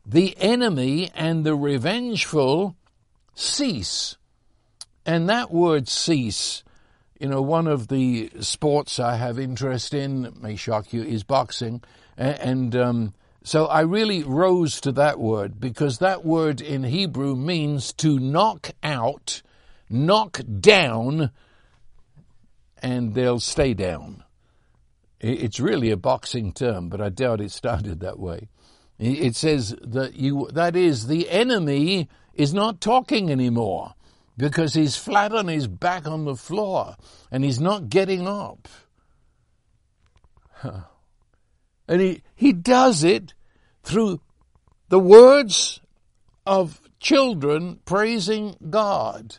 the 0.04 0.36
enemy 0.38 1.08
and 1.14 1.44
the 1.44 1.54
revengeful 1.54 2.74
cease. 3.36 4.16
And 5.06 5.28
that 5.28 5.52
word 5.52 5.86
cease, 5.86 6.64
you 7.20 7.28
know, 7.28 7.42
one 7.42 7.66
of 7.66 7.88
the 7.88 8.30
sports 8.40 8.98
I 8.98 9.16
have 9.16 9.38
interest 9.38 9.92
in, 9.92 10.34
may 10.40 10.56
shock 10.56 10.94
you, 10.94 11.02
is 11.02 11.22
boxing. 11.22 11.82
And, 12.16 12.74
um, 12.74 13.14
so 13.42 13.66
I 13.66 13.82
really 13.82 14.22
rose 14.22 14.80
to 14.82 14.92
that 14.92 15.18
word 15.18 15.60
because 15.60 15.98
that 15.98 16.24
word 16.24 16.60
in 16.60 16.82
Hebrew 16.82 17.36
means 17.36 17.92
to 17.94 18.18
knock 18.18 18.70
out, 18.82 19.42
knock 19.88 20.40
down, 20.60 21.30
and 22.82 23.14
they'll 23.14 23.40
stay 23.40 23.74
down. 23.74 24.24
It's 25.20 25.60
really 25.60 25.90
a 25.90 25.98
boxing 25.98 26.52
term, 26.52 26.88
but 26.88 27.02
I 27.02 27.10
doubt 27.10 27.42
it 27.42 27.50
started 27.50 28.00
that 28.00 28.18
way. 28.18 28.48
It 28.98 29.36
says 29.36 29.74
that 29.82 30.14
you, 30.16 30.48
that 30.52 30.76
is, 30.76 31.06
the 31.06 31.28
enemy 31.30 32.08
is 32.34 32.52
not 32.52 32.80
talking 32.80 33.30
anymore 33.30 33.94
because 34.40 34.74
he's 34.74 34.96
flat 34.96 35.32
on 35.32 35.48
his 35.48 35.66
back 35.66 36.06
on 36.06 36.24
the 36.24 36.36
floor 36.36 36.96
and 37.30 37.44
he's 37.44 37.60
not 37.60 37.90
getting 37.90 38.26
up. 38.26 38.68
Huh. 40.52 40.82
And 41.86 42.00
he, 42.00 42.22
he 42.34 42.52
does 42.52 43.04
it 43.04 43.34
through 43.82 44.20
the 44.88 44.98
words 44.98 45.80
of 46.46 46.80
children 46.98 47.80
praising 47.84 48.56
God. 48.68 49.36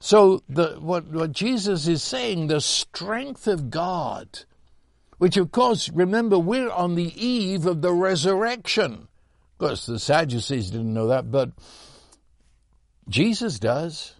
So 0.00 0.42
the, 0.48 0.76
what, 0.80 1.06
what 1.06 1.32
Jesus 1.32 1.88
is 1.88 2.02
saying, 2.02 2.48
the 2.48 2.60
strength 2.60 3.46
of 3.46 3.70
God, 3.70 4.40
which 5.18 5.36
of 5.36 5.50
course, 5.50 5.88
remember, 5.88 6.38
we're 6.38 6.70
on 6.70 6.94
the 6.94 7.12
eve 7.16 7.64
of 7.64 7.80
the 7.80 7.92
resurrection. 7.92 9.08
Of 9.52 9.58
course, 9.58 9.86
the 9.86 9.98
Sadducees 9.98 10.70
didn't 10.70 10.92
know 10.92 11.06
that, 11.06 11.30
but 11.30 11.52
Jesus 13.08 13.58
does. 13.58 14.14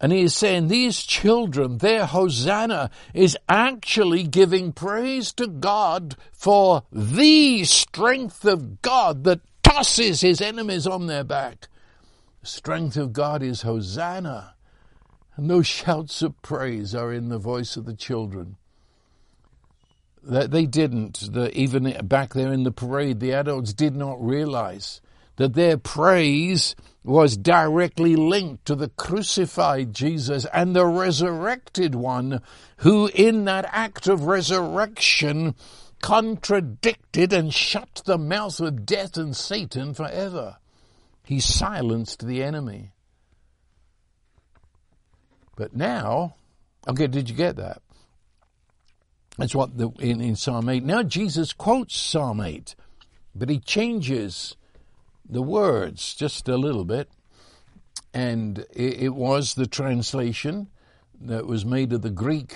And 0.00 0.10
he 0.10 0.22
is 0.22 0.34
saying 0.34 0.66
these 0.66 1.00
children, 1.00 1.78
their 1.78 2.06
Hosanna 2.06 2.90
is 3.14 3.38
actually 3.48 4.24
giving 4.24 4.72
praise 4.72 5.32
to 5.34 5.46
God 5.46 6.16
for 6.32 6.82
the 6.90 7.62
strength 7.62 8.44
of 8.44 8.82
God 8.82 9.22
that 9.22 9.42
tosses 9.62 10.20
his 10.20 10.40
enemies 10.40 10.88
on 10.88 11.06
their 11.06 11.22
back. 11.22 11.68
The 12.40 12.48
strength 12.48 12.96
of 12.96 13.12
God 13.12 13.44
is 13.44 13.62
Hosanna. 13.62 14.54
And 15.36 15.48
those 15.48 15.68
shouts 15.68 16.20
of 16.20 16.40
praise 16.42 16.96
are 16.96 17.12
in 17.12 17.28
the 17.28 17.38
voice 17.38 17.76
of 17.76 17.84
the 17.84 17.94
children. 17.94 18.56
That 20.24 20.50
they 20.50 20.66
didn't, 20.66 21.32
the, 21.32 21.56
even 21.56 21.96
back 22.06 22.34
there 22.34 22.52
in 22.52 22.64
the 22.64 22.72
parade, 22.72 23.20
the 23.20 23.32
adults 23.32 23.72
did 23.72 23.94
not 23.94 24.22
realize 24.22 25.00
that 25.36 25.54
their 25.54 25.76
praise 25.76 26.74
was 27.04 27.36
directly 27.36 28.14
linked 28.14 28.64
to 28.66 28.74
the 28.74 28.88
crucified 28.88 29.92
Jesus 29.92 30.46
and 30.52 30.74
the 30.74 30.86
resurrected 30.86 31.94
one, 31.94 32.40
who 32.78 33.10
in 33.14 33.44
that 33.44 33.68
act 33.70 34.06
of 34.06 34.24
resurrection 34.24 35.54
contradicted 36.00 37.32
and 37.32 37.52
shut 37.52 38.02
the 38.04 38.18
mouth 38.18 38.60
of 38.60 38.86
death 38.86 39.16
and 39.16 39.36
Satan 39.36 39.94
forever. 39.94 40.58
He 41.24 41.40
silenced 41.40 42.26
the 42.26 42.42
enemy. 42.42 42.92
But 45.56 45.74
now, 45.74 46.34
okay, 46.88 47.06
did 47.06 47.30
you 47.30 47.36
get 47.36 47.56
that? 47.56 47.82
That's 49.38 49.54
what 49.54 49.76
the, 49.78 49.90
in, 49.98 50.20
in 50.20 50.36
Psalm 50.36 50.68
8. 50.68 50.84
Now 50.84 51.02
Jesus 51.02 51.52
quotes 51.52 51.96
Psalm 51.96 52.40
8, 52.40 52.74
but 53.34 53.48
he 53.48 53.58
changes 53.58 54.56
the 55.28 55.42
words 55.42 56.14
just 56.14 56.48
a 56.48 56.56
little 56.56 56.84
bit. 56.84 57.08
And 58.14 58.58
it, 58.74 59.04
it 59.04 59.14
was 59.14 59.54
the 59.54 59.66
translation 59.66 60.68
that 61.20 61.46
was 61.46 61.64
made 61.64 61.92
of 61.92 62.02
the 62.02 62.10
Greek 62.10 62.54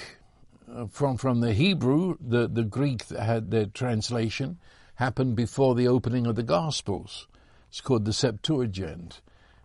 uh, 0.71 0.87
from 0.87 1.17
from 1.17 1.41
the 1.41 1.53
Hebrew. 1.53 2.17
The 2.21 2.49
the 2.49 2.65
Greek 2.65 3.09
had 3.09 3.51
the 3.51 3.67
translation 3.67 4.59
happened 4.97 5.37
before 5.37 5.75
the 5.75 5.89
opening 5.89 6.27
of 6.27 6.37
the 6.37 6.43
Gospels. 6.43 7.27
It's 7.69 7.81
called 7.81 8.05
the 8.05 8.13
Septuagint. 8.13 9.21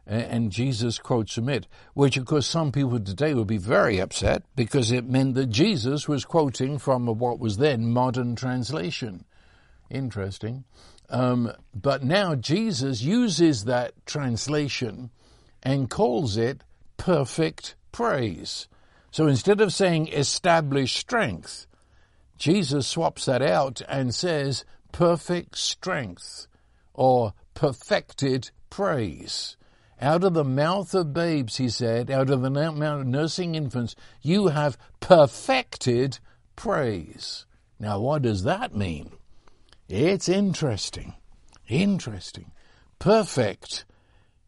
And 0.06 0.52
Jesus 0.52 0.98
quotes 0.98 1.36
from 1.36 1.48
it, 1.48 1.68
which 1.94 2.18
of 2.18 2.26
course 2.26 2.48
some 2.48 2.72
people 2.72 3.00
today 3.00 3.34
would 3.34 3.48
be 3.48 3.58
very 3.58 4.00
upset 4.00 4.44
because 4.56 4.92
it 4.92 5.08
meant 5.08 5.36
that 5.36 5.46
Jesus 5.46 6.08
was 6.08 6.26
quoting 6.26 6.80
from 6.80 7.06
what 7.06 7.40
was 7.40 7.58
then 7.58 7.92
modern 7.92 8.36
translation. 8.36 9.26
Interesting. 9.90 10.66
Um, 11.10 11.52
but 11.74 12.04
now 12.04 12.36
Jesus 12.36 13.02
uses 13.02 13.66
that 13.66 13.94
translation 14.06 15.10
and 15.64 15.90
calls 15.90 16.38
it 16.38 16.64
perfect 16.98 17.76
praise. 17.92 18.68
So 19.12 19.28
instead 19.28 19.60
of 19.60 19.74
saying 19.74 20.08
established 20.08 20.96
strength, 20.96 21.68
Jesus 22.38 22.88
swaps 22.88 23.26
that 23.26 23.42
out 23.42 23.82
and 23.90 24.16
says 24.16 24.64
perfect 24.92 25.58
strength 25.58 26.48
or 26.94 27.34
perfected 27.54 28.52
praise. 28.70 29.58
Out 30.02 30.24
of 30.24 30.34
the 30.34 30.44
mouth 30.44 30.96
of 30.96 31.14
babes, 31.14 31.58
he 31.58 31.70
said, 31.70 32.10
out 32.10 32.32
of 32.32 32.42
the 32.42 32.50
mouth 32.50 32.82
of 32.82 33.06
nursing 33.06 33.54
infants, 33.54 33.96
you 34.22 34.48
have 34.48 34.78
perfected 35.00 36.18
praise. 36.56 37.46
Now, 37.80 38.00
what 38.00 38.24
does 38.24 38.44
that 38.44 38.76
mean? 38.76 39.12
It's 39.92 40.30
interesting. 40.30 41.16
Interesting. 41.68 42.54
Perfect. 42.98 43.84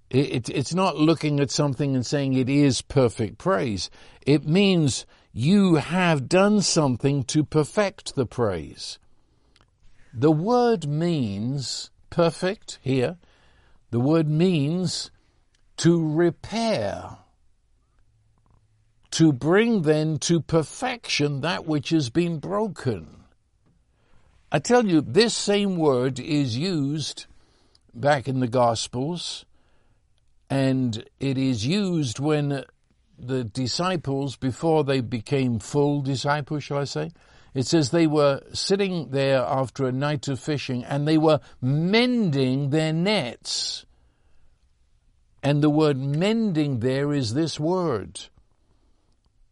It, 0.09 0.47
it, 0.47 0.49
it's 0.49 0.73
not 0.73 0.95
looking 0.95 1.41
at 1.41 1.51
something 1.51 1.95
and 1.95 2.05
saying 2.05 2.33
it 2.33 2.47
is 2.47 2.81
perfect 2.81 3.39
praise. 3.39 3.89
It 4.25 4.47
means 4.47 5.05
you 5.33 5.75
have 5.75 6.29
done 6.29 6.61
something 6.61 7.25
to 7.25 7.43
perfect 7.43 8.15
the 8.15 8.25
praise. 8.25 8.99
The 10.13 10.31
word 10.31 10.87
means 10.87 11.91
perfect 12.09 12.79
here. 12.81 13.17
The 13.91 13.99
word 13.99 14.29
means 14.29 15.11
to 15.77 16.07
repair. 16.09 17.17
To 19.11 19.33
bring 19.33 19.81
then 19.81 20.19
to 20.19 20.39
perfection 20.39 21.41
that 21.41 21.65
which 21.65 21.89
has 21.89 22.09
been 22.09 22.39
broken. 22.39 23.22
I 24.55 24.59
tell 24.59 24.85
you, 24.85 25.01
this 25.01 25.33
same 25.33 25.77
word 25.77 26.19
is 26.19 26.55
used 26.55 27.25
back 27.91 28.27
in 28.27 28.39
the 28.39 28.47
Gospels, 28.47 29.45
and 30.47 31.03
it 31.19 31.39
is 31.39 31.65
used 31.65 32.19
when 32.19 32.63
the 33.17 33.43
disciples, 33.43 34.35
before 34.35 34.83
they 34.83 35.01
became 35.01 35.57
full 35.57 36.03
disciples, 36.03 36.63
shall 36.65 36.77
I 36.77 36.83
say, 36.83 37.11
it 37.55 37.65
says 37.65 37.89
they 37.89 38.05
were 38.05 38.41
sitting 38.53 39.09
there 39.09 39.39
after 39.39 39.87
a 39.87 39.91
night 39.91 40.27
of 40.27 40.39
fishing 40.39 40.83
and 40.83 41.07
they 41.07 41.17
were 41.17 41.39
mending 41.59 42.69
their 42.69 42.93
nets. 42.93 43.85
And 45.41 45.63
the 45.63 45.69
word 45.69 45.97
mending 45.97 46.79
there 46.79 47.11
is 47.11 47.33
this 47.33 47.59
word. 47.59 48.21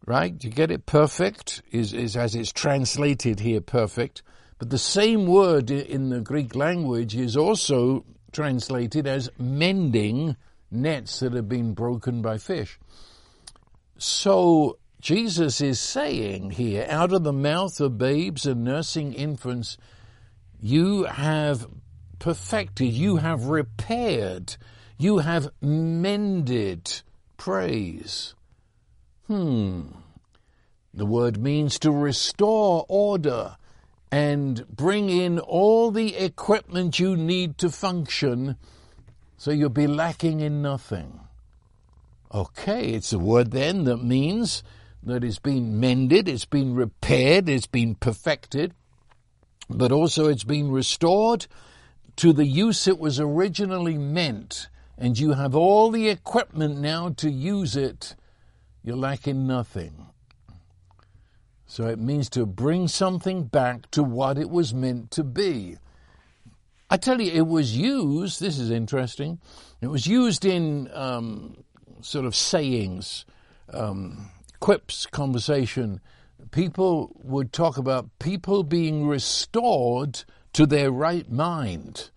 Right? 0.06 0.34
You 0.42 0.50
get 0.50 0.70
it? 0.70 0.86
Perfect 0.86 1.62
is, 1.72 1.92
is 1.92 2.16
as 2.16 2.34
it's 2.34 2.52
translated 2.52 3.40
here, 3.40 3.60
perfect. 3.60 4.22
But 4.62 4.70
the 4.70 4.78
same 4.78 5.26
word 5.26 5.72
in 5.72 6.10
the 6.10 6.20
Greek 6.20 6.54
language 6.54 7.16
is 7.16 7.36
also 7.36 8.04
translated 8.30 9.08
as 9.08 9.28
mending 9.36 10.36
nets 10.70 11.18
that 11.18 11.32
have 11.32 11.48
been 11.48 11.74
broken 11.74 12.22
by 12.22 12.38
fish. 12.38 12.78
So 13.98 14.78
Jesus 15.00 15.60
is 15.60 15.80
saying 15.80 16.52
here, 16.52 16.86
out 16.88 17.12
of 17.12 17.24
the 17.24 17.32
mouth 17.32 17.80
of 17.80 17.98
babes 17.98 18.46
and 18.46 18.62
nursing 18.62 19.14
infants, 19.14 19.78
you 20.60 21.06
have 21.06 21.66
perfected, 22.20 22.92
you 22.92 23.16
have 23.16 23.46
repaired, 23.46 24.56
you 24.96 25.18
have 25.18 25.50
mended 25.60 27.02
praise. 27.36 28.36
Hmm. 29.26 29.86
The 30.94 31.06
word 31.06 31.36
means 31.38 31.80
to 31.80 31.90
restore 31.90 32.86
order 32.88 33.56
and 34.12 34.68
bring 34.68 35.08
in 35.08 35.38
all 35.38 35.90
the 35.90 36.14
equipment 36.16 36.98
you 37.00 37.16
need 37.16 37.56
to 37.56 37.70
function 37.70 38.56
so 39.38 39.50
you'll 39.50 39.70
be 39.70 39.86
lacking 39.86 40.40
in 40.40 40.60
nothing. 40.60 41.18
Okay, 42.32 42.90
it's 42.90 43.12
a 43.12 43.18
word 43.18 43.50
then 43.50 43.84
that 43.84 44.04
means 44.04 44.62
that 45.02 45.24
it's 45.24 45.38
been 45.38 45.80
mended, 45.80 46.28
it's 46.28 46.44
been 46.44 46.74
repaired, 46.74 47.48
it's 47.48 47.66
been 47.66 47.94
perfected, 47.94 48.74
but 49.68 49.90
also 49.90 50.28
it's 50.28 50.44
been 50.44 50.70
restored 50.70 51.46
to 52.16 52.32
the 52.32 52.46
use 52.46 52.86
it 52.86 52.98
was 52.98 53.18
originally 53.18 53.96
meant, 53.96 54.68
and 54.98 55.18
you 55.18 55.32
have 55.32 55.56
all 55.56 55.90
the 55.90 56.08
equipment 56.10 56.78
now 56.78 57.08
to 57.08 57.30
use 57.30 57.74
it. 57.74 58.14
You're 58.84 58.96
lacking 58.96 59.46
nothing. 59.46 60.11
So 61.72 61.86
it 61.86 61.98
means 61.98 62.28
to 62.30 62.44
bring 62.44 62.86
something 62.86 63.44
back 63.44 63.90
to 63.92 64.02
what 64.02 64.36
it 64.36 64.50
was 64.50 64.74
meant 64.74 65.10
to 65.12 65.24
be. 65.24 65.78
I 66.90 66.98
tell 66.98 67.18
you, 67.18 67.32
it 67.32 67.46
was 67.46 67.74
used, 67.74 68.42
this 68.42 68.58
is 68.58 68.70
interesting, 68.70 69.38
it 69.80 69.86
was 69.86 70.06
used 70.06 70.44
in 70.44 70.90
um, 70.92 71.64
sort 72.02 72.26
of 72.26 72.36
sayings, 72.36 73.24
um, 73.72 74.28
quips, 74.60 75.06
conversation. 75.06 76.02
People 76.50 77.16
would 77.22 77.54
talk 77.54 77.78
about 77.78 78.18
people 78.18 78.64
being 78.64 79.06
restored 79.06 80.24
to 80.52 80.66
their 80.66 80.90
right 80.90 81.32
mind. 81.32 82.10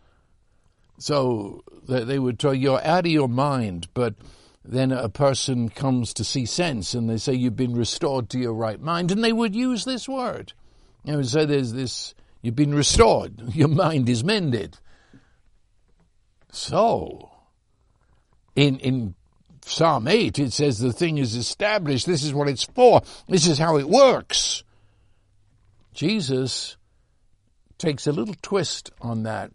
So 0.98 1.64
they 1.88 2.20
would 2.20 2.40
tell 2.40 2.54
you, 2.54 2.72
you're 2.72 2.86
out 2.86 3.06
of 3.06 3.12
your 3.14 3.30
mind, 3.30 3.88
but 3.94 4.16
then 4.68 4.92
a 4.92 5.10
person 5.10 5.70
comes 5.70 6.14
to 6.14 6.24
see 6.24 6.46
sense 6.46 6.94
and 6.94 7.10
they 7.10 7.18
say 7.18 7.34
you've 7.34 7.56
been 7.56 7.76
restored 7.76 8.30
to 8.30 8.40
your 8.40 8.54
right 8.54 8.82
mind 8.82 9.12
and 9.12 9.24
they 9.24 9.34
would 9.34 9.56
use 9.56 9.86
this 9.86 10.10
word. 10.10 10.54
They 11.04 11.16
would 11.16 11.28
say 11.28 11.46
there's 11.46 11.74
this, 11.74 12.16
you've 12.42 12.56
been 12.56 12.74
restored, 12.74 13.42
your 13.54 13.68
mind 13.68 14.10
is 14.10 14.24
mended. 14.24 14.80
So, 16.52 17.32
in, 18.56 18.80
in 18.80 19.16
Psalm 19.64 20.08
8, 20.08 20.40
it 20.40 20.54
says 20.54 20.80
the 20.80 20.94
thing 20.94 21.18
is 21.18 21.36
established, 21.36 22.06
this 22.06 22.24
is 22.24 22.34
what 22.34 22.48
it's 22.48 22.64
for, 22.64 23.02
this 23.28 23.46
is 23.46 23.60
how 23.60 23.78
it 23.78 23.88
works. 23.88 24.64
Jesus 25.94 26.78
takes 27.78 28.08
a 28.08 28.12
little 28.12 28.36
twist 28.42 28.92
on 29.02 29.24
that 29.24 29.52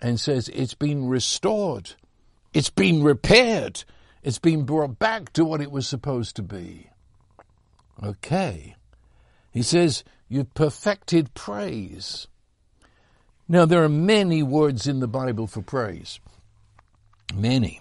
and 0.00 0.18
says 0.18 0.48
it's 0.48 0.74
been 0.74 1.08
restored, 1.08 1.94
it's 2.54 2.70
been 2.70 3.02
repaired, 3.02 3.84
it's 4.22 4.38
been 4.38 4.64
brought 4.64 4.98
back 4.98 5.32
to 5.34 5.44
what 5.44 5.60
it 5.60 5.70
was 5.70 5.86
supposed 5.86 6.36
to 6.36 6.42
be. 6.42 6.90
Okay. 8.02 8.76
He 9.50 9.62
says, 9.62 10.04
You've 10.28 10.52
perfected 10.54 11.32
praise. 11.34 12.26
Now, 13.48 13.64
there 13.64 13.82
are 13.82 13.88
many 13.88 14.42
words 14.42 14.86
in 14.86 15.00
the 15.00 15.08
Bible 15.08 15.46
for 15.46 15.62
praise. 15.62 16.20
Many. 17.34 17.80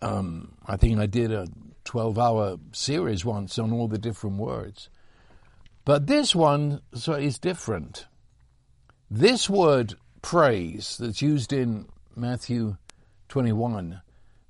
Um, 0.00 0.52
I 0.64 0.76
think 0.76 1.00
I 1.00 1.06
did 1.06 1.32
a 1.32 1.48
12 1.84 2.18
hour 2.18 2.56
series 2.72 3.24
once 3.24 3.58
on 3.58 3.72
all 3.72 3.88
the 3.88 3.98
different 3.98 4.36
words. 4.36 4.88
But 5.84 6.06
this 6.06 6.34
one 6.34 6.82
so 6.94 7.14
is 7.14 7.38
different. 7.38 8.06
This 9.10 9.50
word 9.50 9.94
praise 10.22 10.96
that's 10.98 11.22
used 11.22 11.52
in 11.52 11.86
Matthew 12.14 12.76
21 13.28 14.00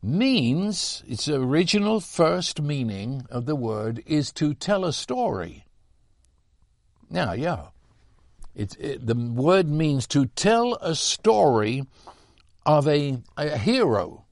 means, 0.07 1.03
its 1.07 1.29
original 1.29 2.01
first 2.01 2.63
meaning 2.63 3.27
of 3.31 3.47
the 3.47 3.57
word 3.57 4.03
is 4.07 4.33
to 4.33 4.55
tell 4.55 4.85
a 4.85 4.93
story. 4.93 5.67
Now, 7.11 7.33
yeah. 7.33 7.67
It, 8.55 8.77
it, 8.81 9.07
the 9.07 9.15
word 9.15 9.69
means 9.69 10.07
to 10.09 10.27
tell 10.27 10.75
a 10.77 10.95
story 10.95 11.85
of 12.65 12.89
a, 12.89 13.19
a 13.37 13.59
hero. 13.59 14.25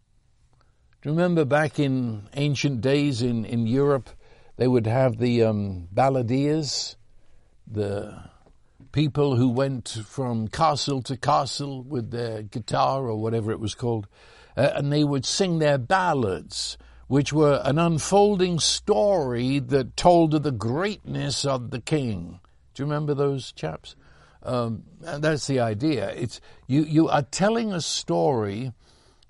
Do 1.03 1.11
you 1.11 1.15
remember 1.15 1.45
back 1.45 1.79
in 1.79 2.29
ancient 2.35 2.81
days 2.81 3.21
in, 3.21 3.45
in 3.45 3.67
Europe, 3.67 4.09
they 4.57 4.67
would 4.67 4.87
have 4.87 5.19
the 5.19 5.43
um, 5.43 5.89
balladeers, 5.93 6.97
the 7.67 8.31
people 8.93 9.37
who 9.37 9.49
went 9.51 9.89
from 10.07 10.49
castle 10.49 11.03
to 11.03 11.17
castle 11.17 11.83
with 11.83 12.11
their 12.11 12.43
guitar 12.43 13.07
or 13.07 13.17
whatever 13.21 13.51
it 13.51 13.61
was 13.61 13.75
called, 13.75 14.07
uh, 14.57 14.71
and 14.75 14.93
they 14.93 15.05
would 15.05 15.27
sing 15.27 15.59
their 15.59 15.79
ballads, 15.79 16.79
which 17.09 17.33
were 17.33 17.61
an 17.65 17.79
unfolding 17.79 18.59
story 18.59 19.59
that 19.59 19.97
told 19.97 20.35
of 20.35 20.43
the 20.43 20.53
greatness 20.53 21.45
of 21.45 21.71
the 21.71 21.81
king. 21.81 22.41
Do 22.75 22.83
you 22.83 22.87
remember 22.87 23.15
those 23.15 23.53
chaps? 23.53 23.97
Um, 24.43 24.83
that's 25.01 25.47
the 25.47 25.61
idea. 25.61 26.11
It's 26.11 26.41
you. 26.67 26.83
You 26.85 27.09
are 27.09 27.23
telling 27.23 27.73
a 27.73 27.81
story, 27.81 28.73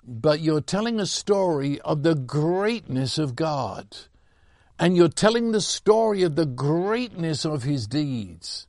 but 0.05 0.41
you're 0.41 0.61
telling 0.61 0.99
a 0.99 1.05
story 1.05 1.79
of 1.81 2.03
the 2.03 2.15
greatness 2.15 3.17
of 3.17 3.35
God, 3.35 3.95
and 4.77 4.97
you're 4.97 5.07
telling 5.07 5.51
the 5.51 5.61
story 5.61 6.23
of 6.23 6.35
the 6.35 6.45
greatness 6.45 7.45
of 7.45 7.63
His 7.63 7.87
deeds. 7.87 8.67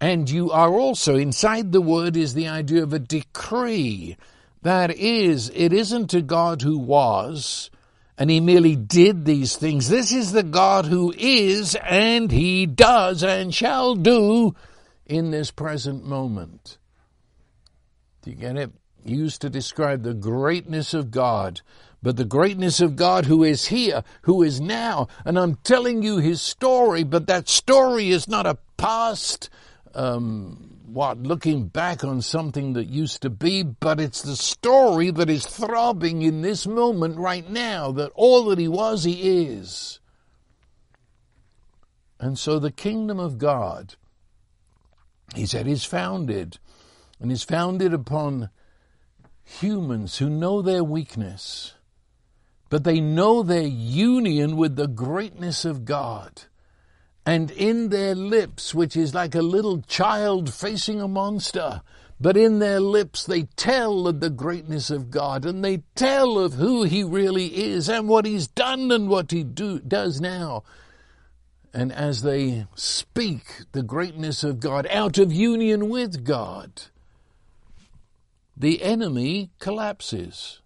And 0.00 0.28
you 0.28 0.50
are 0.50 0.72
also 0.72 1.14
inside 1.14 1.70
the 1.70 1.80
word 1.80 2.16
is 2.16 2.34
the 2.34 2.48
idea 2.48 2.82
of 2.82 2.92
a 2.92 2.98
decree 2.98 4.16
that 4.64 4.90
is, 4.90 5.50
it 5.54 5.74
isn't 5.74 6.14
a 6.14 6.22
God 6.22 6.62
who 6.62 6.78
was, 6.78 7.70
and 8.16 8.30
he 8.30 8.40
merely 8.40 8.74
did 8.74 9.24
these 9.24 9.56
things. 9.56 9.90
This 9.90 10.10
is 10.10 10.32
the 10.32 10.42
God 10.42 10.86
who 10.86 11.12
is, 11.16 11.74
and 11.76 12.32
he 12.32 12.64
does 12.64 13.22
and 13.22 13.54
shall 13.54 13.94
do 13.94 14.54
in 15.04 15.30
this 15.30 15.50
present 15.50 16.06
moment. 16.06 16.78
Do 18.22 18.30
you 18.30 18.36
get 18.36 18.56
it? 18.56 18.72
Used 19.04 19.42
to 19.42 19.50
describe 19.50 20.02
the 20.02 20.14
greatness 20.14 20.94
of 20.94 21.10
God, 21.10 21.60
but 22.02 22.16
the 22.16 22.24
greatness 22.24 22.80
of 22.80 22.96
God 22.96 23.26
who 23.26 23.44
is 23.44 23.66
here, 23.66 24.02
who 24.22 24.42
is 24.42 24.62
now. 24.62 25.08
And 25.26 25.38
I'm 25.38 25.56
telling 25.56 26.02
you 26.02 26.16
his 26.16 26.40
story, 26.40 27.04
but 27.04 27.26
that 27.26 27.50
story 27.50 28.08
is 28.08 28.26
not 28.28 28.46
a 28.46 28.56
past 28.78 29.50
um, 29.94 30.73
what, 30.94 31.18
looking 31.18 31.66
back 31.66 32.04
on 32.04 32.22
something 32.22 32.74
that 32.74 32.86
used 32.86 33.22
to 33.22 33.30
be, 33.30 33.64
but 33.64 34.00
it's 34.00 34.22
the 34.22 34.36
story 34.36 35.10
that 35.10 35.28
is 35.28 35.44
throbbing 35.44 36.22
in 36.22 36.40
this 36.40 36.66
moment 36.66 37.18
right 37.18 37.50
now 37.50 37.90
that 37.92 38.12
all 38.14 38.44
that 38.44 38.58
he 38.58 38.68
was, 38.68 39.02
he 39.02 39.42
is. 39.44 39.98
And 42.20 42.38
so 42.38 42.58
the 42.58 42.70
kingdom 42.70 43.18
of 43.18 43.38
God, 43.38 43.96
he 45.34 45.46
said, 45.46 45.66
is 45.66 45.84
founded, 45.84 46.58
and 47.20 47.32
is 47.32 47.42
founded 47.42 47.92
upon 47.92 48.50
humans 49.42 50.18
who 50.18 50.30
know 50.30 50.62
their 50.62 50.84
weakness, 50.84 51.74
but 52.70 52.84
they 52.84 53.00
know 53.00 53.42
their 53.42 53.66
union 53.66 54.56
with 54.56 54.76
the 54.76 54.88
greatness 54.88 55.64
of 55.64 55.84
God 55.84 56.44
and 57.26 57.50
in 57.52 57.88
their 57.88 58.14
lips, 58.14 58.74
which 58.74 58.96
is 58.96 59.14
like 59.14 59.34
a 59.34 59.42
little 59.42 59.80
child 59.82 60.52
facing 60.52 61.00
a 61.00 61.08
monster, 61.08 61.82
but 62.20 62.36
in 62.36 62.58
their 62.58 62.80
lips 62.80 63.24
they 63.24 63.44
tell 63.56 64.06
of 64.06 64.20
the 64.20 64.30
greatness 64.30 64.90
of 64.90 65.10
God 65.10 65.44
and 65.44 65.64
they 65.64 65.82
tell 65.94 66.38
of 66.38 66.54
who 66.54 66.84
He 66.84 67.02
really 67.02 67.46
is 67.46 67.88
and 67.88 68.08
what 68.08 68.26
He's 68.26 68.46
done 68.46 68.92
and 68.92 69.08
what 69.08 69.30
He 69.30 69.42
do, 69.42 69.78
does 69.80 70.20
now. 70.20 70.62
And 71.72 71.92
as 71.92 72.22
they 72.22 72.66
speak 72.74 73.62
the 73.72 73.82
greatness 73.82 74.44
of 74.44 74.60
God 74.60 74.86
out 74.90 75.18
of 75.18 75.32
union 75.32 75.88
with 75.88 76.24
God, 76.24 76.82
the 78.56 78.82
enemy 78.82 79.50
collapses. 79.58 80.60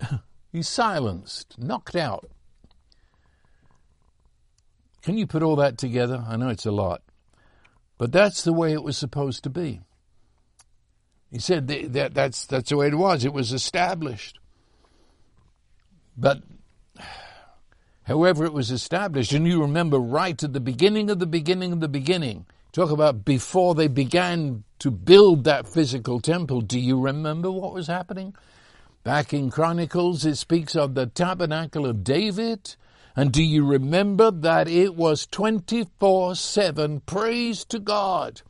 He's 0.52 0.68
silenced, 0.68 1.58
knocked 1.58 1.96
out. 1.96 2.30
Can 5.06 5.16
you 5.16 5.28
put 5.28 5.44
all 5.44 5.54
that 5.54 5.78
together? 5.78 6.24
I 6.26 6.36
know 6.36 6.48
it's 6.48 6.66
a 6.66 6.72
lot. 6.72 7.00
But 7.96 8.10
that's 8.10 8.42
the 8.42 8.52
way 8.52 8.72
it 8.72 8.82
was 8.82 8.98
supposed 8.98 9.44
to 9.44 9.50
be. 9.50 9.80
He 11.30 11.38
said 11.38 11.68
that, 11.68 12.12
that's, 12.12 12.44
that's 12.44 12.70
the 12.70 12.76
way 12.76 12.88
it 12.88 12.96
was. 12.96 13.24
It 13.24 13.32
was 13.32 13.52
established. 13.52 14.40
But 16.16 16.42
however 18.02 18.46
it 18.46 18.52
was 18.52 18.72
established, 18.72 19.30
and 19.30 19.46
you 19.46 19.60
remember 19.60 20.00
right 20.00 20.42
at 20.42 20.52
the 20.52 20.58
beginning 20.58 21.08
of 21.08 21.20
the 21.20 21.26
beginning 21.26 21.70
of 21.72 21.78
the 21.78 21.86
beginning, 21.86 22.44
talk 22.72 22.90
about 22.90 23.24
before 23.24 23.76
they 23.76 23.86
began 23.86 24.64
to 24.80 24.90
build 24.90 25.44
that 25.44 25.68
physical 25.68 26.18
temple, 26.18 26.62
do 26.62 26.80
you 26.80 27.00
remember 27.00 27.48
what 27.52 27.72
was 27.72 27.86
happening? 27.86 28.34
Back 29.04 29.32
in 29.32 29.52
Chronicles, 29.52 30.26
it 30.26 30.34
speaks 30.34 30.74
of 30.74 30.96
the 30.96 31.06
tabernacle 31.06 31.86
of 31.86 32.02
David 32.02 32.74
and 33.16 33.32
do 33.32 33.42
you 33.42 33.64
remember 33.64 34.30
that 34.30 34.68
it 34.68 34.94
was 34.94 35.26
24 35.26 36.34
7 36.34 37.00
praise 37.00 37.64
to 37.64 37.78
God? 37.78 38.42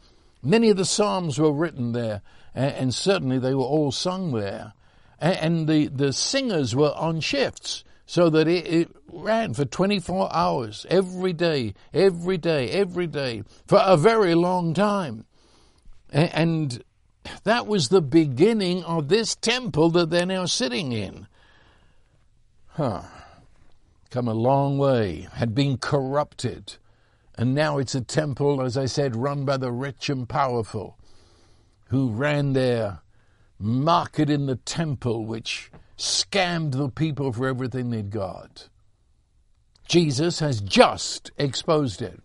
Many 0.42 0.70
of 0.70 0.76
the 0.76 0.84
Psalms 0.84 1.38
were 1.38 1.52
written 1.52 1.92
there. 1.92 2.22
and, 2.52 2.92
certainly 2.92 3.38
they 3.38 3.54
were 3.54 3.62
all 3.62 3.92
sung 3.92 4.32
there. 4.32 4.72
And, 5.20 5.68
the, 5.68 5.86
the 5.86 6.12
singers 6.12 6.74
were 6.74 6.92
on 6.96 7.20
shifts 7.20 7.84
so 8.06 8.28
that 8.30 8.48
it, 8.48 8.66
it 8.66 8.96
ran 9.12 9.54
for 9.54 9.64
24 9.64 10.34
hours 10.34 10.84
every 10.90 11.32
day, 11.32 11.74
every 11.94 12.36
day, 12.36 12.70
every 12.70 13.06
day 13.06 13.44
for 13.66 13.80
a 13.82 13.96
very 13.96 14.34
long 14.34 14.74
time. 14.74 15.26
And 16.10 16.82
that 17.44 17.66
was 17.66 17.88
the 17.88 18.02
beginning 18.02 18.84
of 18.84 19.08
this 19.08 19.34
temple 19.36 19.90
that 19.90 20.10
they're 20.10 20.26
now 20.26 20.46
sitting 20.46 20.92
in. 20.92 21.26
Huh. 22.68 23.02
Come 24.10 24.28
a 24.28 24.34
long 24.34 24.78
way, 24.78 25.28
had 25.32 25.54
been 25.54 25.78
corrupted. 25.78 26.76
And 27.36 27.54
now 27.54 27.78
it's 27.78 27.94
a 27.94 28.00
temple, 28.00 28.62
as 28.62 28.76
I 28.76 28.86
said, 28.86 29.16
run 29.16 29.44
by 29.44 29.56
the 29.56 29.72
rich 29.72 30.08
and 30.08 30.28
powerful 30.28 30.98
who 31.88 32.10
ran 32.10 32.52
their 32.52 33.00
market 33.58 34.30
in 34.30 34.46
the 34.46 34.56
temple, 34.56 35.24
which 35.24 35.70
scammed 35.96 36.72
the 36.72 36.88
people 36.88 37.32
for 37.32 37.46
everything 37.46 37.90
they'd 37.90 38.10
got. 38.10 38.68
Jesus 39.88 40.40
has 40.40 40.60
just 40.60 41.30
exposed 41.38 42.02
it. 42.02 42.20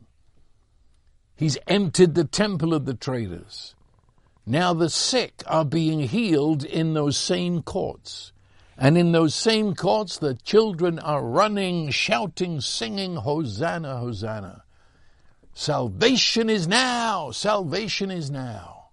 He's 1.36 1.58
emptied 1.68 2.16
the 2.16 2.26
temple 2.26 2.74
of 2.74 2.86
the 2.86 2.94
traders. 2.94 3.76
Now 4.46 4.74
the 4.74 4.90
sick 4.90 5.44
are 5.48 5.66
being 5.66 6.02
healed 6.02 6.64
in 6.64 6.94
those 6.94 7.18
same 7.18 7.62
courts. 7.62 8.32
And 8.82 8.98
in 8.98 9.12
those 9.12 9.36
same 9.36 9.76
courts, 9.76 10.18
the 10.18 10.34
children 10.34 10.98
are 10.98 11.24
running, 11.24 11.92
shouting, 11.92 12.62
singing, 12.62 13.16
Hosanna, 13.18 14.00
Hosanna. 14.00 14.64
Salvation 15.54 16.50
is 16.50 16.68
now! 16.68 17.30
Salvation 17.30 18.10
is 18.10 18.32
now. 18.32 18.88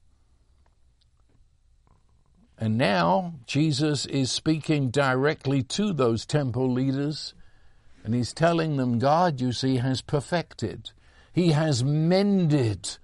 And 2.59 2.77
now 2.77 3.37
Jesus 3.47 4.05
is 4.05 4.31
speaking 4.31 4.91
directly 4.91 5.63
to 5.63 5.95
those 5.95 6.27
temple 6.27 6.71
leaders 6.71 7.33
and 8.05 8.15
he's 8.15 8.35
telling 8.35 8.77
them 8.77 8.99
God, 8.99 9.41
you 9.41 9.53
see, 9.53 9.77
has 9.77 10.03
perfected. 10.03 10.91
He 11.33 11.53
has 11.53 11.83
mended. 11.83 12.99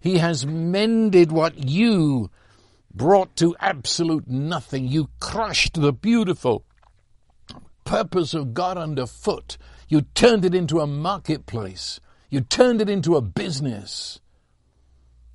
He 0.00 0.18
has 0.18 0.46
mended 0.46 1.32
what 1.32 1.68
you 1.68 2.30
brought 2.94 3.36
to 3.36 3.56
absolute 3.60 4.28
nothing. 4.28 4.86
You 4.86 5.10
crushed 5.20 5.74
the 5.74 5.92
beautiful 5.92 6.64
purpose 7.84 8.34
of 8.34 8.54
God 8.54 8.78
underfoot. 8.78 9.58
You 9.88 10.02
turned 10.02 10.44
it 10.44 10.54
into 10.54 10.80
a 10.80 10.86
marketplace. 10.86 12.00
You 12.30 12.40
turned 12.40 12.80
it 12.80 12.88
into 12.88 13.16
a 13.16 13.20
business. 13.20 14.20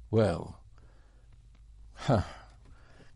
Well, 0.09 0.59
huh. 1.93 2.21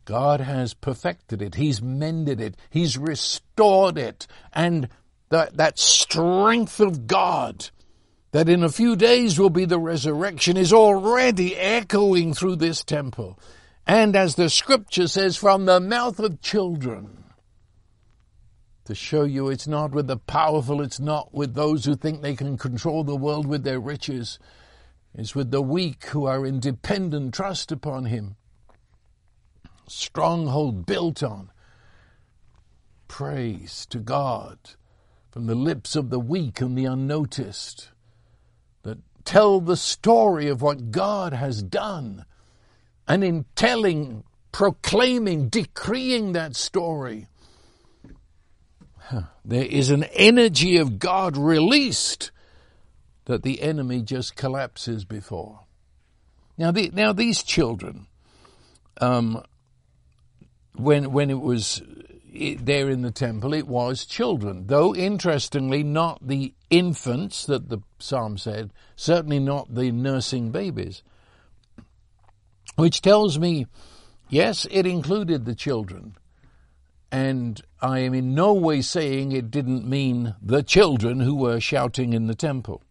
God 0.05 0.41
has 0.41 0.73
perfected 0.73 1.41
it. 1.41 1.55
He's 1.55 1.81
mended 1.81 2.41
it. 2.41 2.55
He's 2.69 2.97
restored 2.97 3.97
it. 3.97 4.27
And 4.51 4.89
that, 5.29 5.55
that 5.57 5.79
strength 5.79 6.79
of 6.79 7.07
God 7.07 7.69
that 8.31 8.49
in 8.49 8.63
a 8.63 8.69
few 8.69 8.95
days 8.95 9.39
will 9.39 9.49
be 9.49 9.65
the 9.65 9.79
resurrection 9.79 10.57
is 10.57 10.73
already 10.73 11.55
echoing 11.55 12.33
through 12.33 12.57
this 12.57 12.83
temple. 12.83 13.39
And 13.85 14.15
as 14.15 14.35
the 14.35 14.49
scripture 14.49 15.07
says, 15.07 15.35
from 15.35 15.65
the 15.65 15.79
mouth 15.79 16.19
of 16.19 16.41
children, 16.41 17.23
to 18.85 18.95
show 18.95 19.23
you 19.23 19.49
it's 19.49 19.67
not 19.67 19.91
with 19.91 20.07
the 20.07 20.17
powerful, 20.17 20.81
it's 20.81 20.99
not 20.99 21.33
with 21.33 21.53
those 21.53 21.85
who 21.85 21.95
think 21.95 22.21
they 22.21 22.35
can 22.35 22.57
control 22.57 23.03
the 23.03 23.15
world 23.15 23.45
with 23.45 23.63
their 23.63 23.79
riches, 23.79 24.39
it's 25.13 25.35
with 25.35 25.51
the 25.51 25.61
weak 25.61 26.05
who 26.07 26.25
are 26.25 26.45
in 26.45 26.59
dependent 26.59 27.33
trust 27.33 27.71
upon 27.71 28.05
Him. 28.05 28.35
Stronghold 29.87 30.85
built 30.85 31.21
on 31.21 31.51
praise 33.07 33.85
to 33.89 33.99
God 33.99 34.57
from 35.29 35.45
the 35.45 35.55
lips 35.55 35.95
of 35.95 36.09
the 36.09 36.19
weak 36.19 36.61
and 36.61 36.77
the 36.77 36.85
unnoticed 36.85 37.89
that 38.81 38.97
tell 39.23 39.59
the 39.59 39.77
story 39.77 40.47
of 40.47 40.61
what 40.61 40.89
God 40.89 41.33
has 41.33 41.61
done 41.61 42.25
and 43.07 43.23
in 43.23 43.45
telling, 43.55 44.23
proclaiming, 44.51 45.49
decreeing 45.49 46.33
that 46.33 46.55
story, 46.55 47.27
there 49.45 49.65
is 49.65 49.89
an 49.89 50.03
energy 50.13 50.77
of 50.77 50.99
God 50.99 51.37
released 51.37 52.31
that 53.25 53.43
the 53.43 53.61
enemy 53.61 54.01
just 54.01 54.35
collapses 54.35 55.05
before. 55.05 55.61
Now, 56.57 56.71
the, 56.71 56.91
now 56.93 57.13
these 57.13 57.43
children, 57.43 58.07
um, 59.01 59.43
when 60.75 61.11
when 61.11 61.29
it 61.29 61.39
was 61.39 61.81
there 62.33 62.89
in 62.89 63.01
the 63.01 63.11
temple, 63.11 63.53
it 63.53 63.67
was 63.67 64.05
children. 64.05 64.67
Though 64.67 64.95
interestingly, 64.95 65.83
not 65.83 66.27
the 66.27 66.53
infants 66.69 67.45
that 67.45 67.69
the 67.69 67.79
psalm 67.99 68.37
said, 68.37 68.71
certainly 68.95 69.39
not 69.39 69.73
the 69.73 69.91
nursing 69.91 70.51
babies 70.51 71.03
which 72.75 73.01
tells 73.01 73.37
me, 73.37 73.67
yes, 74.29 74.67
it 74.71 74.85
included 74.85 75.45
the 75.45 75.55
children. 75.55 76.15
And 77.11 77.61
I 77.79 77.99
am 77.99 78.13
in 78.13 78.33
no 78.33 78.53
way 78.53 78.81
saying 78.81 79.31
it 79.31 79.51
didn't 79.51 79.87
mean 79.87 80.35
the 80.41 80.63
children 80.63 81.19
who 81.19 81.35
were 81.35 81.59
shouting 81.59 82.13
in 82.13 82.27
the 82.27 82.35
temple. 82.35 82.81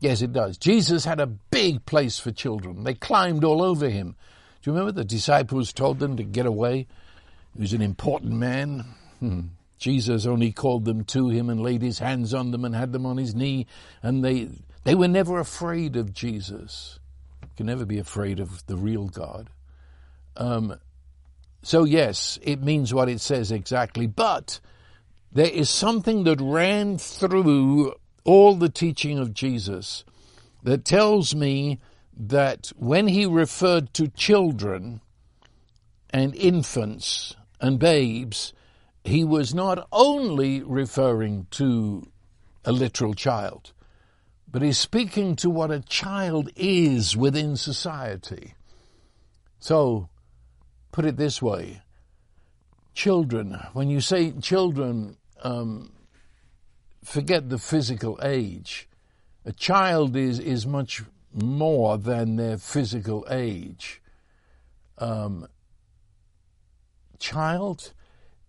Yes, 0.00 0.22
it 0.22 0.32
does. 0.32 0.58
Jesus 0.58 1.04
had 1.04 1.20
a 1.20 1.26
big 1.26 1.86
place 1.86 2.18
for 2.18 2.32
children. 2.32 2.82
They 2.82 2.94
climbed 2.94 3.44
all 3.44 3.62
over 3.62 3.88
him. 3.88 4.16
Do 4.60 4.70
you 4.70 4.72
remember 4.72 4.92
the 4.92 5.04
disciples 5.04 5.72
told 5.72 6.00
them 6.00 6.16
to 6.16 6.24
get 6.24 6.46
away? 6.46 6.88
He 7.54 7.60
was 7.60 7.72
an 7.72 7.82
important 7.82 8.32
man. 8.32 8.84
Hmm. 9.20 9.40
Jesus 9.78 10.26
only 10.26 10.50
called 10.50 10.84
them 10.84 11.04
to 11.04 11.28
him 11.28 11.48
and 11.48 11.60
laid 11.60 11.82
his 11.82 12.00
hands 12.00 12.34
on 12.34 12.50
them 12.50 12.64
and 12.64 12.74
had 12.74 12.92
them 12.92 13.06
on 13.06 13.16
his 13.16 13.34
knee. 13.34 13.66
And 14.02 14.24
they, 14.24 14.48
they 14.82 14.96
were 14.96 15.08
never 15.08 15.38
afraid 15.38 15.94
of 15.94 16.12
Jesus 16.12 16.98
can 17.56 17.66
never 17.66 17.84
be 17.84 17.98
afraid 17.98 18.40
of 18.40 18.66
the 18.66 18.76
real 18.76 19.08
God. 19.08 19.50
Um, 20.36 20.76
so, 21.62 21.84
yes, 21.84 22.38
it 22.42 22.62
means 22.62 22.92
what 22.92 23.08
it 23.08 23.20
says 23.20 23.52
exactly, 23.52 24.06
but 24.06 24.60
there 25.32 25.50
is 25.50 25.70
something 25.70 26.24
that 26.24 26.40
ran 26.40 26.98
through 26.98 27.94
all 28.24 28.54
the 28.54 28.68
teaching 28.68 29.18
of 29.18 29.34
Jesus 29.34 30.04
that 30.62 30.84
tells 30.84 31.34
me 31.34 31.80
that 32.16 32.72
when 32.76 33.08
he 33.08 33.26
referred 33.26 33.92
to 33.94 34.08
children 34.08 35.00
and 36.10 36.34
infants 36.34 37.34
and 37.60 37.78
babes, 37.78 38.52
he 39.04 39.24
was 39.24 39.54
not 39.54 39.86
only 39.90 40.62
referring 40.62 41.46
to 41.52 42.06
a 42.64 42.72
literal 42.72 43.14
child, 43.14 43.72
but 44.52 44.62
he's 44.62 44.78
speaking 44.78 45.34
to 45.36 45.50
what 45.50 45.70
a 45.70 45.80
child 45.80 46.50
is 46.54 47.16
within 47.16 47.56
society. 47.56 48.54
So, 49.58 50.08
put 50.92 51.04
it 51.04 51.16
this 51.16 51.40
way 51.42 51.82
children, 52.94 53.58
when 53.72 53.88
you 53.88 54.00
say 54.00 54.32
children, 54.32 55.16
um, 55.42 55.92
forget 57.02 57.48
the 57.48 57.58
physical 57.58 58.18
age. 58.22 58.88
A 59.44 59.52
child 59.52 60.16
is, 60.16 60.38
is 60.38 60.66
much 60.66 61.02
more 61.32 61.98
than 61.98 62.36
their 62.36 62.58
physical 62.58 63.26
age. 63.30 64.00
Um, 64.98 65.48
child, 67.18 67.92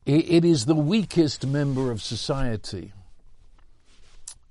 it, 0.06 0.30
it 0.30 0.46
is 0.46 0.66
the 0.66 0.76
weakest 0.76 1.48
member 1.48 1.90
of 1.90 2.02
society. 2.02 2.92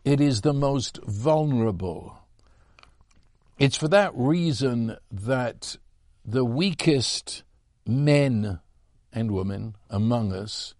It 0.04 0.20
is 0.20 0.40
the 0.40 0.52
most 0.52 0.98
vulnerable. 1.04 2.18
It's 3.56 3.76
for 3.76 3.86
that 3.88 4.10
reason 4.16 4.96
that 5.12 5.76
the 6.24 6.44
weakest 6.44 7.44
men 7.86 8.58
and 9.12 9.30
women 9.30 9.76
among 9.88 10.32
us 10.32 10.74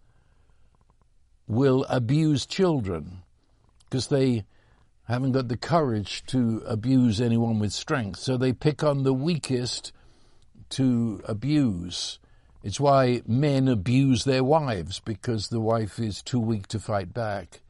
will 1.46 1.84
abuse 1.88 2.46
children 2.46 3.22
because 3.84 4.08
they 4.08 4.44
haven't 5.06 5.32
got 5.32 5.46
the 5.46 5.56
courage 5.56 6.24
to 6.26 6.62
abuse 6.66 7.20
anyone 7.20 7.60
with 7.60 7.72
strength. 7.72 8.18
So 8.18 8.36
they 8.36 8.52
pick 8.52 8.82
on 8.82 9.04
the 9.04 9.14
weakest 9.14 9.92
to 10.70 11.20
abuse. 11.26 12.18
It's 12.64 12.80
why 12.80 13.22
men 13.24 13.68
abuse 13.68 14.24
their 14.24 14.42
wives 14.42 14.98
because 14.98 15.48
the 15.48 15.60
wife 15.60 16.00
is 16.00 16.22
too 16.22 16.40
weak 16.40 16.66
to 16.68 16.80
fight 16.80 17.14
back 17.14 17.60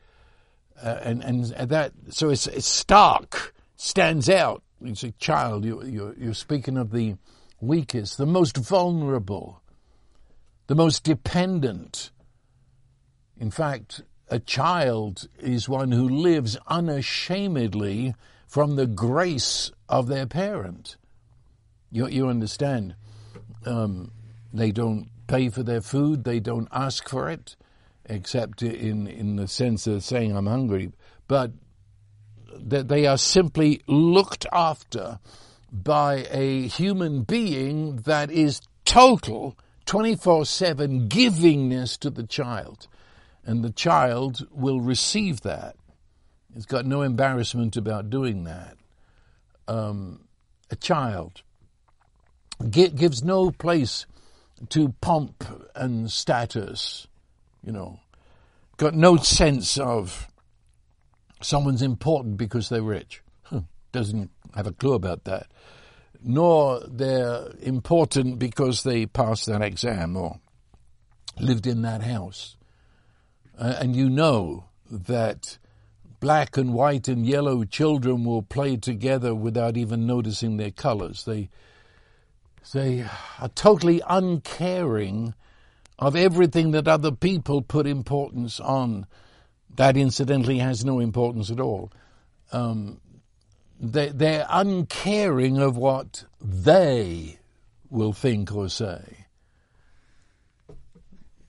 uh, 0.83 1.01
and 1.03 1.23
and 1.23 1.45
that 1.47 1.93
so 2.11 2.31
it's, 2.31 2.47
it's 2.47 2.67
stark, 2.67 3.55
stands 3.77 4.29
out. 4.29 4.63
It's 4.81 5.05
a 5.05 5.13
child. 5.13 5.65
You, 5.65 5.85
you're, 5.85 6.15
you're 6.15 6.35
speaking 6.35 6.77
of 6.77 6.91
the 6.91 7.17
weakest, 7.61 8.19
the 8.19 8.27
most 8.27 8.57
vulnerable, 8.57 9.63
the 10.67 10.75
most 10.75 11.05
dependent. 11.05 12.11
In 13.39 13.51
fact, 13.51 14.03
a 14.29 14.39
child 14.39 15.29
is 15.39 15.69
one 15.69 15.93
who 15.93 16.09
lives 16.09 16.57
unashamedly 16.67 18.15
from 18.49 18.77
the 18.77 18.87
grace 18.87 19.71
of 19.89 20.09
their 20.09 20.27
parent. 20.27 20.97
You, 21.91 22.09
you 22.09 22.29
understand? 22.29 22.95
Um, 23.65 24.11
they 24.53 24.73
don't 24.73 25.09
pay 25.27 25.49
for 25.49 25.63
their 25.63 25.81
food. 25.81 26.25
They 26.25 26.41
don't 26.41 26.69
ask 26.73 27.09
for 27.09 27.31
it, 27.31 27.57
except 28.13 28.63
in 28.63 29.07
in 29.07 29.37
the 29.37 29.49
sense 29.49 29.87
of 29.87 30.05
saying 30.05 30.37
I'm 30.37 30.47
hungry. 30.47 30.93
But 31.29 31.53
that 32.55 32.89
they 32.89 33.07
are 33.07 33.19
simply 33.19 33.83
looked 33.87 34.47
after 34.53 35.19
by 35.73 36.27
a 36.31 36.69
human 36.69 37.23
being 37.23 37.97
that 37.97 38.31
is 38.31 38.61
total 38.85 39.57
24-7 39.87 41.09
givingness 41.09 41.99
to 41.99 42.11
the 42.11 42.25
child. 42.25 42.89
And 43.45 43.65
the 43.65 43.71
child 43.71 44.47
will 44.53 44.81
receive 44.81 45.41
that. 45.41 45.77
It's 46.55 46.67
got 46.67 46.85
no 46.87 47.03
embarrassment 47.03 47.77
about 47.77 48.11
doing 48.11 48.45
that. 48.45 48.77
Um, 49.67 50.21
a 50.71 50.77
child 50.77 51.43
gives 52.71 53.25
no 53.25 53.51
place 53.51 54.07
to 54.69 54.95
pomp 55.01 55.45
and 55.75 56.11
status, 56.11 57.09
you 57.65 57.73
know, 57.73 57.99
got 58.77 58.95
no 58.95 59.17
sense 59.17 59.79
of 59.79 60.29
someone's 61.41 61.83
important 61.83 62.37
because 62.37 62.69
they're 62.69 62.83
rich. 62.83 63.23
Doesn't 63.93 64.31
have 64.55 64.67
a 64.67 64.73
clue 64.73 64.95
about 64.95 65.25
that. 65.25 65.49
Nor 66.23 66.81
they're 66.87 67.53
important 67.61 68.39
because 68.39 68.83
they 68.83 69.07
passed 69.07 69.47
that 69.47 69.61
exam 69.61 70.17
or 70.17 70.41
lived 71.39 71.67
in 71.67 71.83
that 71.83 72.03
house. 72.03 72.57
Uh, 73.59 73.77
and 73.81 73.95
you 73.95 74.09
know 74.09 74.65
that 74.91 75.59
black 76.21 76.57
and 76.57 76.73
white 76.73 77.09
and 77.09 77.27
yellow 77.27 77.65
children 77.65 78.25
will 78.25 78.43
play 78.43 78.77
together 78.77 79.35
without 79.35 79.77
even 79.77 80.07
noticing 80.07 80.57
their 80.57 80.71
colors. 80.71 81.25
They, 81.25 81.51
they 82.73 83.05
are 83.41 83.49
totally 83.49 84.01
uncaring 84.09 85.35
of 85.99 86.17
everything 86.17 86.73
that 86.73 86.89
other 86.89 87.13
people 87.13 87.63
put 87.63 87.87
importance 87.87 88.61
on. 88.61 89.07
That 89.77 89.97
incidentally 89.97 90.59
has 90.59 90.85
no 90.85 90.99
importance 90.99 91.51
at 91.51 91.61
all. 91.61 91.91
Um, 92.53 93.01
they, 93.81 94.09
they're 94.09 94.47
uncaring 94.49 95.59
of 95.59 95.77
what 95.77 96.25
they 96.41 97.39
will 97.91 98.13
think 98.13 98.55
or 98.55 98.69
say. 98.69 99.27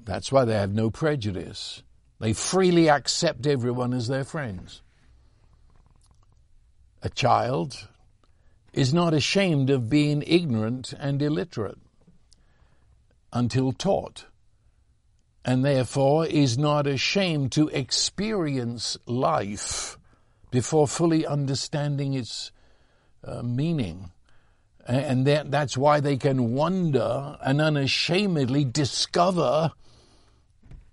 That's 0.05 0.31
why 0.31 0.45
they 0.45 0.55
have 0.55 0.73
no 0.73 0.89
prejudice. 0.89 1.83
They 2.19 2.33
freely 2.33 2.89
accept 2.89 3.45
everyone 3.45 3.93
as 3.93 4.07
their 4.07 4.23
friends. 4.23 4.81
A 7.01 7.09
child 7.09 7.87
is 8.73 8.93
not 8.93 9.13
ashamed 9.13 9.69
of 9.69 9.89
being 9.89 10.23
ignorant 10.25 10.93
and 10.99 11.21
illiterate 11.21 11.77
until 13.31 13.71
taught, 13.71 14.25
and 15.45 15.63
therefore 15.63 16.25
is 16.25 16.57
not 16.57 16.87
ashamed 16.87 17.51
to 17.53 17.67
experience 17.69 18.97
life 19.05 19.97
before 20.51 20.87
fully 20.87 21.25
understanding 21.25 22.13
its 22.13 22.51
uh, 23.23 23.41
meaning. 23.41 24.11
And 24.85 25.25
that, 25.27 25.49
that's 25.49 25.77
why 25.77 25.99
they 26.01 26.17
can 26.17 26.53
wonder 26.53 27.37
and 27.41 27.61
unashamedly 27.61 28.65
discover 28.65 29.71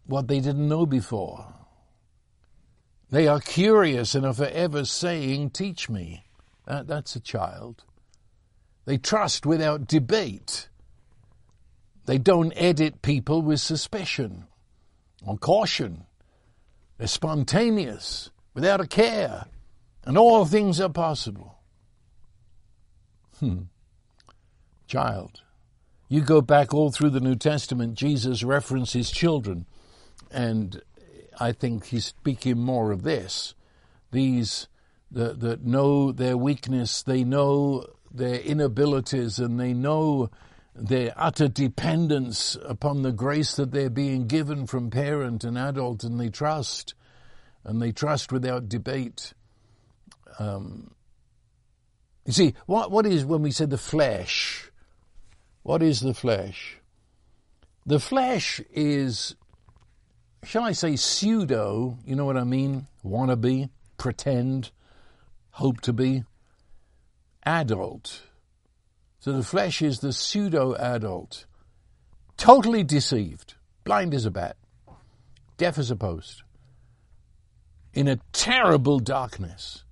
what 0.07 0.29
they 0.29 0.41
didn't 0.41 0.69
know 0.69 0.87
before. 0.87 1.53
They 3.11 3.27
are 3.27 3.41
curious 3.41 4.15
and 4.15 4.25
are 4.25 4.33
forever 4.33 4.85
saying, 4.85 5.51
Teach 5.51 5.89
me. 5.89 6.25
That, 6.67 6.87
that's 6.87 7.17
a 7.17 7.21
child. 7.21 7.85
They 8.85 8.97
trust 8.97 9.45
without 9.45 9.89
debate. 9.89 10.69
They 12.07 12.19
don't 12.19 12.53
edit 12.57 13.03
people 13.03 13.43
with 13.43 13.61
suspicion 13.61 14.47
or 15.25 15.37
caution. 15.37 16.07
They're 16.99 17.07
spontaneous, 17.07 18.31
without 18.55 18.81
a 18.81 18.87
care, 18.87 19.47
and 20.05 20.19
all 20.19 20.45
things 20.45 20.81
are 20.81 20.89
possible. 20.89 21.59
Hmm. 23.39 23.63
Child. 24.87 25.43
You 26.09 26.21
go 26.21 26.41
back 26.41 26.75
all 26.75 26.91
through 26.91 27.11
the 27.11 27.21
New 27.21 27.37
Testament, 27.37 27.95
Jesus 27.95 28.43
references 28.43 29.11
children 29.11 29.67
and 30.31 30.83
I 31.39 31.53
think 31.53 31.87
he's 31.87 32.07
speaking 32.07 32.59
more 32.59 32.93
of 32.93 33.03
this. 33.03 33.55
These 34.13 34.69
that, 35.11 35.41
that 35.41 35.65
know 35.65 36.13
their 36.13 36.37
weakness, 36.37 37.03
they 37.03 37.25
know 37.25 37.87
their 38.13 38.39
inabilities, 38.41 39.39
and 39.39 39.59
they 39.59 39.73
know 39.73 40.31
their 40.75 41.13
utter 41.17 41.49
dependence 41.49 42.57
upon 42.65 43.03
the 43.03 43.13
grace 43.13 43.57
that 43.57 43.73
they're 43.73 43.91
being 43.91 44.27
given 44.27 44.67
from 44.67 44.91
parent 44.91 45.45
and 45.45 45.59
adult, 45.59 46.05
and 46.05 46.19
they 46.19 46.29
trust, 46.29 46.95
and 47.65 47.81
they 47.81 47.93
trust 47.93 48.33
without 48.33 48.69
debate. 48.69 49.33
Um, 50.39 50.93
you 52.25 52.33
see, 52.33 52.55
what, 52.67 52.91
what 52.91 53.07
is 53.07 53.25
when 53.25 53.43
we 53.43 53.51
say 53.51 53.67
the 53.67 53.79
flesh? 53.79 54.71
What 55.63 55.83
is 55.83 56.01
the 56.01 56.15
flesh? 56.15 56.79
The 57.85 58.01
flesh 58.01 58.61
is 58.73 59.35
shall 60.45 60.65
I 60.65 60.73
say, 60.73 60.97
pseudo, 60.97 61.99
you 62.05 62.17
know 62.17 62.25
what 62.25 62.37
I 62.37 62.45
mean? 62.45 62.87
Wannabe, 63.05 63.71
pretend, 63.99 64.71
hope 65.51 65.81
to 65.83 65.93
be, 65.93 66.25
adult. 67.45 68.23
So 69.21 69.33
the 69.33 69.43
flesh 69.43 69.83
is 69.83 70.01
the 70.01 70.15
pseudo 70.15 70.75
adult, 70.77 71.45
totally 72.39 72.83
deceived, 72.83 73.55
blind 73.85 74.15
as 74.15 74.25
a 74.25 74.31
bat, 74.31 74.57
deaf 75.59 75.77
as 75.77 75.91
a 75.91 75.97
post, 75.97 76.43
in 77.93 78.09
a 78.09 78.19
terrible 78.33 78.99
darkness. 78.99 79.85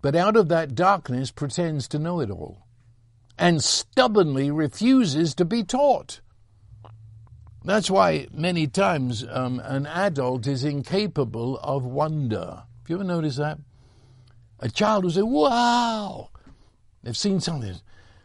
But 0.00 0.14
out 0.14 0.36
of 0.36 0.48
that 0.50 0.76
darkness 0.76 1.32
pretends 1.32 1.88
to 1.88 1.98
know 1.98 2.20
it 2.20 2.30
all 2.30 2.68
and 3.36 3.62
stubbornly 3.62 4.52
refuses 4.52 5.34
to 5.34 5.44
be 5.44 5.64
taught. 5.64 6.20
That's 7.64 7.90
why 7.90 8.28
many 8.32 8.68
times 8.68 9.24
um, 9.28 9.60
an 9.64 9.86
adult 9.86 10.46
is 10.46 10.62
incapable 10.62 11.58
of 11.58 11.84
wonder. 11.84 12.62
Have 12.82 12.88
you 12.88 12.96
ever 12.96 13.04
noticed 13.04 13.38
that? 13.38 13.58
A 14.60 14.68
child 14.68 15.04
will 15.04 15.10
say, 15.10 15.22
wow! 15.22 16.30
They've 17.02 17.16
seen 17.16 17.40
something 17.40 17.80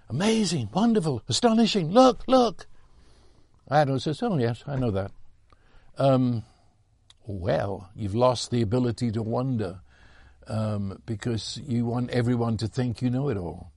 amazing, 0.10 0.70
wonderful, 0.74 1.22
astonishing. 1.28 1.92
Look, 1.92 2.24
look. 2.28 2.68
Adult 3.70 4.02
says, 4.02 4.22
oh, 4.22 4.38
yes, 4.38 4.64
I 4.68 4.76
know 4.76 4.92
that. 4.92 5.12
Um, 5.98 6.44
well, 7.26 7.90
you've 7.96 8.16
lost 8.16 8.52
the 8.52 8.62
ability 8.62 9.12
to 9.12 9.22
wonder 9.24 9.80
um, 10.48 11.02
because 11.06 11.60
you 11.66 11.86
want 11.86 12.10
everyone 12.10 12.58
to 12.58 12.68
think 12.68 13.02
you 13.02 13.10
know 13.10 13.30
it 13.30 13.38
all. 13.38 13.72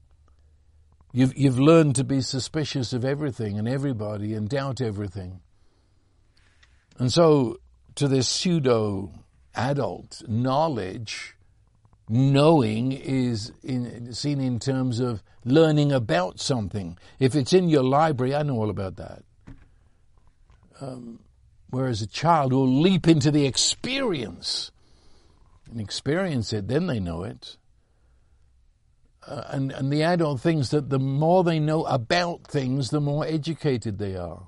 You've, 1.13 1.37
you've 1.37 1.59
learned 1.59 1.95
to 1.95 2.03
be 2.03 2.21
suspicious 2.21 2.91
of 2.91 3.05
everything 3.05 3.57
and 3.57 3.67
everybody 3.67 4.33
and 4.33 4.49
doubt 4.49 4.81
everything. 4.81 5.39
And 6.99 7.11
so, 7.11 7.59
to 7.95 8.07
this 8.07 8.27
pseudo 8.27 9.11
adult 9.55 10.21
knowledge, 10.27 11.36
knowing 12.09 12.91
is 12.91 13.51
in, 13.63 14.13
seen 14.13 14.39
in 14.39 14.59
terms 14.59 14.99
of 14.99 15.23
learning 15.43 15.91
about 15.91 16.39
something. 16.39 16.97
If 17.19 17.35
it's 17.35 17.53
in 17.53 17.69
your 17.69 17.83
library, 17.83 18.33
I 18.35 18.43
know 18.43 18.55
all 18.55 18.69
about 18.69 18.95
that. 18.97 19.23
Um, 20.79 21.19
whereas 21.69 22.01
a 22.01 22.07
child 22.07 22.53
will 22.53 22.81
leap 22.81 23.07
into 23.07 23.31
the 23.31 23.45
experience 23.45 24.71
and 25.69 25.81
experience 25.81 26.53
it, 26.53 26.67
then 26.67 26.87
they 26.87 26.99
know 26.99 27.23
it. 27.23 27.57
Uh, 29.27 29.43
and, 29.47 29.71
and 29.73 29.91
the 29.91 30.03
adult 30.03 30.39
thinks 30.39 30.69
that 30.69 30.89
the 30.89 30.99
more 30.99 31.43
they 31.43 31.59
know 31.59 31.83
about 31.85 32.47
things, 32.47 32.89
the 32.89 33.01
more 33.01 33.25
educated 33.25 33.97
they 33.97 34.15
are. 34.15 34.47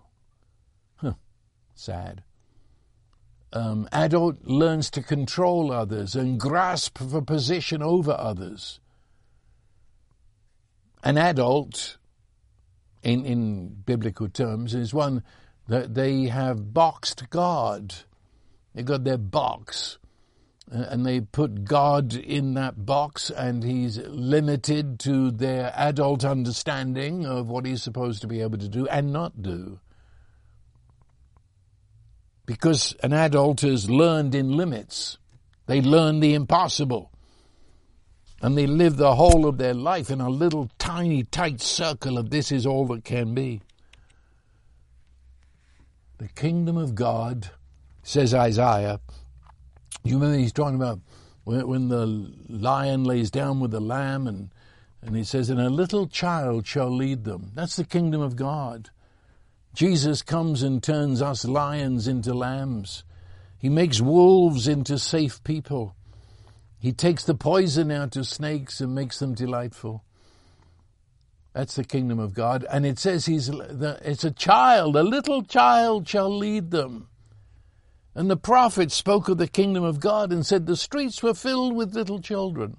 Huh. 0.97 1.14
Sad 1.76 2.24
um, 3.52 3.88
adult 3.91 4.43
learns 4.43 4.89
to 4.91 5.02
control 5.02 5.72
others 5.72 6.16
and 6.16 6.39
grasp 6.39 6.97
for 6.97 7.22
position 7.22 7.82
over 7.82 8.12
others. 8.12 8.80
An 11.04 11.18
adult, 11.18 11.97
in, 13.04 13.26
in 13.26 13.70
biblical 13.86 14.28
terms, 14.30 14.76
is 14.76 14.93
one 14.93 15.24
that 15.68 15.93
they 15.93 16.26
have 16.26 16.74
boxed 16.74 17.30
God. 17.30 17.95
They've 18.74 18.86
got 18.86 19.04
their 19.04 19.18
box, 19.18 19.97
and 20.70 21.06
they 21.06 21.22
put 21.22 21.64
God 21.64 22.14
in 22.14 22.54
that 22.56 22.86
box, 22.86 23.30
and 23.30 23.64
He's 23.64 23.97
limited 23.97 25.00
to 25.02 25.32
their 25.32 25.72
adult 25.76 26.26
understanding 26.26 27.26
of 27.26 27.47
what 27.47 27.66
He's 27.66 27.82
supposed 27.82 28.22
to 28.22 28.28
be 28.28 28.41
able 28.41 28.58
to 28.58 28.68
do 28.68 28.88
and 28.88 29.14
not 29.14 29.41
do 29.41 29.80
because 32.50 32.95
an 33.04 33.14
adult 33.14 33.62
has 33.62 33.91
learned 33.91 34.34
in 34.34 34.58
limits. 34.58 35.20
They 35.68 35.82
learn 35.82 36.20
the 36.20 36.34
impossible. 36.34 37.12
And 38.41 38.58
they 38.58 38.66
live 38.66 38.97
the 38.97 39.14
whole 39.14 39.45
of 39.45 39.60
their 39.60 39.76
life 39.76 40.10
in 40.10 40.20
a 40.20 40.32
little 40.32 40.68
tiny 40.80 41.22
tight 41.22 41.62
circle 41.62 42.18
of 42.18 42.32
this 42.32 42.52
is 42.52 42.66
all 42.66 42.88
that 42.88 43.04
can 43.04 43.36
be. 43.36 43.62
The 46.18 46.28
kingdom 46.30 46.76
of 46.76 46.95
God, 46.95 47.52
says 48.02 48.34
Isaiah. 48.34 49.00
You 50.04 50.16
remember 50.16 50.39
he's 50.39 50.52
talking 50.52 50.76
about 50.76 51.02
when, 51.43 51.89
the 51.89 52.34
lion 52.50 53.04
lays 53.04 53.30
down 53.30 53.60
with 53.60 53.70
the 53.70 53.80
lamb 53.80 54.26
and 54.26 54.50
and 55.04 55.16
he 55.16 55.24
says, 55.24 55.52
and 55.52 55.62
a 55.62 55.70
little 55.70 56.08
child 56.08 56.66
shall 56.66 56.89
lead 56.89 57.26
them. 57.26 57.52
That's 57.54 57.76
the 57.76 57.86
kingdom 57.86 58.22
of 58.22 58.36
God. 58.36 58.89
Jesus 59.74 60.22
comes 60.22 60.63
and 60.63 60.82
turns 60.82 61.22
us 61.22 61.45
lions 61.45 62.07
into 62.07 62.34
lambs. 62.34 63.03
He 63.57 63.70
makes 63.70 64.01
wolves 64.01 64.67
into 64.67 64.97
safe 64.97 65.43
people. 65.43 65.95
He 66.80 66.93
takes 66.93 67.26
the 67.26 67.36
poison 67.36 67.91
out 67.91 68.15
of 68.15 68.26
snakes 68.26 68.80
and 68.80 68.95
makes 68.95 69.20
them 69.20 69.34
delightful. 69.34 70.03
That's 71.53 71.76
the 71.76 71.84
kingdom 71.84 72.20
of 72.20 72.34
God. 72.34 72.65
And 72.70 72.86
it 72.86 72.99
says 72.99 73.26
he's, 73.26 73.49
it's 73.49 74.24
a 74.24 74.32
child, 74.32 74.95
a 74.95 75.03
little 75.03 75.43
child 75.43 76.07
shall 76.07 76.36
lead 76.36 76.72
them. 76.72 77.09
And 78.15 78.30
the 78.30 78.38
prophet 78.38 78.91
spoke 78.91 79.30
of 79.30 79.38
the 79.38 79.47
kingdom 79.47 79.84
of 79.84 79.99
God 79.99 80.32
and 80.32 80.45
said 80.45 80.65
the 80.65 80.76
streets 80.76 81.22
were 81.22 81.34
filled 81.34 81.76
with 81.76 81.95
little 81.95 82.20
children. 82.20 82.78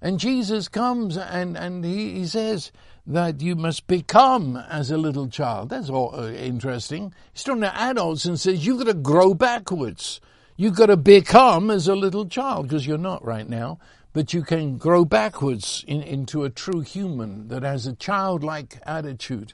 And 0.00 0.20
Jesus 0.20 0.68
comes 0.68 1.16
and, 1.16 1.56
and 1.56 1.84
he, 1.84 2.14
he 2.14 2.26
says 2.26 2.70
that 3.06 3.40
you 3.40 3.54
must 3.54 3.86
become 3.86 4.56
as 4.56 4.90
a 4.90 4.96
little 4.96 5.28
child. 5.28 5.68
That's 5.68 5.88
all 5.88 6.14
uh, 6.14 6.30
interesting. 6.32 7.14
He's 7.32 7.44
talking 7.44 7.62
to 7.62 7.80
adults 7.80 8.24
and 8.24 8.38
says 8.38 8.66
you've 8.66 8.78
got 8.78 8.86
to 8.88 8.94
grow 8.94 9.32
backwards. 9.32 10.20
You've 10.56 10.74
got 10.74 10.86
to 10.86 10.96
become 10.96 11.70
as 11.70 11.86
a 11.86 11.94
little 11.94 12.26
child 12.26 12.68
because 12.68 12.86
you're 12.86 12.98
not 12.98 13.24
right 13.24 13.48
now, 13.48 13.78
but 14.12 14.32
you 14.32 14.42
can 14.42 14.78
grow 14.78 15.04
backwards 15.04 15.84
in, 15.86 16.02
into 16.02 16.42
a 16.42 16.50
true 16.50 16.80
human 16.80 17.48
that 17.48 17.62
has 17.62 17.86
a 17.86 17.94
childlike 17.94 18.80
attitude 18.84 19.52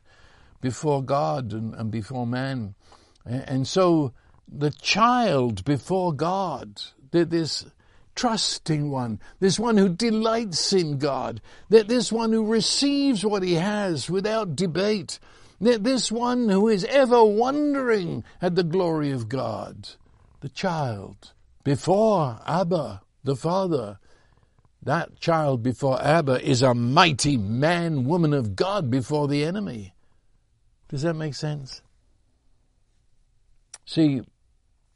before 0.60 1.02
God 1.02 1.52
and, 1.52 1.74
and 1.74 1.90
before 1.90 2.26
man. 2.26 2.74
And, 3.26 3.48
and 3.48 3.68
so 3.68 4.12
the 4.48 4.70
child 4.70 5.64
before 5.64 6.14
God, 6.14 6.80
this 7.10 7.66
trusting 8.14 8.90
one, 8.90 9.20
this 9.40 9.58
one 9.58 9.76
who 9.76 9.88
delights 9.88 10.72
in 10.72 10.98
God, 10.98 11.40
that 11.68 11.88
this 11.88 12.12
one 12.12 12.32
who 12.32 12.44
receives 12.44 13.24
what 13.24 13.42
he 13.42 13.54
has 13.54 14.10
without 14.10 14.56
debate, 14.56 15.18
that 15.60 15.84
this 15.84 16.10
one 16.10 16.48
who 16.48 16.68
is 16.68 16.84
ever 16.84 17.22
wondering 17.24 18.24
at 18.40 18.54
the 18.54 18.64
glory 18.64 19.10
of 19.10 19.28
God, 19.28 19.90
the 20.40 20.48
child 20.48 21.32
before 21.64 22.40
Abba, 22.46 23.02
the 23.24 23.36
Father. 23.36 23.98
That 24.82 25.20
child 25.20 25.62
before 25.62 26.02
Abba 26.02 26.44
is 26.44 26.60
a 26.60 26.74
mighty 26.74 27.36
man, 27.36 28.04
woman 28.04 28.32
of 28.32 28.56
God 28.56 28.90
before 28.90 29.28
the 29.28 29.44
enemy. 29.44 29.94
Does 30.88 31.02
that 31.02 31.14
make 31.14 31.34
sense? 31.34 31.82
See, 33.84 34.22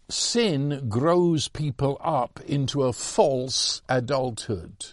sin 0.08 0.88
grows 0.88 1.48
people 1.48 1.98
up 2.00 2.40
into 2.46 2.84
a 2.84 2.92
false 2.92 3.82
adulthood 3.88 4.86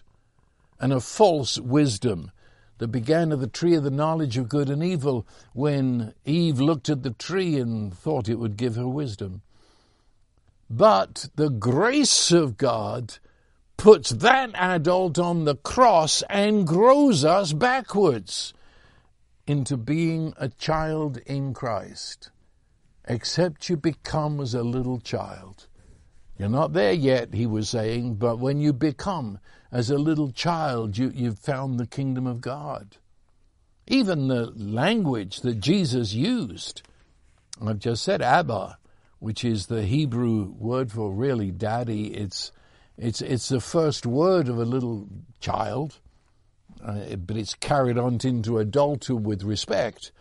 and 0.79 0.91
a 0.91 0.99
false 0.99 1.59
wisdom 1.59 2.31
that 2.79 2.87
began 2.87 3.31
at 3.31 3.39
the 3.39 3.47
tree 3.47 3.75
of 3.75 3.83
the 3.83 3.91
knowledge 3.91 4.37
of 4.37 4.49
good 4.49 4.69
and 4.69 4.83
evil 4.83 5.25
when 5.53 6.13
Eve 6.25 6.59
looked 6.59 6.89
at 6.89 7.03
the 7.03 7.11
tree 7.11 7.57
and 7.57 7.93
thought 7.93 8.27
it 8.27 8.39
would 8.39 8.57
give 8.57 8.75
her 8.75 8.87
wisdom. 8.87 9.41
But 10.69 11.29
the 11.35 11.49
grace 11.49 12.31
of 12.31 12.57
God 12.57 13.19
puts 13.77 14.09
that 14.09 14.49
adult 14.55 15.19
on 15.19 15.45
the 15.45 15.55
cross 15.55 16.23
and 16.29 16.65
grows 16.65 17.23
us 17.23 17.53
backwards 17.53 18.53
into 19.45 19.77
being 19.77 20.33
a 20.37 20.49
child 20.49 21.17
in 21.25 21.53
Christ 21.53 22.31
except 23.07 23.69
you 23.69 23.77
become 23.77 24.39
as 24.39 24.53
a 24.53 24.63
little 24.63 24.99
child. 24.99 25.67
You're 26.37 26.49
not 26.49 26.73
there 26.73 26.93
yet, 26.93 27.33
he 27.33 27.45
was 27.45 27.69
saying, 27.69 28.15
but 28.15 28.39
when 28.39 28.59
you 28.59 28.73
become 28.73 29.39
as 29.71 29.89
a 29.89 29.97
little 29.97 30.31
child, 30.31 30.97
you, 30.97 31.11
you've 31.13 31.39
found 31.39 31.79
the 31.79 31.87
kingdom 31.87 32.25
of 32.25 32.41
God. 32.41 32.97
Even 33.87 34.27
the 34.27 34.51
language 34.55 35.41
that 35.41 35.59
Jesus 35.59 36.13
used, 36.13 36.81
I've 37.65 37.79
just 37.79 38.03
said 38.03 38.21
Abba, 38.21 38.77
which 39.19 39.45
is 39.45 39.67
the 39.67 39.83
Hebrew 39.83 40.53
word 40.57 40.91
for 40.91 41.11
really 41.11 41.51
daddy. 41.51 42.07
It's, 42.13 42.51
it's, 42.97 43.21
it's 43.21 43.49
the 43.49 43.61
first 43.61 44.05
word 44.05 44.47
of 44.47 44.57
a 44.57 44.65
little 44.65 45.07
child, 45.39 45.99
uh, 46.83 47.15
but 47.17 47.37
it's 47.37 47.53
carried 47.53 47.97
on 47.97 48.19
into 48.23 48.57
adulthood 48.57 49.25
with 49.25 49.43
respect. 49.43 50.11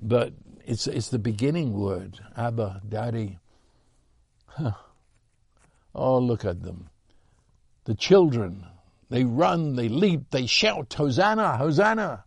But 0.00 0.32
it's, 0.70 0.86
it's 0.86 1.08
the 1.08 1.18
beginning 1.18 1.72
word, 1.72 2.20
Abba, 2.36 2.82
Daddy. 2.88 3.40
Huh. 4.46 4.70
Oh, 5.92 6.18
look 6.18 6.44
at 6.44 6.62
them. 6.62 6.90
The 7.86 7.96
children, 7.96 8.64
they 9.08 9.24
run, 9.24 9.74
they 9.74 9.88
leap, 9.88 10.30
they 10.30 10.46
shout, 10.46 10.94
Hosanna, 10.94 11.56
Hosanna. 11.56 12.24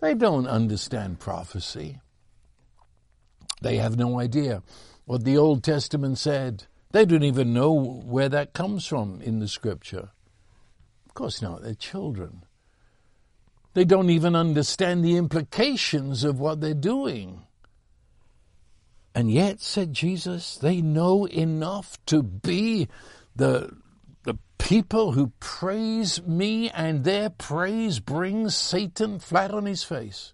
They 0.00 0.12
don't 0.12 0.46
understand 0.46 1.20
prophecy. 1.20 2.00
They 3.62 3.78
have 3.78 3.96
no 3.96 4.20
idea 4.20 4.62
what 5.06 5.24
the 5.24 5.38
Old 5.38 5.64
Testament 5.64 6.18
said. 6.18 6.64
They 6.92 7.06
don't 7.06 7.22
even 7.22 7.54
know 7.54 7.72
where 7.72 8.28
that 8.28 8.52
comes 8.52 8.86
from 8.86 9.22
in 9.22 9.38
the 9.38 9.48
scripture. 9.48 10.10
Of 11.06 11.14
course 11.14 11.40
not, 11.40 11.62
they're 11.62 11.72
children. 11.72 12.44
They 13.72 13.86
don't 13.86 14.10
even 14.10 14.36
understand 14.36 15.02
the 15.02 15.16
implications 15.16 16.24
of 16.24 16.38
what 16.38 16.60
they're 16.60 16.74
doing. 16.74 17.46
And 19.14 19.30
yet, 19.30 19.60
said 19.60 19.92
Jesus, 19.92 20.56
they 20.56 20.80
know 20.80 21.26
enough 21.26 21.98
to 22.06 22.22
be 22.22 22.88
the, 23.36 23.70
the 24.24 24.36
people 24.58 25.12
who 25.12 25.32
praise 25.38 26.20
me 26.24 26.68
and 26.70 27.04
their 27.04 27.30
praise 27.30 28.00
brings 28.00 28.56
Satan 28.56 29.20
flat 29.20 29.52
on 29.52 29.66
his 29.66 29.84
face. 29.84 30.32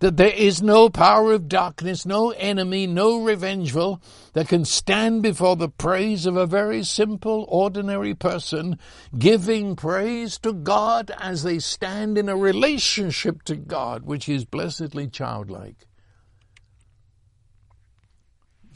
That 0.00 0.16
there 0.16 0.32
is 0.32 0.62
no 0.62 0.88
power 0.88 1.34
of 1.34 1.46
darkness, 1.46 2.06
no 2.06 2.30
enemy, 2.30 2.86
no 2.86 3.22
revengeful 3.22 4.02
that 4.32 4.48
can 4.48 4.64
stand 4.64 5.22
before 5.22 5.56
the 5.56 5.68
praise 5.68 6.24
of 6.24 6.36
a 6.36 6.46
very 6.46 6.82
simple, 6.82 7.44
ordinary 7.48 8.14
person 8.14 8.78
giving 9.16 9.76
praise 9.76 10.38
to 10.38 10.54
God 10.54 11.12
as 11.20 11.42
they 11.42 11.58
stand 11.58 12.16
in 12.16 12.30
a 12.30 12.36
relationship 12.36 13.42
to 13.44 13.54
God, 13.54 14.04
which 14.04 14.26
is 14.28 14.46
blessedly 14.46 15.06
childlike. 15.06 15.86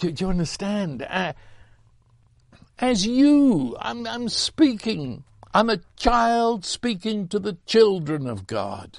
Do, 0.04 0.12
do 0.12 0.24
you 0.24 0.30
understand? 0.30 1.00
Uh, 1.08 1.32
as 2.78 3.06
you, 3.06 3.74
I'm, 3.80 4.06
I'm 4.06 4.28
speaking. 4.28 5.24
I'm 5.54 5.70
a 5.70 5.80
child 5.96 6.66
speaking 6.66 7.26
to 7.28 7.38
the 7.38 7.56
children 7.64 8.26
of 8.26 8.46
God. 8.46 8.98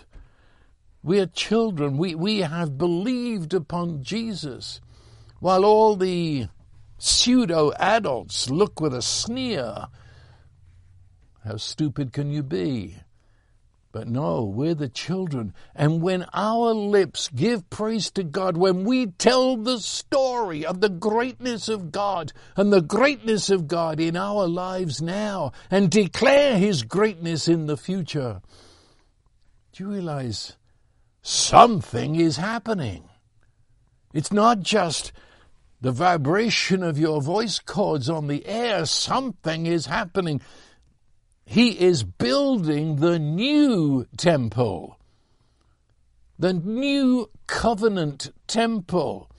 We 1.04 1.20
are 1.20 1.28
children. 1.28 2.00
We, 2.00 2.16
we 2.16 2.40
have 2.40 2.80
believed 2.80 3.54
upon 3.54 4.02
Jesus. 4.02 4.82
While 5.40 5.64
all 5.64 5.96
the 5.96 6.48
pseudo 6.98 7.72
adults 7.74 8.50
look 8.50 8.82
with 8.82 8.96
a 8.96 9.04
sneer. 9.04 9.86
How 11.44 11.58
stupid 11.58 12.14
can 12.14 12.32
you 12.32 12.42
be? 12.42 12.96
But 13.96 14.10
no, 14.10 14.44
we're 14.44 14.76
the 14.76 14.90
children. 14.90 15.54
And 15.74 16.02
when 16.02 16.26
our 16.34 16.74
lips 16.74 17.30
give 17.34 17.70
praise 17.70 18.12
to 18.12 18.26
God, 18.26 18.58
when 18.58 18.84
we 18.84 19.06
tell 19.06 19.56
the 19.56 19.80
story 19.80 20.66
of 20.66 20.82
the 20.82 20.90
greatness 20.90 21.70
of 21.70 21.94
God 21.94 22.34
and 22.58 22.74
the 22.74 22.82
greatness 22.82 23.50
of 23.50 23.70
God 23.70 24.02
in 24.02 24.18
our 24.18 24.50
lives 24.50 25.02
now 25.02 25.54
and 25.72 25.90
declare 25.90 26.58
His 26.58 26.84
greatness 26.84 27.48
in 27.48 27.68
the 27.68 27.78
future, 27.78 28.42
do 29.72 29.86
you 29.86 29.90
realize 29.90 30.58
something 31.22 32.18
is 32.18 32.36
happening? 32.36 33.08
It's 34.14 34.34
not 34.34 34.60
just 34.60 35.14
the 35.80 35.94
vibration 35.94 36.84
of 36.84 37.00
your 37.00 37.22
voice 37.22 37.60
cords 37.60 38.10
on 38.10 38.28
the 38.28 38.46
air. 38.46 38.86
Something 38.88 39.66
is 39.66 39.86
happening. 39.86 40.42
He 41.46 41.80
is 41.80 42.04
building 42.04 42.98
the 42.98 43.20
new 43.20 44.08
temple, 44.18 44.98
the 46.40 46.54
new 46.54 47.30
covenant 47.48 48.34
temple, 48.48 49.30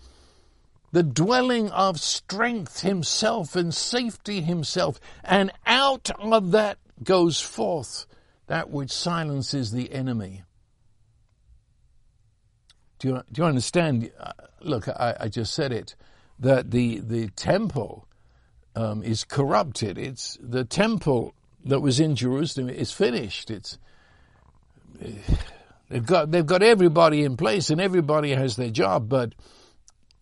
the 0.93 1.03
dwelling 1.03 1.71
of 1.71 2.01
strength 2.01 2.83
himself 2.83 3.57
and 3.57 3.75
safety 3.75 4.41
himself. 4.41 5.01
And 5.25 5.51
out 5.67 6.11
of 6.21 6.53
that 6.53 6.79
goes 7.03 7.41
forth 7.41 8.07
that 8.47 8.71
which 8.71 8.93
silences 8.93 9.73
the 9.73 9.93
enemy. 9.93 10.45
Do 12.99 13.09
you, 13.09 13.23
do 13.31 13.43
you 13.43 13.45
understand? 13.47 14.11
Uh, 14.19 14.33
look, 14.63 14.89
I, 14.89 15.17
I, 15.21 15.29
just 15.29 15.53
said 15.53 15.73
it 15.73 15.97
that 16.39 16.71
the, 16.71 17.01
the 17.01 17.29
temple 17.29 18.09
um, 18.75 19.03
is 19.03 19.25
corrupted. 19.25 19.99
It's 19.99 20.39
the 20.41 20.65
temple 20.65 21.35
that 21.67 21.81
was 21.81 22.01
in 22.01 22.14
Jerusalem 22.17 22.69
is 22.69 22.93
finished. 22.93 23.51
It's 23.51 23.79
they've 25.91 26.07
got 26.07 26.31
they've 26.31 26.47
got 26.47 26.62
everybody 26.62 27.23
in 27.25 27.37
place 27.37 27.71
and 27.71 27.81
everybody 27.81 28.31
has 28.31 28.57
their 28.57 28.71
job, 28.71 29.09
but 29.09 29.35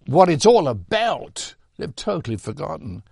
what 0.07 0.29
it's 0.29 0.47
all 0.47 0.69
about. 0.69 1.55
They've 1.77 1.95
totally 1.95 2.37
forgotten. 2.37 3.03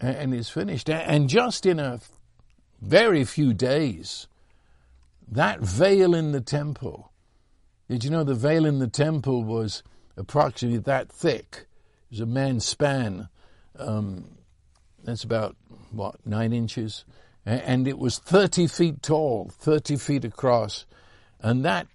And 0.00 0.34
it's 0.34 0.50
finished. 0.50 0.90
And 0.90 1.28
just 1.28 1.64
in 1.64 1.78
a 1.78 2.00
very 2.80 3.24
few 3.24 3.54
days, 3.54 4.26
that 5.30 5.60
veil 5.60 6.14
in 6.14 6.32
the 6.32 6.40
temple, 6.40 7.12
did 7.88 8.02
you 8.02 8.10
know 8.10 8.24
the 8.24 8.34
veil 8.34 8.66
in 8.66 8.80
the 8.80 8.88
temple 8.88 9.44
was 9.44 9.82
approximately 10.16 10.78
that 10.78 11.12
thick? 11.12 11.66
It 12.10 12.14
was 12.14 12.20
a 12.20 12.26
man's 12.26 12.64
span. 12.64 13.28
Um, 13.78 14.38
that's 15.04 15.24
about, 15.24 15.56
what, 15.90 16.24
nine 16.26 16.52
inches? 16.52 17.04
And 17.44 17.88
it 17.88 17.98
was 17.98 18.18
30 18.18 18.66
feet 18.68 19.02
tall, 19.02 19.50
30 19.58 19.96
feet 19.96 20.24
across. 20.24 20.86
And 21.40 21.64
that 21.64 21.88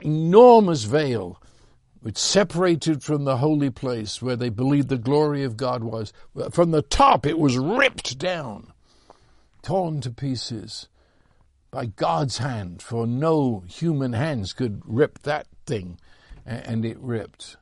enormous 0.00 0.84
veil 0.84 1.40
which 2.00 2.18
separated 2.18 3.02
from 3.02 3.24
the 3.24 3.38
holy 3.38 3.70
place 3.70 4.22
where 4.22 4.36
they 4.36 4.48
believed 4.48 4.88
the 4.88 4.98
glory 4.98 5.42
of 5.42 5.56
God 5.56 5.82
was. 5.82 6.12
From 6.52 6.70
the 6.70 6.82
top, 6.82 7.26
it 7.26 7.38
was 7.38 7.58
ripped 7.58 8.18
down, 8.18 8.72
torn 9.62 10.00
to 10.02 10.10
pieces 10.10 10.88
by 11.72 11.86
God's 11.86 12.38
hand, 12.38 12.80
for 12.80 13.06
no 13.06 13.64
human 13.66 14.12
hands 14.12 14.52
could 14.52 14.82
rip 14.84 15.18
that 15.24 15.48
thing. 15.66 15.98
And 16.44 16.84
it 16.84 16.98
ripped. 17.00 17.56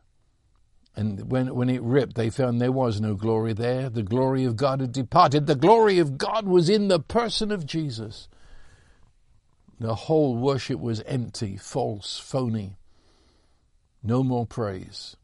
And 0.96 1.30
when, 1.30 1.54
when 1.54 1.68
it 1.68 1.82
ripped, 1.82 2.14
they 2.14 2.30
found 2.30 2.60
there 2.60 2.70
was 2.70 3.00
no 3.00 3.14
glory 3.14 3.52
there. 3.52 3.90
The 3.90 4.02
glory 4.02 4.44
of 4.44 4.56
God 4.56 4.80
had 4.80 4.92
departed. 4.92 5.46
The 5.46 5.56
glory 5.56 5.98
of 5.98 6.18
God 6.18 6.46
was 6.46 6.68
in 6.68 6.88
the 6.88 7.00
person 7.00 7.50
of 7.50 7.66
Jesus. 7.66 8.28
The 9.80 9.94
whole 9.94 10.36
worship 10.36 10.78
was 10.78 11.00
empty, 11.02 11.56
false, 11.56 12.18
phony. 12.18 12.78
No 14.04 14.22
more 14.22 14.46
praise. 14.46 15.16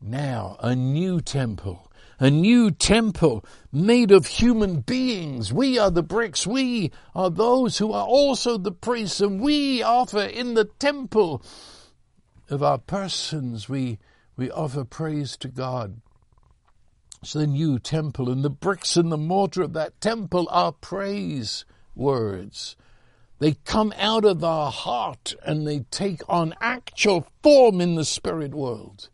Now, 0.00 0.56
a 0.58 0.74
new 0.74 1.20
temple, 1.20 1.88
a 2.18 2.28
new 2.28 2.72
temple 2.72 3.44
made 3.70 4.10
of 4.10 4.26
human 4.26 4.80
beings. 4.80 5.52
We 5.52 5.78
are 5.78 5.92
the 5.92 6.02
bricks. 6.02 6.44
We 6.44 6.90
are 7.14 7.30
those 7.30 7.78
who 7.78 7.92
are 7.92 8.06
also 8.06 8.58
the 8.58 8.72
priests, 8.72 9.20
and 9.20 9.40
we 9.40 9.80
offer 9.80 10.22
in 10.22 10.54
the 10.54 10.64
temple 10.64 11.44
of 12.52 12.62
our 12.62 12.78
persons, 12.78 13.68
we, 13.68 13.98
we 14.36 14.50
offer 14.50 14.84
praise 14.84 15.36
to 15.38 15.48
God. 15.48 16.00
It's 17.22 17.32
the 17.32 17.46
new 17.46 17.78
temple, 17.78 18.30
and 18.30 18.44
the 18.44 18.50
bricks 18.50 18.96
and 18.96 19.10
the 19.10 19.16
mortar 19.16 19.62
of 19.62 19.72
that 19.74 20.00
temple 20.00 20.48
are 20.50 20.72
praise 20.72 21.64
words. 21.94 22.76
They 23.38 23.54
come 23.64 23.92
out 23.98 24.24
of 24.24 24.44
our 24.44 24.70
heart 24.70 25.34
and 25.44 25.66
they 25.66 25.80
take 25.90 26.22
on 26.28 26.54
actual 26.60 27.26
form 27.42 27.80
in 27.80 27.94
the 27.94 28.04
spirit 28.04 28.54
world. 28.54 29.08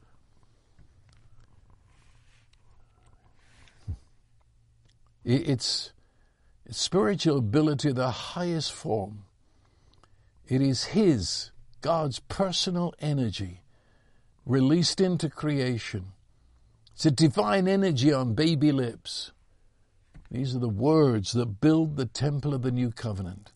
It's, 5.25 5.93
it's 6.67 6.79
spiritual 6.79 7.39
ability, 7.39 7.93
the 7.93 8.11
highest 8.11 8.73
form. 8.73 9.25
It 10.47 10.63
is 10.63 10.85
His, 10.85 11.51
God's 11.81 12.19
personal 12.21 12.95
energy, 13.01 13.63
released 14.45 15.01
into 15.01 15.29
creation. 15.29 16.13
It's 16.95 17.07
a 17.07 17.11
divine 17.11 17.69
energy 17.69 18.13
on 18.13 18.35
baby 18.35 18.73
lips. 18.73 19.33
These 20.31 20.55
are 20.55 20.59
the 20.59 20.69
words 20.69 21.33
that 21.33 21.61
build 21.61 21.97
the 21.97 22.07
temple 22.07 22.55
of 22.55 22.63
the 22.63 22.73
new 22.73 22.91
covenant 22.91 23.53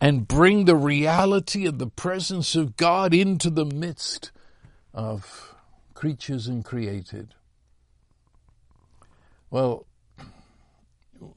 and 0.00 0.26
bring 0.26 0.64
the 0.64 0.76
reality 0.76 1.64
of 1.66 1.78
the 1.78 1.86
presence 1.86 2.56
of 2.56 2.76
God 2.76 3.14
into 3.14 3.48
the 3.48 3.64
midst 3.64 4.32
of 4.92 5.54
creatures 5.94 6.48
and 6.48 6.64
created. 6.64 7.34
Well, 9.50 9.86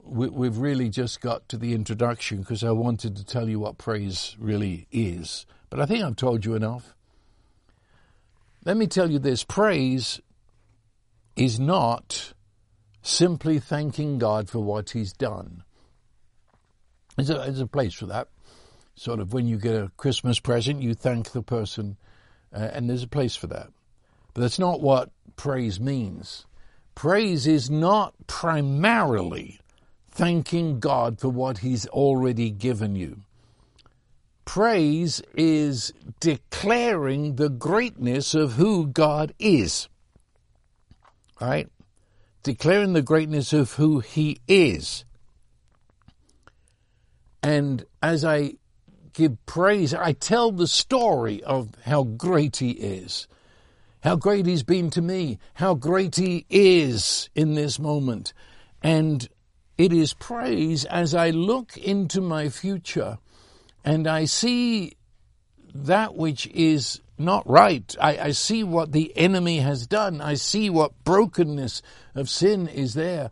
we've 0.02 0.58
really 0.58 0.88
just 0.88 1.20
got 1.20 1.48
to 1.50 1.56
the 1.56 1.72
introduction 1.72 2.38
because 2.38 2.64
I 2.64 2.72
wanted 2.72 3.14
to 3.16 3.24
tell 3.24 3.48
you 3.48 3.60
what 3.60 3.78
praise 3.78 4.34
really 4.38 4.88
is. 4.90 5.46
But 5.70 5.80
I 5.80 5.86
think 5.86 6.04
I've 6.04 6.16
told 6.16 6.44
you 6.44 6.54
enough. 6.54 6.94
Let 8.64 8.76
me 8.76 8.86
tell 8.86 9.10
you 9.10 9.18
this 9.18 9.44
praise 9.44 10.20
is 11.36 11.60
not 11.60 12.32
simply 13.02 13.58
thanking 13.58 14.18
God 14.18 14.48
for 14.48 14.60
what 14.60 14.90
He's 14.90 15.12
done. 15.12 15.62
There's 17.16 17.30
a, 17.30 17.34
there's 17.34 17.60
a 17.60 17.66
place 17.66 17.94
for 17.94 18.06
that 18.06 18.28
sort 18.96 19.20
of 19.20 19.32
when 19.32 19.46
you 19.46 19.58
get 19.58 19.74
a 19.74 19.92
Christmas 19.96 20.40
present, 20.40 20.82
you 20.82 20.94
thank 20.94 21.30
the 21.30 21.42
person, 21.42 21.96
uh, 22.52 22.70
and 22.72 22.88
there's 22.88 23.02
a 23.02 23.08
place 23.08 23.36
for 23.36 23.46
that. 23.46 23.68
But 24.34 24.40
that's 24.40 24.58
not 24.58 24.80
what 24.80 25.10
praise 25.36 25.78
means. 25.78 26.46
Praise 26.94 27.46
is 27.46 27.70
not 27.70 28.14
primarily 28.26 29.60
thanking 30.10 30.80
God 30.80 31.20
for 31.20 31.28
what 31.28 31.58
He's 31.58 31.86
already 31.88 32.50
given 32.50 32.96
you. 32.96 33.22
Praise 34.46 35.20
is 35.34 35.92
declaring 36.18 37.36
the 37.36 37.50
greatness 37.50 38.34
of 38.34 38.54
who 38.54 38.86
God 38.86 39.34
is. 39.38 39.88
Right? 41.38 41.68
Declaring 42.42 42.94
the 42.94 43.02
greatness 43.02 43.52
of 43.52 43.74
who 43.74 44.00
He 44.00 44.40
is. 44.48 45.04
And 47.42 47.84
as 48.02 48.24
I 48.24 48.54
give 49.16 49.46
praise. 49.46 49.94
I 49.94 50.12
tell 50.12 50.52
the 50.52 50.66
story 50.66 51.42
of 51.42 51.70
how 51.84 52.04
great 52.04 52.58
He 52.58 52.72
is, 52.72 53.26
how 54.00 54.14
great 54.14 54.46
He's 54.46 54.62
been 54.62 54.90
to 54.90 55.02
me, 55.02 55.38
how 55.54 55.74
great 55.74 56.16
He 56.16 56.44
is 56.50 57.30
in 57.34 57.54
this 57.54 57.78
moment. 57.78 58.34
And 58.82 59.26
it 59.78 59.92
is 59.92 60.12
praise 60.12 60.84
as 60.84 61.14
I 61.14 61.30
look 61.30 61.76
into 61.78 62.20
my 62.20 62.50
future 62.50 63.18
and 63.86 64.08
I 64.08 64.24
see 64.24 64.94
that 65.72 66.16
which 66.16 66.48
is 66.48 67.00
not 67.18 67.48
right. 67.48 67.94
I, 68.00 68.18
I, 68.18 68.30
see 68.32 68.64
what 68.64 68.90
the 68.90 69.16
enemy 69.16 69.58
has 69.60 69.86
done. 69.86 70.20
I 70.20 70.34
see 70.34 70.68
what 70.68 71.04
brokenness 71.04 71.82
of 72.14 72.28
sin 72.28 72.66
is 72.66 72.94
there. 72.94 73.30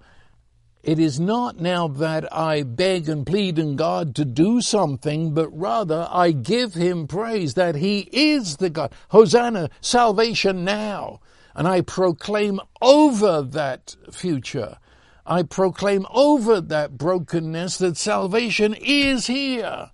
It 0.84 1.00
is 1.00 1.18
not 1.18 1.58
now 1.58 1.88
that 1.88 2.32
I 2.32 2.62
beg 2.62 3.08
and 3.08 3.26
plead 3.26 3.58
in 3.58 3.74
God 3.74 4.14
to 4.14 4.24
do 4.24 4.60
something, 4.60 5.34
but 5.34 5.48
rather 5.48 6.06
I 6.10 6.30
give 6.30 6.74
Him 6.74 7.08
praise 7.08 7.54
that 7.54 7.74
He 7.74 8.08
is 8.12 8.58
the 8.58 8.70
God. 8.70 8.92
Hosanna, 9.08 9.70
salvation 9.80 10.64
now. 10.64 11.20
And 11.56 11.66
I 11.66 11.80
proclaim 11.80 12.60
over 12.80 13.42
that 13.42 13.96
future. 14.12 14.78
I 15.26 15.42
proclaim 15.42 16.06
over 16.10 16.60
that 16.60 16.96
brokenness 16.96 17.78
that 17.78 17.96
salvation 17.96 18.74
is 18.74 19.26
here. 19.26 19.90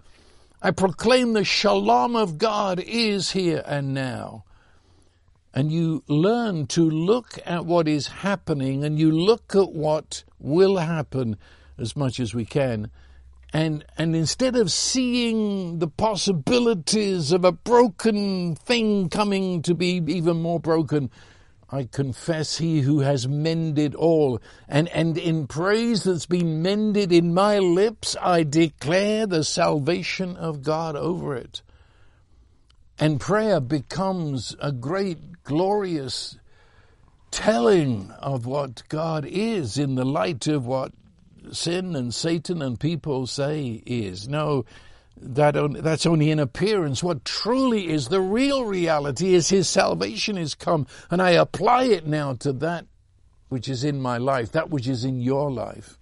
I 0.62 0.70
proclaim 0.72 1.32
the 1.32 1.44
shalom 1.44 2.16
of 2.16 2.38
God 2.38 2.80
is 2.80 3.32
here 3.32 3.62
and 3.66 3.94
now 3.94 4.44
and 5.52 5.72
you 5.72 6.02
learn 6.06 6.66
to 6.68 6.88
look 6.88 7.38
at 7.44 7.66
what 7.66 7.88
is 7.88 8.06
happening 8.06 8.84
and 8.84 8.98
you 8.98 9.10
look 9.10 9.54
at 9.54 9.72
what 9.72 10.24
will 10.38 10.76
happen 10.76 11.36
as 11.78 11.96
much 11.96 12.20
as 12.20 12.34
we 12.34 12.44
can. 12.44 12.90
And, 13.52 13.84
and 13.98 14.14
instead 14.14 14.54
of 14.54 14.70
seeing 14.70 15.80
the 15.80 15.88
possibilities 15.88 17.32
of 17.32 17.44
a 17.44 17.50
broken 17.50 18.54
thing 18.54 19.08
coming 19.08 19.62
to 19.62 19.74
be 19.74 20.02
even 20.06 20.40
more 20.40 20.60
broken, 20.60 21.10
I 21.72 21.84
confess 21.84 22.58
he 22.58 22.80
who 22.80 23.00
has 23.00 23.28
mended 23.28 23.94
all. 23.94 24.40
And, 24.68 24.88
and 24.88 25.16
in 25.16 25.46
praise 25.46 26.02
that's 26.02 26.26
been 26.26 26.62
mended 26.62 27.12
in 27.12 27.32
my 27.32 27.58
lips, 27.58 28.16
I 28.20 28.42
declare 28.42 29.26
the 29.26 29.44
salvation 29.44 30.36
of 30.36 30.62
God 30.62 30.96
over 30.96 31.36
it. 31.36 31.62
And 32.98 33.20
prayer 33.20 33.60
becomes 33.60 34.56
a 34.60 34.72
great, 34.72 35.44
glorious 35.44 36.36
telling 37.30 38.10
of 38.18 38.46
what 38.46 38.82
God 38.88 39.24
is 39.24 39.78
in 39.78 39.94
the 39.94 40.04
light 40.04 40.48
of 40.48 40.66
what 40.66 40.92
sin 41.52 41.94
and 41.96 42.12
Satan 42.12 42.60
and 42.60 42.78
people 42.78 43.26
say 43.26 43.82
is. 43.86 44.28
No, 44.28 44.64
that 45.20 45.54
that's 45.82 46.06
only 46.06 46.30
an 46.30 46.38
appearance. 46.38 47.02
What 47.02 47.24
truly 47.24 47.88
is 47.88 48.08
the 48.08 48.20
real 48.20 48.64
reality 48.64 49.34
is 49.34 49.48
His 49.48 49.68
salvation 49.68 50.38
is 50.38 50.54
come, 50.54 50.86
and 51.10 51.20
I 51.20 51.30
apply 51.30 51.84
it 51.84 52.06
now 52.06 52.34
to 52.34 52.52
that 52.54 52.86
which 53.48 53.68
is 53.68 53.84
in 53.84 54.00
my 54.00 54.16
life, 54.16 54.52
that 54.52 54.70
which 54.70 54.88
is 54.88 55.04
in 55.04 55.20
your 55.20 55.50
life. 55.50 55.98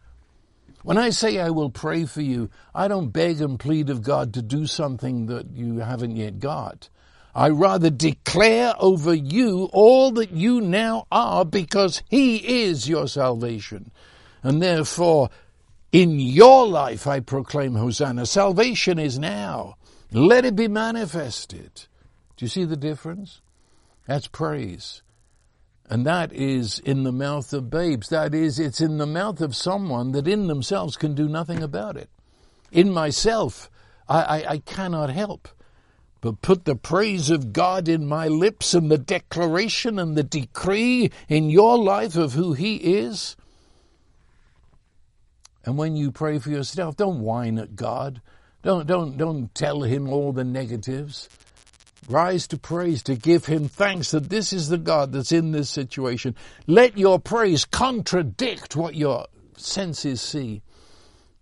When 0.83 0.99
I 0.99 1.11
say 1.11 1.39
I 1.41 1.51
will 1.51 1.71
pray 1.71 2.05
for 2.05 2.23
you, 2.23 2.51
I 2.75 2.89
don't 2.89 3.11
beg 3.11 3.41
and 3.41 3.59
plead 3.59 3.91
of 3.91 4.03
God 4.03 4.35
to 4.35 4.43
do 4.43 4.66
something 4.66 5.27
that 5.27 5.51
you 5.51 5.79
haven't 5.79 6.16
yet 6.16 6.39
got. 6.39 6.89
I 7.35 7.49
rather 7.51 7.91
declare 7.91 8.75
over 8.79 9.14
you 9.14 9.69
all 9.73 10.12
that 10.12 10.31
you 10.31 10.61
now 10.61 11.07
are 11.11 11.45
because 11.45 12.03
He 12.09 12.62
is 12.62 12.89
your 12.89 13.09
salvation. 13.09 13.91
And 14.43 14.62
therefore, 14.62 15.31
in 15.93 16.20
your 16.20 16.66
life 16.66 17.07
I 17.07 17.20
proclaim 17.20 17.74
Hosanna. 17.74 18.26
Salvation 18.26 18.99
is 18.99 19.18
now. 19.18 19.76
Let 20.12 20.45
it 20.45 20.57
be 20.57 20.68
manifested. 20.68 21.86
Do 22.36 22.45
you 22.45 22.49
see 22.49 22.64
the 22.64 22.76
difference? 22.76 23.41
That's 24.07 24.28
praise. 24.28 25.03
And 25.91 26.07
that 26.07 26.32
is 26.32 26.78
in 26.78 27.05
the 27.05 27.12
mouth 27.12 27.53
of 27.53 27.70
babes. 27.70 28.09
That 28.09 28.34
is, 28.34 28.59
it's 28.59 28.80
in 28.80 28.99
the 28.99 29.07
mouth 29.07 29.41
of 29.41 29.57
someone 29.57 30.12
that 30.12 30.28
in 30.28 30.47
themselves 30.47 30.97
can 30.97 31.14
do 31.14 31.28
nothing 31.28 31.62
about 31.62 31.97
it. 31.97 32.11
In 32.70 32.93
myself, 32.93 33.70
I, 34.09 34.22
I, 34.22 34.51
I 34.51 34.59
cannot 34.59 35.11
help 35.11 35.49
but 36.20 36.43
put 36.43 36.64
the 36.64 36.74
praise 36.74 37.30
of 37.30 37.53
God 37.53 37.89
in 37.89 38.07
my 38.07 38.28
lips 38.28 38.74
and 38.74 38.91
the 38.91 38.99
declaration 38.99 39.99
and 39.99 40.16
the 40.16 40.24
decree 40.24 41.11
in 41.28 41.51
your 41.51 41.78
life 41.78 42.16
of 42.16 42.32
who 42.32 42.55
He 42.55 42.76
is. 42.76 43.36
And 45.65 45.77
when 45.77 45.97
you 45.97 46.11
pray 46.11 46.39
for 46.39 46.51
yourself, 46.51 46.97
don't 46.97 47.21
whine 47.21 47.59
at 47.59 47.77
God. 47.77 48.21
Don't, 48.63 48.87
don't, 48.87 49.17
don't 49.17 49.55
tell 49.55 49.83
Him 49.83 50.09
all 50.09 50.33
the 50.33 50.45
negatives. 50.45 51.29
Rise 52.09 52.47
to 52.49 52.59
praise, 52.59 53.03
to 53.05 53.15
give 53.15 53.47
Him 53.47 53.69
thanks 53.69 54.11
that 54.13 54.31
this 54.31 54.53
is 54.53 54.69
the 54.69 54.79
God 54.79 55.13
that's 55.13 55.33
in 55.33 55.53
this 55.53 55.69
situation. 55.69 56.35
Let 56.67 56.97
your 56.97 57.19
praise 57.19 57.65
contradict 57.65 58.77
what 58.77 58.95
your 58.95 59.27
senses 59.57 60.21
see 60.21 60.63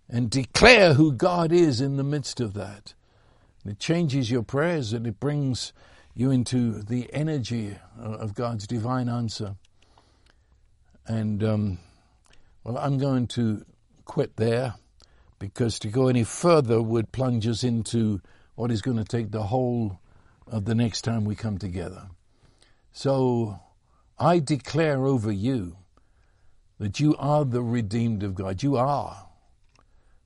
and 0.09 0.29
declare 0.29 0.93
who 0.93 1.11
God 1.11 1.51
is 1.51 1.81
in 1.81 1.97
the 1.97 2.03
midst 2.03 2.39
of 2.39 2.53
that. 2.53 2.93
It 3.65 3.79
changes 3.79 4.31
your 4.31 4.43
prayers 4.43 4.93
and 4.93 5.05
it 5.05 5.19
brings 5.19 5.73
you 6.13 6.31
into 6.31 6.81
the 6.81 7.13
energy 7.13 7.77
of 7.99 8.33
God's 8.33 8.65
divine 8.65 9.09
answer. 9.09 9.55
And, 11.05 11.43
um, 11.43 11.79
well, 12.63 12.77
I'm 12.77 12.97
going 12.97 13.27
to 13.27 13.65
quit 14.07 14.37
there 14.37 14.75
because 15.37 15.77
to 15.79 15.89
go 15.89 16.07
any 16.07 16.23
further 16.23 16.81
would 16.81 17.11
plunge 17.11 17.45
us 17.45 17.63
into 17.63 18.21
what 18.55 18.71
is 18.71 18.81
going 18.81 18.97
to 18.97 19.03
take 19.03 19.31
the 19.31 19.43
whole 19.43 19.99
of 20.47 20.65
the 20.65 20.73
next 20.73 21.01
time 21.01 21.25
we 21.25 21.35
come 21.35 21.57
together. 21.57 22.07
So 22.91 23.59
I 24.17 24.39
declare 24.39 25.05
over 25.05 25.31
you 25.31 25.77
that 26.79 26.99
you 26.99 27.15
are 27.17 27.45
the 27.45 27.61
redeemed 27.61 28.23
of 28.23 28.33
God. 28.33 28.63
You 28.63 28.77
are. 28.77 29.27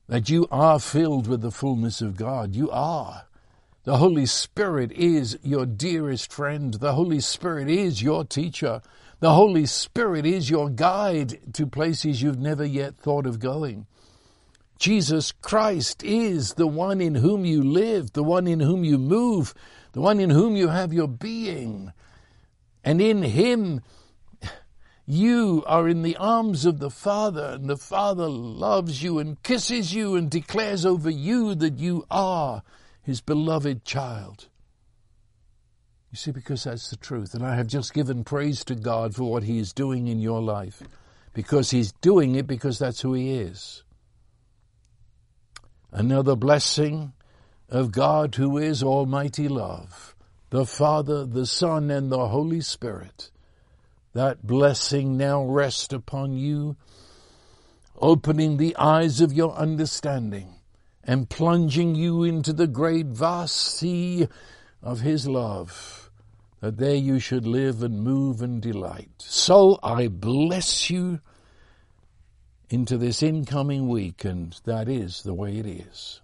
That 0.08 0.30
you 0.30 0.46
are 0.50 0.78
filled 0.78 1.26
with 1.26 1.42
the 1.42 1.50
fullness 1.50 2.00
of 2.00 2.16
God. 2.16 2.54
You 2.54 2.70
are. 2.70 3.26
The 3.84 3.96
Holy 3.96 4.26
Spirit 4.26 4.92
is 4.92 5.38
your 5.42 5.66
dearest 5.66 6.32
friend. 6.32 6.74
The 6.74 6.94
Holy 6.94 7.20
Spirit 7.20 7.68
is 7.68 8.02
your 8.02 8.24
teacher. 8.24 8.80
The 9.22 9.34
Holy 9.34 9.66
Spirit 9.66 10.26
is 10.26 10.50
your 10.50 10.68
guide 10.68 11.54
to 11.54 11.64
places 11.64 12.20
you've 12.20 12.40
never 12.40 12.64
yet 12.64 12.96
thought 12.96 13.24
of 13.24 13.38
going. 13.38 13.86
Jesus 14.80 15.30
Christ 15.30 16.02
is 16.02 16.54
the 16.54 16.66
one 16.66 17.00
in 17.00 17.14
whom 17.14 17.44
you 17.44 17.62
live, 17.62 18.14
the 18.14 18.24
one 18.24 18.48
in 18.48 18.58
whom 18.58 18.82
you 18.82 18.98
move, 18.98 19.54
the 19.92 20.00
one 20.00 20.18
in 20.18 20.30
whom 20.30 20.56
you 20.56 20.66
have 20.66 20.92
your 20.92 21.06
being. 21.06 21.92
And 22.82 23.00
in 23.00 23.22
Him, 23.22 23.82
you 25.06 25.62
are 25.68 25.88
in 25.88 26.02
the 26.02 26.16
arms 26.16 26.66
of 26.66 26.80
the 26.80 26.90
Father, 26.90 27.52
and 27.54 27.70
the 27.70 27.76
Father 27.76 28.28
loves 28.28 29.04
you 29.04 29.20
and 29.20 29.40
kisses 29.44 29.94
you 29.94 30.16
and 30.16 30.28
declares 30.28 30.84
over 30.84 31.10
you 31.10 31.54
that 31.54 31.78
you 31.78 32.04
are 32.10 32.64
His 33.00 33.20
beloved 33.20 33.84
child. 33.84 34.48
You 36.12 36.16
see, 36.16 36.30
because 36.30 36.64
that's 36.64 36.90
the 36.90 36.96
truth. 36.96 37.32
And 37.32 37.44
I 37.44 37.56
have 37.56 37.66
just 37.66 37.94
given 37.94 38.22
praise 38.22 38.64
to 38.66 38.74
God 38.74 39.14
for 39.14 39.24
what 39.24 39.44
He 39.44 39.58
is 39.58 39.72
doing 39.72 40.08
in 40.08 40.20
your 40.20 40.42
life, 40.42 40.82
because 41.32 41.70
He's 41.70 41.92
doing 41.92 42.34
it 42.34 42.46
because 42.46 42.78
that's 42.78 43.00
who 43.00 43.14
He 43.14 43.32
is. 43.32 43.82
Another 45.90 46.36
blessing 46.36 47.14
of 47.70 47.92
God 47.92 48.34
who 48.34 48.58
is 48.58 48.82
Almighty 48.82 49.48
Love, 49.48 50.14
the 50.50 50.66
Father, 50.66 51.24
the 51.24 51.46
Son, 51.46 51.90
and 51.90 52.12
the 52.12 52.28
Holy 52.28 52.60
Spirit. 52.60 53.30
That 54.12 54.46
blessing 54.46 55.16
now 55.16 55.42
rest 55.42 55.94
upon 55.94 56.36
you, 56.36 56.76
opening 57.96 58.58
the 58.58 58.76
eyes 58.76 59.22
of 59.22 59.32
your 59.32 59.54
understanding 59.54 60.56
and 61.02 61.30
plunging 61.30 61.94
you 61.94 62.22
into 62.22 62.52
the 62.52 62.66
great 62.66 63.06
vast 63.06 63.56
sea 63.56 64.28
of 64.82 65.00
His 65.00 65.26
love, 65.26 66.01
that 66.62 66.78
there 66.78 66.94
you 66.94 67.18
should 67.18 67.44
live 67.44 67.82
and 67.82 68.04
move 68.04 68.40
and 68.40 68.62
delight. 68.62 69.10
So 69.18 69.80
I 69.82 70.06
bless 70.06 70.88
you 70.88 71.20
into 72.70 72.96
this 72.96 73.20
incoming 73.20 73.88
week, 73.88 74.24
and 74.24 74.58
that 74.64 74.88
is 74.88 75.24
the 75.24 75.34
way 75.34 75.58
it 75.58 75.66
is. 75.66 76.21